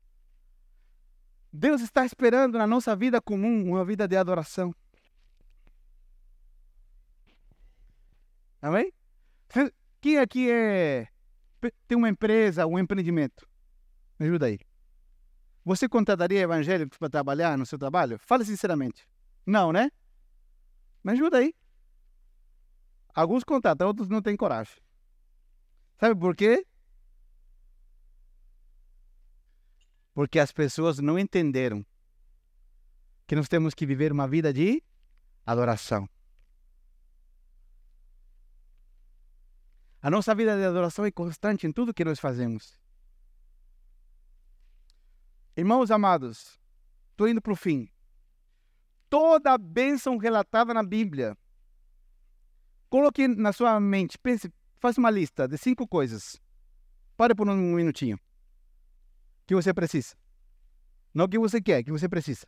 Deus 1.57 1.81
está 1.83 2.05
esperando 2.05 2.59
na 2.59 2.67
nossa 2.67 2.97
vida 2.97 3.21
comum 3.21 3.71
uma 3.71 3.85
vida 3.85 4.09
de 4.09 4.17
adoração. 4.17 4.75
Amém? 8.61 8.93
Quem 10.01 10.19
aqui 10.19 10.51
é 10.51 11.07
tem 11.87 11.97
uma 11.97 12.09
empresa, 12.09 12.67
um 12.67 12.77
empreendimento? 12.77 13.49
Me 14.19 14.27
ajuda 14.27 14.47
aí. 14.47 14.59
Você 15.65 15.89
contrataria 15.89 16.41
evangélicos 16.41 16.99
para 16.99 17.09
trabalhar 17.09 17.57
no 17.57 17.65
seu 17.65 17.79
trabalho? 17.79 18.19
Fale 18.19 18.45
sinceramente. 18.45 19.07
Não, 19.47 19.73
né? 19.73 19.93
Me 21.05 21.13
ajuda 21.13 21.39
aí. 21.39 21.55
Alguns 23.15 23.45
contratam, 23.45 23.87
outros 23.87 24.09
não 24.09 24.21
têm 24.21 24.37
coragem. 24.37 24.75
Sabe 26.01 26.19
por 26.19 26.35
quê? 26.35 26.67
Porque 30.15 30.39
as 30.39 30.53
pessoas 30.53 31.01
não 31.01 31.19
entenderam 31.19 31.85
que 33.27 33.35
nós 33.35 33.49
temos 33.49 33.75
que 33.75 33.85
viver 33.85 34.13
uma 34.13 34.29
vida 34.29 34.53
de 34.53 34.81
adoração. 35.45 36.09
A 40.01 40.09
nossa 40.09 40.35
vida 40.35 40.57
de 40.57 40.65
adoração 40.65 41.05
é 41.05 41.11
constante 41.11 41.67
em 41.67 41.73
tudo 41.73 41.93
que 41.93 42.05
nós 42.05 42.21
fazemos. 42.21 42.79
Irmãos 45.57 45.91
amados, 45.91 46.61
estou 47.11 47.27
indo 47.27 47.43
para 47.43 47.53
o 47.53 47.57
fim. 47.57 47.89
Toda 49.11 49.53
a 49.53 49.59
bênção 49.59 50.17
relatada 50.17 50.73
na 50.73 50.83
Bíblia, 50.83 51.37
coloque 52.89 53.27
na 53.27 53.53
sua 53.53 53.81
mente, 53.81 54.19
pense, 54.19 54.53
faça 54.79 55.01
uma 55.01 55.11
lista 55.11 55.49
de 55.49 55.57
cinco 55.59 55.89
coisas. 55.89 56.41
Pare 57.17 57.35
por 57.35 57.49
um 57.49 57.57
minutinho 57.57 58.19
que 59.47 59.55
você 59.55 59.73
precisa. 59.73 60.15
Não 61.13 61.29
que 61.29 61.39
você 61.39 61.61
quer, 61.61 61.83
que 61.83 61.93
você 61.93 62.09
precisa. 62.09 62.47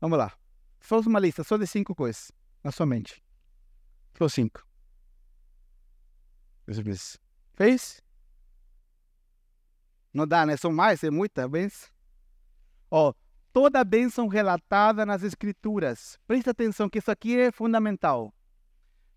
Vamos 0.00 0.18
lá. 0.18 0.32
Faz 0.78 1.06
uma 1.06 1.18
lista 1.18 1.42
só 1.42 1.56
de 1.56 1.66
cinco 1.66 1.94
coisas 1.94 2.30
na 2.62 2.70
sua 2.70 2.86
mente. 2.86 3.22
Só 4.18 4.28
cinco. 4.28 4.66
Você 6.66 6.82
precisa. 6.82 7.18
Fez? 7.54 8.02
Não 10.12 10.26
dá, 10.26 10.44
né? 10.44 10.56
São 10.56 10.72
mais, 10.72 11.02
é 11.04 11.10
muita 11.10 11.48
bênção. 11.48 11.88
Ó, 12.90 13.12
toda 13.52 13.80
a 13.80 13.84
relatada 14.28 15.06
nas 15.06 15.22
Escrituras. 15.22 16.18
Presta 16.26 16.50
atenção 16.50 16.88
que 16.88 16.98
isso 16.98 17.10
aqui 17.10 17.38
é 17.38 17.50
fundamental. 17.50 18.34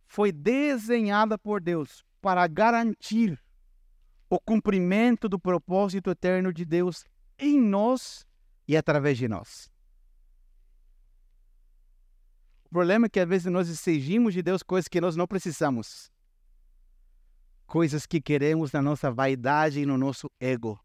Foi 0.08 0.32
desenhada 0.32 1.38
por 1.38 1.62
Deus 1.62 2.04
para 2.22 2.46
garantir 2.48 3.40
o 4.30 4.40
cumprimento 4.40 5.28
do 5.28 5.40
propósito 5.40 6.12
eterno 6.12 6.54
de 6.54 6.64
Deus 6.64 7.04
em 7.38 7.60
nós 7.60 8.28
e 8.68 8.78
através 8.78 9.18
de 9.18 9.28
nós. 9.28 9.72
O 12.66 12.70
problema 12.70 13.08
é 13.08 13.10
que 13.10 13.20
às 13.20 13.28
vezes 13.28 13.52
nós 13.52 13.68
exigimos 13.68 14.34
de 14.34 14.44
Deus 14.44 14.62
coisas 14.62 14.88
que 14.88 15.02
nós 15.02 15.16
não 15.16 15.26
precisamos. 15.26 16.12
Coisas 17.66 18.06
que 18.06 18.22
queremos 18.22 18.72
na 18.72 18.82
nossa 18.82 19.12
vaidade 19.12 19.80
e 19.80 19.86
no 19.86 19.98
nosso 19.98 20.30
ego. 20.40 20.80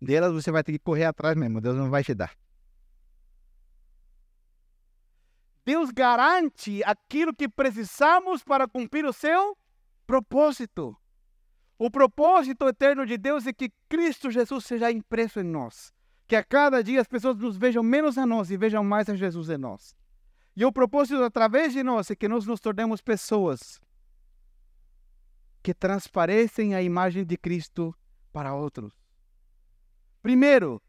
Delas 0.00 0.32
você 0.32 0.50
vai 0.50 0.64
ter 0.64 0.72
que 0.72 0.78
correr 0.78 1.04
atrás 1.04 1.36
mesmo, 1.36 1.60
Deus 1.60 1.76
não 1.76 1.90
vai 1.90 2.02
te 2.02 2.14
dar. 2.14 2.36
Deus 5.64 5.90
garante 5.90 6.82
aquilo 6.84 7.34
que 7.34 7.48
precisamos 7.48 8.42
para 8.42 8.66
cumprir 8.66 9.04
o 9.04 9.12
seu 9.12 9.56
propósito. 10.06 10.96
O 11.78 11.90
propósito 11.90 12.66
eterno 12.66 13.06
de 13.06 13.16
Deus 13.16 13.46
é 13.46 13.52
que 13.52 13.72
Cristo 13.88 14.30
Jesus 14.30 14.64
seja 14.64 14.90
impresso 14.90 15.38
em 15.38 15.44
nós. 15.44 15.94
Que 16.26 16.34
a 16.34 16.42
cada 16.42 16.82
dia 16.82 17.00
as 17.00 17.06
pessoas 17.06 17.36
nos 17.36 17.56
vejam 17.56 17.82
menos 17.82 18.18
a 18.18 18.26
nós 18.26 18.50
e 18.50 18.56
vejam 18.56 18.82
mais 18.82 19.08
a 19.08 19.14
Jesus 19.14 19.48
em 19.48 19.56
nós. 19.56 19.96
E 20.56 20.64
o 20.64 20.72
propósito 20.72 21.22
através 21.22 21.72
de 21.72 21.84
nós 21.84 22.10
é 22.10 22.16
que 22.16 22.26
nós 22.26 22.44
nos 22.44 22.58
tornemos 22.58 23.00
pessoas 23.00 23.80
que 25.62 25.72
transparecem 25.72 26.74
a 26.74 26.82
imagem 26.82 27.24
de 27.24 27.36
Cristo 27.36 27.94
para 28.32 28.54
outros. 28.54 28.92
Primeiro, 30.20 30.82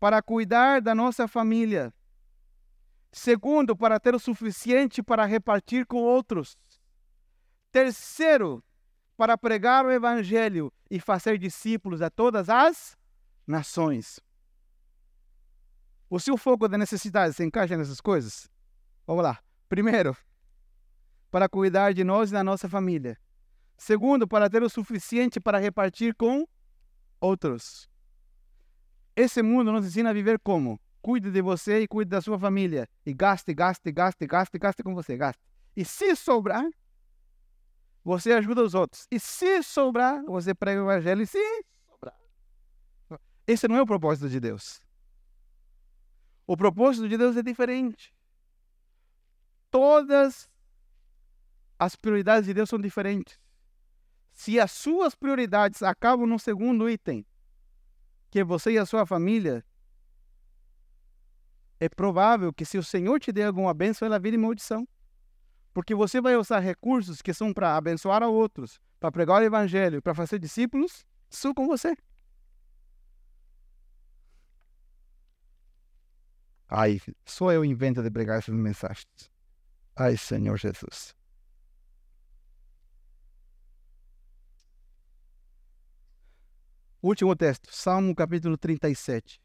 para 0.00 0.20
cuidar 0.20 0.82
da 0.82 0.94
nossa 0.94 1.28
família. 1.28 1.94
Segundo, 3.12 3.76
para 3.76 4.00
ter 4.00 4.14
o 4.14 4.18
suficiente 4.18 5.02
para 5.02 5.24
repartir 5.24 5.86
com 5.86 5.98
outros. 5.98 6.58
Terceiro, 7.70 8.62
para 9.16 9.38
pregar 9.38 9.84
o 9.84 9.90
evangelho 9.90 10.72
e 10.90 10.98
fazer 11.00 11.38
discípulos 11.38 12.02
a 12.02 12.10
todas 12.10 12.48
as 12.48 12.96
nações. 13.46 14.20
O 16.10 16.18
seu 16.20 16.36
foco 16.36 16.68
da 16.68 16.78
necessidade 16.78 17.34
se 17.34 17.44
encaixa 17.44 17.76
nessas 17.76 18.00
coisas? 18.00 18.48
Vamos 19.06 19.22
lá. 19.22 19.38
Primeiro, 19.68 20.16
para 21.30 21.48
cuidar 21.48 21.92
de 21.92 22.04
nós 22.04 22.30
e 22.30 22.32
da 22.32 22.44
nossa 22.44 22.68
família. 22.68 23.18
Segundo, 23.76 24.26
para 24.26 24.48
ter 24.48 24.62
o 24.62 24.68
suficiente 24.68 25.40
para 25.40 25.58
repartir 25.58 26.14
com 26.14 26.46
outros. 27.20 27.88
Esse 29.16 29.42
mundo 29.42 29.72
nos 29.72 29.86
ensina 29.86 30.10
a 30.10 30.12
viver 30.12 30.38
como? 30.38 30.80
Cuide 31.02 31.30
de 31.30 31.42
você 31.42 31.80
e 31.80 31.88
cuide 31.88 32.10
da 32.10 32.20
sua 32.20 32.38
família. 32.38 32.88
E 33.04 33.12
gaste, 33.12 33.52
gaste, 33.52 33.90
gaste, 33.90 34.26
gaste, 34.26 34.58
gaste 34.58 34.82
com 34.82 34.94
você, 34.94 35.16
gaste. 35.16 35.42
E 35.76 35.84
se 35.84 36.14
sobrar, 36.16 36.64
você 38.04 38.32
ajuda 38.32 38.62
os 38.62 38.74
outros. 38.74 39.06
E 39.10 39.18
se 39.18 39.62
sobrar, 39.62 40.22
você 40.24 40.54
prega 40.54 40.82
o 40.82 40.90
evangelho. 40.90 41.22
E 41.22 41.26
se 41.26 41.64
sobrar. 41.88 42.14
Esse 43.46 43.66
não 43.66 43.76
é 43.76 43.82
o 43.82 43.86
propósito 43.86 44.28
de 44.28 44.38
Deus. 44.38 44.80
O 46.46 46.56
propósito 46.56 47.08
de 47.08 47.16
Deus 47.16 47.36
é 47.36 47.42
diferente. 47.42 48.14
Todas 49.70 50.48
as 51.78 51.96
prioridades 51.96 52.46
de 52.46 52.52
Deus 52.52 52.68
são 52.68 52.78
diferentes. 52.78 53.40
Se 54.32 54.60
as 54.60 54.70
suas 54.70 55.14
prioridades 55.14 55.82
acabam 55.82 56.26
no 56.26 56.38
segundo 56.38 56.88
item, 56.88 57.24
que 58.30 58.40
é 58.40 58.44
você 58.44 58.72
e 58.72 58.78
a 58.78 58.84
sua 58.84 59.06
família, 59.06 59.64
é 61.80 61.88
provável 61.88 62.52
que 62.52 62.64
se 62.64 62.76
o 62.76 62.82
Senhor 62.82 63.18
te 63.18 63.32
der 63.32 63.46
alguma 63.46 63.72
bênção, 63.72 64.06
ela 64.06 64.18
vire 64.18 64.36
maldição. 64.36 64.86
Porque 65.74 65.94
você 65.94 66.20
vai 66.20 66.36
usar 66.36 66.60
recursos 66.60 67.20
que 67.20 67.34
são 67.34 67.52
para 67.52 67.76
abençoar 67.76 68.22
a 68.22 68.28
outros, 68.28 68.80
para 69.00 69.10
pregar 69.10 69.42
o 69.42 69.44
evangelho, 69.44 70.00
para 70.00 70.14
fazer 70.14 70.38
discípulos, 70.38 71.04
são 71.28 71.52
com 71.52 71.66
você. 71.66 71.96
Ai, 76.68 77.00
só 77.26 77.52
eu 77.52 77.64
invento 77.64 78.02
de 78.02 78.10
pregar 78.10 78.38
essas 78.38 78.54
mensagens. 78.54 79.06
Ai, 79.96 80.16
Senhor 80.16 80.56
Jesus. 80.56 81.14
Último 87.02 87.36
texto, 87.36 87.68
Salmo 87.70 88.14
capítulo 88.14 88.56
37. 88.56 89.43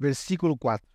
Versículo 0.00 0.56
4. 0.56 0.88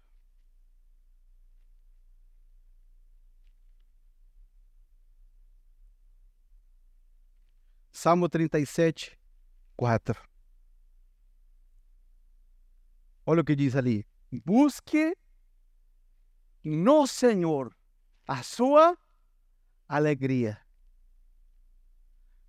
Salmo 7.91 8.27
37, 8.27 9.15
4. 9.77 10.19
Olha 13.27 13.41
o 13.41 13.45
que 13.45 13.55
diz 13.55 13.75
ali. 13.75 14.07
Busque 14.43 15.15
no 16.63 17.05
Senhor 17.05 17.75
a 18.27 18.41
sua 18.41 18.97
alegria. 19.87 20.59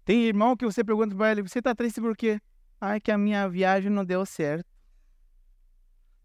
Tem 0.06 0.24
irmão 0.24 0.56
que 0.56 0.64
você 0.64 0.82
pergunta 0.82 1.14
para 1.14 1.32
ele: 1.32 1.42
Você 1.42 1.58
está 1.58 1.74
triste 1.74 2.00
por 2.00 2.16
quê? 2.16 2.40
Ai, 2.80 2.98
que 2.98 3.12
a 3.12 3.18
minha 3.18 3.46
viagem 3.46 3.90
não 3.90 4.06
deu 4.06 4.24
certo. 4.24 4.75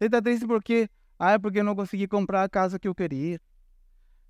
Você 0.01 0.05
está 0.07 0.19
triste 0.19 0.47
por 0.47 0.63
quê? 0.63 0.89
Ai, 1.19 1.37
porque 1.37 1.59
eu 1.59 1.63
não 1.63 1.75
consegui 1.75 2.07
comprar 2.07 2.41
a 2.43 2.49
casa 2.49 2.79
que 2.79 2.87
eu 2.87 2.95
queria. 2.95 3.39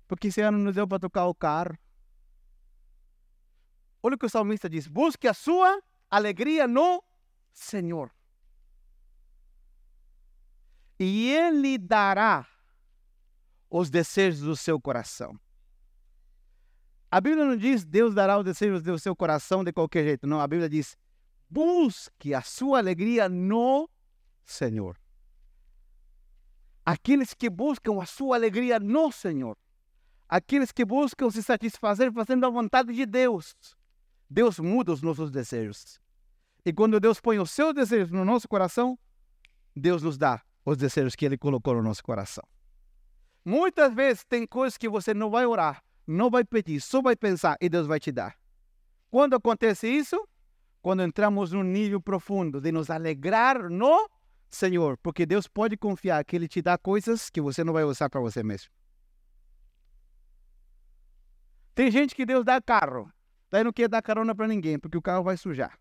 Porque 0.06 0.28
esse 0.28 0.42
ano 0.42 0.58
não 0.58 0.70
deu 0.70 0.86
para 0.86 0.98
tocar 0.98 1.24
o 1.24 1.34
carro. 1.34 1.78
Olha 4.02 4.14
o 4.14 4.18
que 4.18 4.26
o 4.26 4.28
salmista 4.28 4.68
diz: 4.68 4.86
Busque 4.86 5.26
a 5.26 5.32
sua 5.32 5.82
alegria 6.10 6.68
no 6.68 7.02
Senhor. 7.54 8.10
E 11.00 11.30
Ele 11.30 11.78
dará 11.78 12.46
os 13.70 13.88
desejos 13.88 14.40
do 14.40 14.54
seu 14.54 14.78
coração. 14.78 15.40
A 17.10 17.18
Bíblia 17.18 17.46
não 17.46 17.56
diz 17.56 17.82
Deus 17.82 18.14
dará 18.14 18.36
os 18.36 18.44
desejos 18.44 18.82
do 18.82 18.98
seu 18.98 19.16
coração 19.16 19.64
de 19.64 19.72
qualquer 19.72 20.04
jeito. 20.04 20.26
Não, 20.26 20.38
a 20.38 20.46
Bíblia 20.46 20.68
diz 20.68 20.98
busque 21.48 22.34
a 22.34 22.42
sua 22.42 22.76
alegria 22.76 23.26
no 23.26 23.88
Senhor. 24.44 25.01
Aqueles 26.84 27.32
que 27.32 27.48
buscam 27.48 28.02
a 28.02 28.06
sua 28.06 28.36
alegria 28.36 28.80
no 28.80 29.12
Senhor. 29.12 29.56
Aqueles 30.28 30.72
que 30.72 30.84
buscam 30.84 31.30
se 31.30 31.42
satisfazer 31.42 32.12
fazendo 32.12 32.44
a 32.44 32.50
vontade 32.50 32.92
de 32.92 33.06
Deus. 33.06 33.54
Deus 34.28 34.58
muda 34.58 34.92
os 34.92 35.02
nossos 35.02 35.30
desejos. 35.30 36.00
E 36.64 36.72
quando 36.72 36.98
Deus 36.98 37.20
põe 37.20 37.38
os 37.38 37.50
seus 37.50 37.74
desejos 37.74 38.10
no 38.10 38.24
nosso 38.24 38.48
coração, 38.48 38.98
Deus 39.76 40.02
nos 40.02 40.18
dá 40.18 40.42
os 40.64 40.76
desejos 40.76 41.14
que 41.14 41.24
Ele 41.24 41.38
colocou 41.38 41.74
no 41.74 41.82
nosso 41.82 42.02
coração. 42.02 42.44
Muitas 43.44 43.92
vezes 43.94 44.24
tem 44.24 44.46
coisas 44.46 44.78
que 44.78 44.88
você 44.88 45.12
não 45.12 45.30
vai 45.30 45.44
orar, 45.46 45.82
não 46.06 46.30
vai 46.30 46.44
pedir, 46.44 46.80
só 46.80 47.02
vai 47.02 47.16
pensar 47.16 47.56
e 47.60 47.68
Deus 47.68 47.86
vai 47.86 48.00
te 48.00 48.10
dar. 48.10 48.36
Quando 49.10 49.34
acontece 49.34 49.88
isso? 49.88 50.16
Quando 50.80 51.02
entramos 51.02 51.52
num 51.52 51.62
nível 51.62 52.00
profundo 52.00 52.60
de 52.60 52.72
nos 52.72 52.90
alegrar 52.90 53.68
no 53.68 54.08
Senhor, 54.52 54.98
porque 54.98 55.24
Deus 55.24 55.48
pode 55.48 55.76
confiar 55.78 56.22
que 56.24 56.36
Ele 56.36 56.46
te 56.46 56.60
dá 56.60 56.76
coisas 56.76 57.30
que 57.30 57.40
você 57.40 57.64
não 57.64 57.72
vai 57.72 57.84
usar 57.84 58.10
para 58.10 58.20
você 58.20 58.42
mesmo. 58.42 58.70
Tem 61.74 61.90
gente 61.90 62.14
que 62.14 62.26
Deus 62.26 62.44
dá 62.44 62.60
carro, 62.60 63.10
daí 63.50 63.64
não 63.64 63.72
quer 63.72 63.88
dar 63.88 64.02
carona 64.02 64.34
para 64.34 64.46
ninguém, 64.46 64.78
porque 64.78 64.98
o 64.98 65.02
carro 65.02 65.24
vai 65.24 65.38
sujar. 65.38 65.78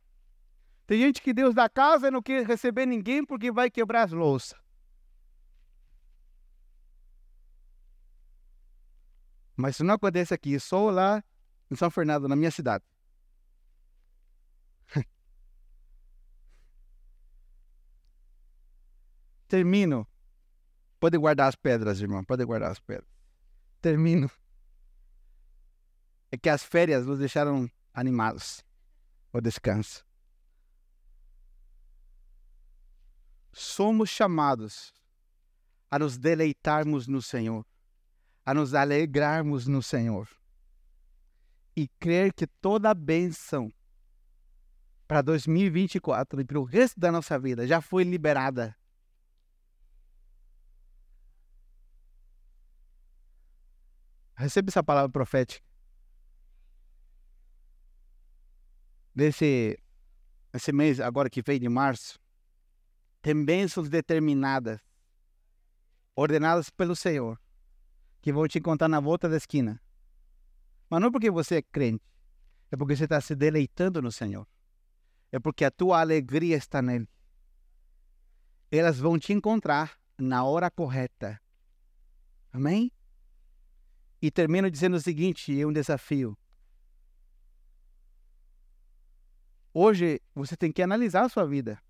Tem 0.87 0.99
gente 0.99 1.21
que 1.21 1.33
Deus 1.33 1.53
dá 1.53 1.67
casa 1.67 2.07
e 2.07 2.11
não 2.11 2.21
quer 2.21 2.45
receber 2.45 2.85
ninguém 2.85 3.25
porque 3.25 3.51
vai 3.51 3.69
quebrar 3.69 4.03
as 4.03 4.11
louças. 4.13 4.57
Mas 9.55 9.75
isso 9.75 9.83
não 9.83 9.95
acontece 9.95 10.33
aqui, 10.33 10.57
só 10.59 10.89
lá 10.89 11.21
em 11.69 11.75
São 11.75 11.91
Fernando, 11.91 12.27
na 12.27 12.37
minha 12.37 12.51
cidade. 12.51 12.85
Termino. 19.51 20.07
Pode 20.97 21.17
guardar 21.17 21.49
as 21.49 21.55
pedras, 21.57 21.99
irmão. 21.99 22.23
Pode 22.23 22.45
guardar 22.45 22.71
as 22.71 22.79
pedras. 22.79 23.09
Termino. 23.81 24.31
É 26.31 26.37
que 26.37 26.47
as 26.47 26.63
férias 26.63 27.05
nos 27.05 27.19
deixaram 27.19 27.69
animados. 27.93 28.63
O 29.33 29.41
descanso. 29.41 30.05
Somos 33.51 34.09
chamados 34.09 34.93
a 35.89 35.99
nos 35.99 36.17
deleitarmos 36.17 37.05
no 37.05 37.21
Senhor 37.21 37.65
a 38.45 38.53
nos 38.53 38.73
alegrarmos 38.73 39.67
no 39.67 39.83
Senhor 39.83 40.27
e 41.75 41.89
crer 41.99 42.33
que 42.33 42.47
toda 42.47 42.89
a 42.89 42.93
bênção 42.93 43.71
para 45.07 45.21
2024 45.21 46.39
e 46.39 46.45
para 46.45 46.59
o 46.59 46.63
resto 46.63 46.97
da 46.97 47.11
nossa 47.11 47.37
vida 47.37 47.67
já 47.67 47.81
foi 47.81 48.05
liberada. 48.05 48.75
Recebe 54.41 54.69
essa 54.69 54.83
palavra 54.83 55.09
profética. 55.09 55.65
Nesse, 59.13 59.77
nesse 60.53 60.71
mês, 60.71 60.99
agora 60.99 61.29
que 61.29 61.41
veio 61.41 61.59
de 61.59 61.69
março, 61.69 62.19
tem 63.21 63.45
bênçãos 63.45 63.89
determinadas, 63.89 64.79
ordenadas 66.15 66.69
pelo 66.69 66.95
Senhor 66.95 67.39
que 68.21 68.31
vou 68.31 68.47
te 68.47 68.61
contar 68.61 68.87
na 68.87 68.99
volta 68.99 69.27
da 69.27 69.35
esquina. 69.35 69.81
Mas 70.89 71.01
não 71.01 71.11
porque 71.11 71.31
você 71.31 71.55
é 71.55 71.61
crente, 71.61 72.05
é 72.71 72.77
porque 72.77 72.95
você 72.95 73.05
está 73.05 73.19
se 73.19 73.35
deleitando 73.35 74.01
no 74.01 74.11
Senhor. 74.11 74.47
É 75.31 75.39
porque 75.39 75.65
a 75.65 75.71
tua 75.71 75.99
alegria 75.99 76.55
está 76.55 76.81
nele. 76.81 77.09
Elas 78.69 78.99
vão 78.99 79.17
te 79.17 79.33
encontrar 79.33 79.97
na 80.17 80.43
hora 80.43 80.69
correta. 80.69 81.41
Amém? 82.53 82.91
E 84.21 84.29
termino 84.29 84.69
dizendo 84.69 84.95
o 84.97 85.01
seguinte: 85.01 85.59
é 85.59 85.65
um 85.65 85.73
desafio. 85.73 86.37
Hoje 89.73 90.21
você 90.35 90.55
tem 90.55 90.71
que 90.71 90.81
analisar 90.81 91.25
a 91.25 91.29
sua 91.29 91.45
vida. 91.45 91.81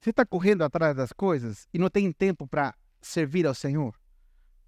Você 0.00 0.10
está 0.10 0.24
correndo 0.24 0.62
atrás 0.62 0.96
das 0.96 1.12
coisas 1.12 1.68
e 1.72 1.78
não 1.78 1.90
tem 1.90 2.10
tempo 2.12 2.46
para 2.46 2.74
servir 3.00 3.46
ao 3.46 3.54
Senhor? 3.54 3.94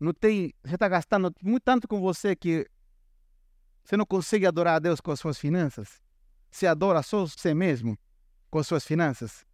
não 0.01 0.13
tem, 0.13 0.55
você 0.65 0.75
está 0.75 0.89
gastando 0.89 1.35
muito 1.43 1.63
tanto 1.63 1.89
com 1.89 2.01
você 2.01 2.37
que 2.37 2.69
você 3.85 3.97
não 3.97 4.07
consegue 4.07 4.47
adorar 4.47 4.77
a 4.77 4.79
Deus 4.79 5.01
com 5.01 5.11
as 5.11 5.19
suas 5.19 5.39
finanças? 5.39 6.01
Você 6.51 6.67
adora 6.67 7.03
só 7.03 7.27
você 7.27 7.55
mesmo 7.55 7.99
com 8.51 8.59
as 8.59 8.67
suas 8.67 8.85
finanças? 8.85 9.45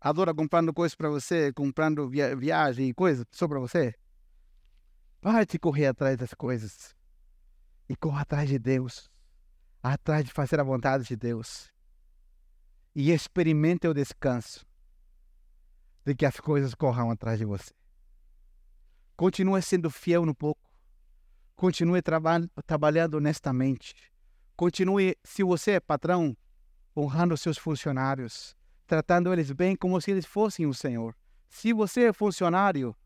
Adora 0.00 0.34
comprando 0.34 0.72
coisas 0.72 0.94
para 0.94 1.08
você, 1.08 1.52
comprando 1.52 2.08
via 2.08 2.34
viagem 2.34 2.88
e 2.88 2.94
coisas 2.94 3.24
só 3.30 3.46
para 3.46 3.60
você? 3.60 3.94
Vai 5.22 5.46
te 5.46 5.56
correr 5.56 5.86
atrás 5.86 6.16
das 6.16 6.34
coisas. 6.34 6.96
E 7.88 7.94
corra 7.94 8.22
atrás 8.22 8.48
de 8.48 8.58
Deus. 8.58 9.08
Atrás 9.80 10.24
de 10.24 10.32
fazer 10.32 10.58
a 10.58 10.64
vontade 10.64 11.04
de 11.04 11.14
Deus. 11.14 11.72
E 12.92 13.12
experimente 13.12 13.86
o 13.86 13.94
descanso 13.94 14.66
de 16.04 16.16
que 16.16 16.26
as 16.26 16.40
coisas 16.40 16.74
corram 16.74 17.12
atrás 17.12 17.38
de 17.38 17.44
você. 17.44 17.72
Continue 19.16 19.62
sendo 19.62 19.88
fiel 19.90 20.26
no 20.26 20.34
pouco. 20.34 20.68
Continue 21.54 22.02
traba 22.02 22.40
trabalhando 22.66 23.14
honestamente. 23.14 23.94
Continue, 24.56 25.16
se 25.22 25.44
você 25.44 25.72
é 25.72 25.80
patrão, 25.80 26.36
honrando 26.96 27.36
seus 27.36 27.56
funcionários, 27.56 28.56
tratando 28.88 29.32
eles 29.32 29.52
bem 29.52 29.76
como 29.76 30.00
se 30.00 30.10
eles 30.10 30.26
fossem 30.26 30.66
o 30.66 30.74
Senhor. 30.74 31.14
Se 31.48 31.72
você 31.72 32.06
é 32.06 32.12
funcionário, 32.12 32.96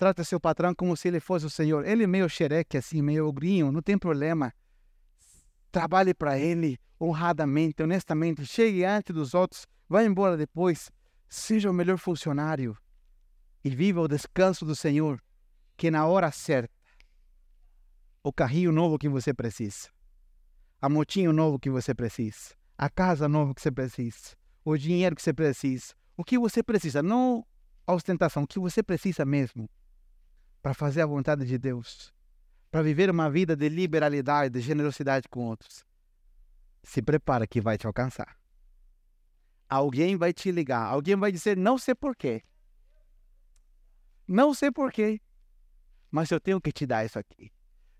trata 0.00 0.24
seu 0.24 0.40
patrão 0.40 0.74
como 0.74 0.96
se 0.96 1.08
ele 1.08 1.20
fosse 1.20 1.44
o 1.44 1.50
Senhor. 1.50 1.86
Ele 1.86 2.04
é 2.04 2.06
meio 2.06 2.26
xereque, 2.26 2.78
assim, 2.78 3.02
meio 3.02 3.26
ogrinho, 3.26 3.70
não 3.70 3.82
tem 3.82 3.98
problema. 3.98 4.50
Trabalhe 5.70 6.14
para 6.14 6.38
ele 6.38 6.78
honradamente, 6.98 7.82
honestamente. 7.82 8.46
Chegue 8.46 8.82
antes 8.82 9.14
dos 9.14 9.34
outros, 9.34 9.66
vá 9.86 10.02
embora 10.02 10.38
depois. 10.38 10.90
Seja 11.28 11.70
o 11.70 11.74
melhor 11.74 11.98
funcionário 11.98 12.74
e 13.62 13.68
viva 13.68 14.00
o 14.00 14.08
descanso 14.08 14.64
do 14.64 14.74
Senhor, 14.74 15.22
que 15.76 15.90
na 15.90 16.06
hora 16.06 16.30
certa, 16.30 16.72
o 18.22 18.32
carrinho 18.32 18.72
novo 18.72 18.98
que 18.98 19.08
você 19.08 19.34
precisa, 19.34 19.90
a 20.80 20.88
motinho 20.88 21.30
novo 21.30 21.58
que 21.58 21.68
você 21.68 21.94
precisa, 21.94 22.54
a 22.78 22.88
casa 22.88 23.28
nova 23.28 23.54
que 23.54 23.60
você 23.60 23.70
precisa, 23.70 24.34
o 24.64 24.78
dinheiro 24.78 25.14
que 25.14 25.20
você 25.20 25.34
precisa, 25.34 25.92
o 26.16 26.24
que 26.24 26.38
você 26.38 26.62
precisa, 26.62 27.02
não 27.02 27.46
a 27.86 27.92
ostentação, 27.92 28.44
o 28.44 28.46
que 28.46 28.58
você 28.58 28.82
precisa 28.82 29.26
mesmo 29.26 29.68
para 30.62 30.74
fazer 30.74 31.02
a 31.02 31.06
vontade 31.06 31.44
de 31.44 31.58
Deus, 31.58 32.12
para 32.70 32.82
viver 32.82 33.10
uma 33.10 33.30
vida 33.30 33.56
de 33.56 33.68
liberalidade, 33.68 34.54
de 34.54 34.60
generosidade 34.60 35.28
com 35.28 35.46
outros. 35.46 35.84
Se 36.82 37.02
prepara 37.02 37.46
que 37.46 37.60
vai 37.60 37.76
te 37.76 37.86
alcançar. 37.86 38.36
Alguém 39.68 40.16
vai 40.16 40.32
te 40.32 40.50
ligar, 40.50 40.84
alguém 40.84 41.16
vai 41.16 41.30
dizer, 41.30 41.56
não 41.56 41.78
sei 41.78 41.94
porquê. 41.94 42.42
Não 44.26 44.54
sei 44.54 44.70
porquê, 44.70 45.20
mas 46.10 46.30
eu 46.30 46.40
tenho 46.40 46.60
que 46.60 46.72
te 46.72 46.86
dar 46.86 47.04
isso 47.04 47.18
aqui. 47.18 47.52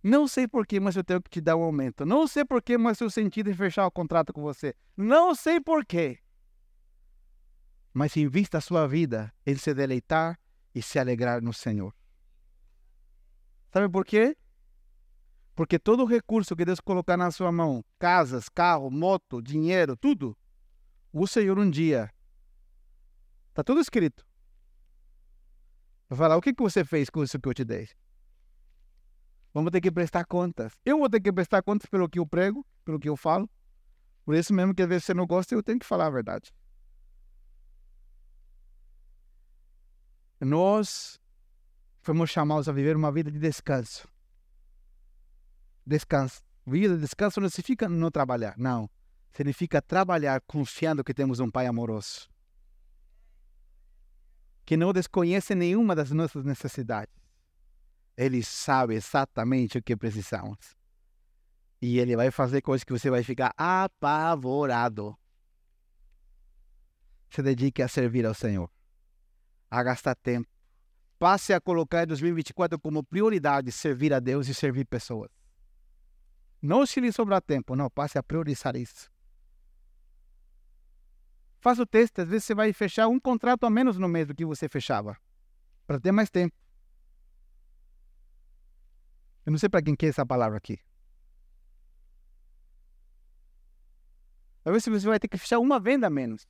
Não 0.03 0.27
sei 0.27 0.49
porquê, 0.49 0.81
mas 0.81 0.97
eu 0.97 1.05
tenho 1.05 1.21
que 1.21 1.29
te 1.29 1.41
dar 1.41 1.57
um 1.57 1.63
aumento. 1.63 2.07
Não 2.07 2.27
sei 2.27 2.45
porquê, 2.45 2.79
mas 2.79 3.01
eu 3.01 3.11
sentido 3.11 3.51
em 3.51 3.55
fechar 3.55 3.87
o 3.87 3.91
contrato 3.91 4.33
com 4.33 4.41
você. 4.41 4.75
Não 4.97 5.35
sei 5.35 5.61
porquê. 5.61 6.19
Mas 7.93 8.17
invista 8.17 8.59
a 8.59 8.61
sua 8.61 8.87
vida 8.87 9.33
em 9.45 9.55
se 9.57 9.75
deleitar 9.75 10.39
e 10.75 10.81
se 10.81 10.99
alegrar 10.99 11.43
no 11.43 11.53
Senhor. 11.53 11.95
Sabe 13.71 13.89
por 13.89 14.05
quê? 14.05 14.37
Porque 15.55 15.79
todo 15.79 16.05
recurso 16.05 16.57
que 16.57 16.65
Deus 16.65 16.81
colocar 16.81 17.17
na 17.17 17.31
sua 17.31 17.53
mão, 17.53 17.85
casas, 17.99 18.49
carro, 18.49 18.91
moto, 18.91 19.43
dinheiro, 19.43 19.97
tudo, 19.97 20.37
o 21.13 21.27
Senhor 21.27 21.59
um 21.59 21.71
dia. 21.71 22.13
Está 23.51 23.63
tudo 23.63 23.81
escrito. 23.81 24.27
Vai 26.09 26.19
falar, 26.19 26.37
o 26.37 26.41
que, 26.41 26.53
que 26.53 26.63
você 26.63 26.85
fez 26.85 27.09
com 27.09 27.23
isso 27.23 27.39
que 27.39 27.49
eu 27.49 27.55
te 27.55 27.65
dei? 27.65 27.89
Vamos 29.53 29.71
ter 29.71 29.81
que 29.81 29.91
prestar 29.91 30.25
contas. 30.25 30.73
Eu 30.85 30.99
vou 30.99 31.09
ter 31.09 31.21
que 31.21 31.33
prestar 31.33 31.63
contas 31.63 31.89
pelo 31.89 32.09
que 32.09 32.19
eu 32.19 32.27
prego, 32.27 32.67
pelo 32.85 32.99
que 32.99 33.09
eu 33.09 33.17
falo. 33.17 33.49
Por 34.25 34.35
isso 34.35 34.53
mesmo 34.53 34.75
que 34.75 34.83
às 34.83 34.89
vezes 34.89 35.05
você 35.05 35.15
não 35.15 35.27
gosta, 35.27 35.55
eu 35.55 35.63
tenho 35.63 35.79
que 35.79 35.87
falar 35.87 36.07
a 36.07 36.11
verdade. 36.11 36.53
Nós 40.41 41.21
fomos 42.11 42.29
chamados 42.29 42.69
a 42.69 42.73
viver 42.73 42.97
uma 42.97 43.13
vida 43.13 43.31
de 43.31 43.39
descanso. 43.39 44.09
Descanso. 45.87 46.43
Vida 46.67 46.97
de 46.97 47.03
descanso 47.03 47.41
não 47.41 47.49
significa 47.49 47.89
não 47.89 48.11
trabalhar, 48.11 48.59
não 48.59 48.91
significa 49.33 49.81
trabalhar 49.81 50.41
confiando 50.41 51.05
que 51.05 51.15
temos 51.15 51.39
um 51.39 51.49
Pai 51.49 51.69
amoroso, 51.69 52.29
que 54.67 54.77
não 54.77 54.93
desconhece 54.93 55.55
nenhuma 55.55 55.95
das 55.95 56.11
nossas 56.11 56.45
necessidades. 56.45 57.15
Ele 58.17 58.43
sabe 58.43 58.97
exatamente 58.97 59.79
o 59.79 59.83
que 59.83 59.97
precisamos. 59.97 60.77
E 61.81 62.01
ele 62.01 62.17
vai 62.17 62.33
fazer 62.33 62.61
coisas 62.61 62.83
que 62.83 62.93
você 62.93 63.09
vai 63.09 63.23
ficar 63.23 63.55
apavorado. 63.57 65.17
Se 67.31 67.41
dedique 67.41 67.83
a 67.83 67.87
servir 67.89 68.27
ao 68.27 68.35
Senhor, 68.35 68.69
a 69.71 69.81
gastar 69.85 70.17
tempo. 70.17 70.60
Passe 71.21 71.53
a 71.53 71.61
colocar 71.61 72.05
em 72.05 72.07
2024 72.07 72.81
como 72.81 73.05
prioridade 73.05 73.71
servir 73.71 74.11
a 74.15 74.19
Deus 74.19 74.49
e 74.49 74.55
servir 74.55 74.87
pessoas. 74.87 75.31
Não 76.63 76.87
se 76.87 76.99
lhe 76.99 77.13
sobrar 77.13 77.43
tempo, 77.43 77.77
não, 77.77 77.91
passe 77.91 78.17
a 78.17 78.23
priorizar 78.23 78.75
isso. 78.75 79.11
Faça 81.59 81.83
o 81.83 81.87
teste, 81.87 82.23
às 82.23 82.27
vezes 82.27 82.45
você 82.45 82.55
vai 82.55 82.73
fechar 82.73 83.07
um 83.07 83.21
contrato 83.21 83.67
a 83.67 83.71
menos 83.71 83.99
no 83.99 84.09
mês 84.09 84.27
do 84.27 84.35
que 84.35 84.47
você 84.47 84.67
fechava, 84.67 85.15
para 85.87 86.01
ter 86.01 86.11
mais 86.11 86.31
tempo. 86.31 86.57
Eu 89.45 89.53
não 89.53 89.59
sei 89.59 89.69
para 89.69 89.83
quem 89.83 89.95
que 89.95 90.07
é 90.07 90.09
essa 90.09 90.25
palavra 90.25 90.57
aqui. 90.57 90.81
Vezes 94.65 94.89
você 94.89 95.07
vai 95.07 95.21
ter 95.21 95.29
que 95.29 95.37
fechar 95.37 95.59
uma 95.59 95.79
venda 95.79 96.07
a 96.07 96.11
menos. 96.11 96.49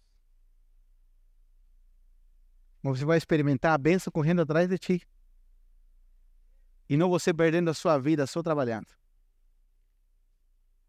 Mas 2.83 2.99
você 2.99 3.05
vai 3.05 3.18
experimentar 3.18 3.72
a 3.72 3.78
benção 3.78 4.11
correndo 4.11 4.43
atrás 4.43 4.68
de 4.68 4.78
ti. 4.78 5.03
E 6.89 6.97
não 6.97 7.09
você 7.09 7.33
perdendo 7.33 7.70
a 7.70 7.74
sua 7.74 7.99
vida 7.99 8.26
só 8.26 8.43
trabalhando. 8.43 8.89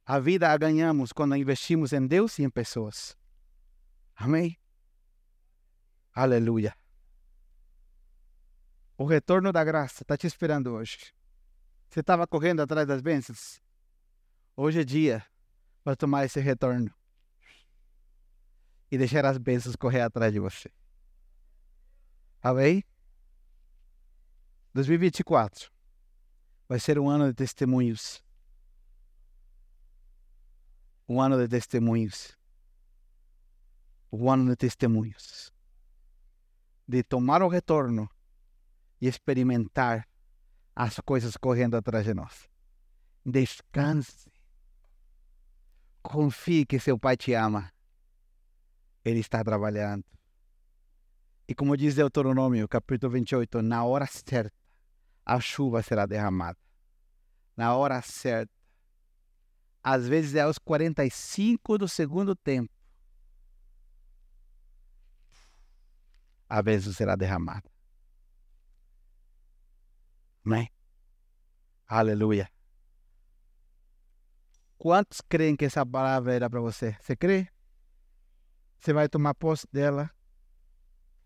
A 0.06 0.20
vida 0.20 0.50
a 0.50 0.58
ganhamos 0.58 1.12
quando 1.12 1.36
investimos 1.36 1.94
em 1.94 2.06
Deus 2.08 2.40
e 2.40 2.44
em 2.44 2.50
pessoas. 2.50 3.16
Amém? 4.16 4.58
Aleluia. 6.14 6.76
O 8.98 9.06
retorno 9.06 9.52
da 9.52 9.64
graça 9.64 10.04
está 10.04 10.18
te 10.18 10.28
esperando 10.28 10.72
hoje. 10.72 11.14
Você 11.90 12.00
estava 12.00 12.26
correndo 12.26 12.62
atrás 12.62 12.88
das 12.88 13.02
bênçãos? 13.02 13.62
Hoje 14.56 14.82
é 14.82 14.84
dia 14.84 15.26
para 15.84 15.96
tomar 15.96 16.26
esse 16.26 16.40
retorno 16.40 16.94
e 18.92 18.98
deixar 18.98 19.26
as 19.26 19.38
bênçãos 19.38 19.76
correr 19.76 20.02
atrás 20.02 20.32
de 20.32 20.40
você. 20.40 20.70
Amém? 22.42 22.84
2024 24.74 25.72
vai 26.68 26.80
ser 26.80 26.98
um 26.98 27.10
ano 27.10 27.28
de 27.28 27.34
testemunhos. 27.34 28.24
Um 31.08 31.22
ano 31.22 31.38
de 31.38 31.48
testemunhos 31.48 32.36
o 34.12 34.30
ano 34.30 34.50
de 34.50 34.58
testemunhos, 34.58 35.54
de 36.86 37.02
tomar 37.02 37.42
o 37.42 37.48
retorno 37.48 38.10
e 39.00 39.08
experimentar 39.08 40.06
as 40.76 41.00
coisas 41.00 41.38
correndo 41.38 41.78
atrás 41.78 42.04
de 42.04 42.14
nós. 42.14 42.50
Descanse. 43.26 44.30
Confie 46.02 46.66
que 46.66 46.80
seu 46.80 47.00
Pai 47.00 47.16
te 47.16 47.34
ama. 47.34 47.72
Ele 49.06 49.22
está 49.22 49.44
trabalhando. 49.44 50.04
E 51.52 51.54
como 51.54 51.76
diz 51.76 51.96
Deuteronômio, 51.96 52.66
capítulo 52.66 53.12
28, 53.12 53.62
na 53.62 53.84
hora 53.84 54.08
certa, 54.08 54.56
a 55.26 55.38
chuva 55.42 55.84
será 55.84 56.06
derramada. 56.06 56.58
Na 57.58 57.76
hora 57.76 58.02
certa. 58.02 58.50
Às 59.84 60.08
vezes 60.08 60.34
é 60.36 60.44
aos 60.44 60.58
45 60.58 61.78
do 61.78 61.90
segundo 61.90 62.38
tempo 62.38 62.72
a 66.48 66.62
bênção 66.62 66.94
será 66.94 67.18
derramada. 67.18 67.70
Amém? 70.46 70.72
Aleluia. 71.86 72.50
Quantos 74.78 75.20
creem 75.20 75.58
que 75.58 75.66
essa 75.66 75.86
palavra 75.86 76.34
era 76.34 76.50
para 76.50 76.62
você? 76.62 76.96
Você 77.02 77.14
crê? 77.14 77.50
Você 78.80 78.94
vai 78.94 79.10
tomar 79.10 79.34
posse 79.36 79.68
dela? 79.70 80.10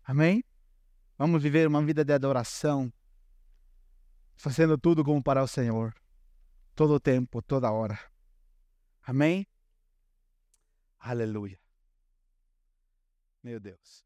Amém? 0.06 0.44
Vamos 1.18 1.42
viver 1.42 1.66
uma 1.66 1.84
vida 1.84 2.04
de 2.04 2.12
adoração, 2.12 2.92
fazendo 4.36 4.78
tudo 4.78 5.04
como 5.04 5.20
para 5.20 5.42
o 5.42 5.48
Senhor, 5.48 5.92
todo 6.76 6.94
o 6.94 7.00
tempo, 7.00 7.42
toda 7.42 7.72
hora. 7.72 7.98
Amém? 9.02 9.44
Aleluia. 11.00 11.58
Meu 13.42 13.58
Deus. 13.58 14.04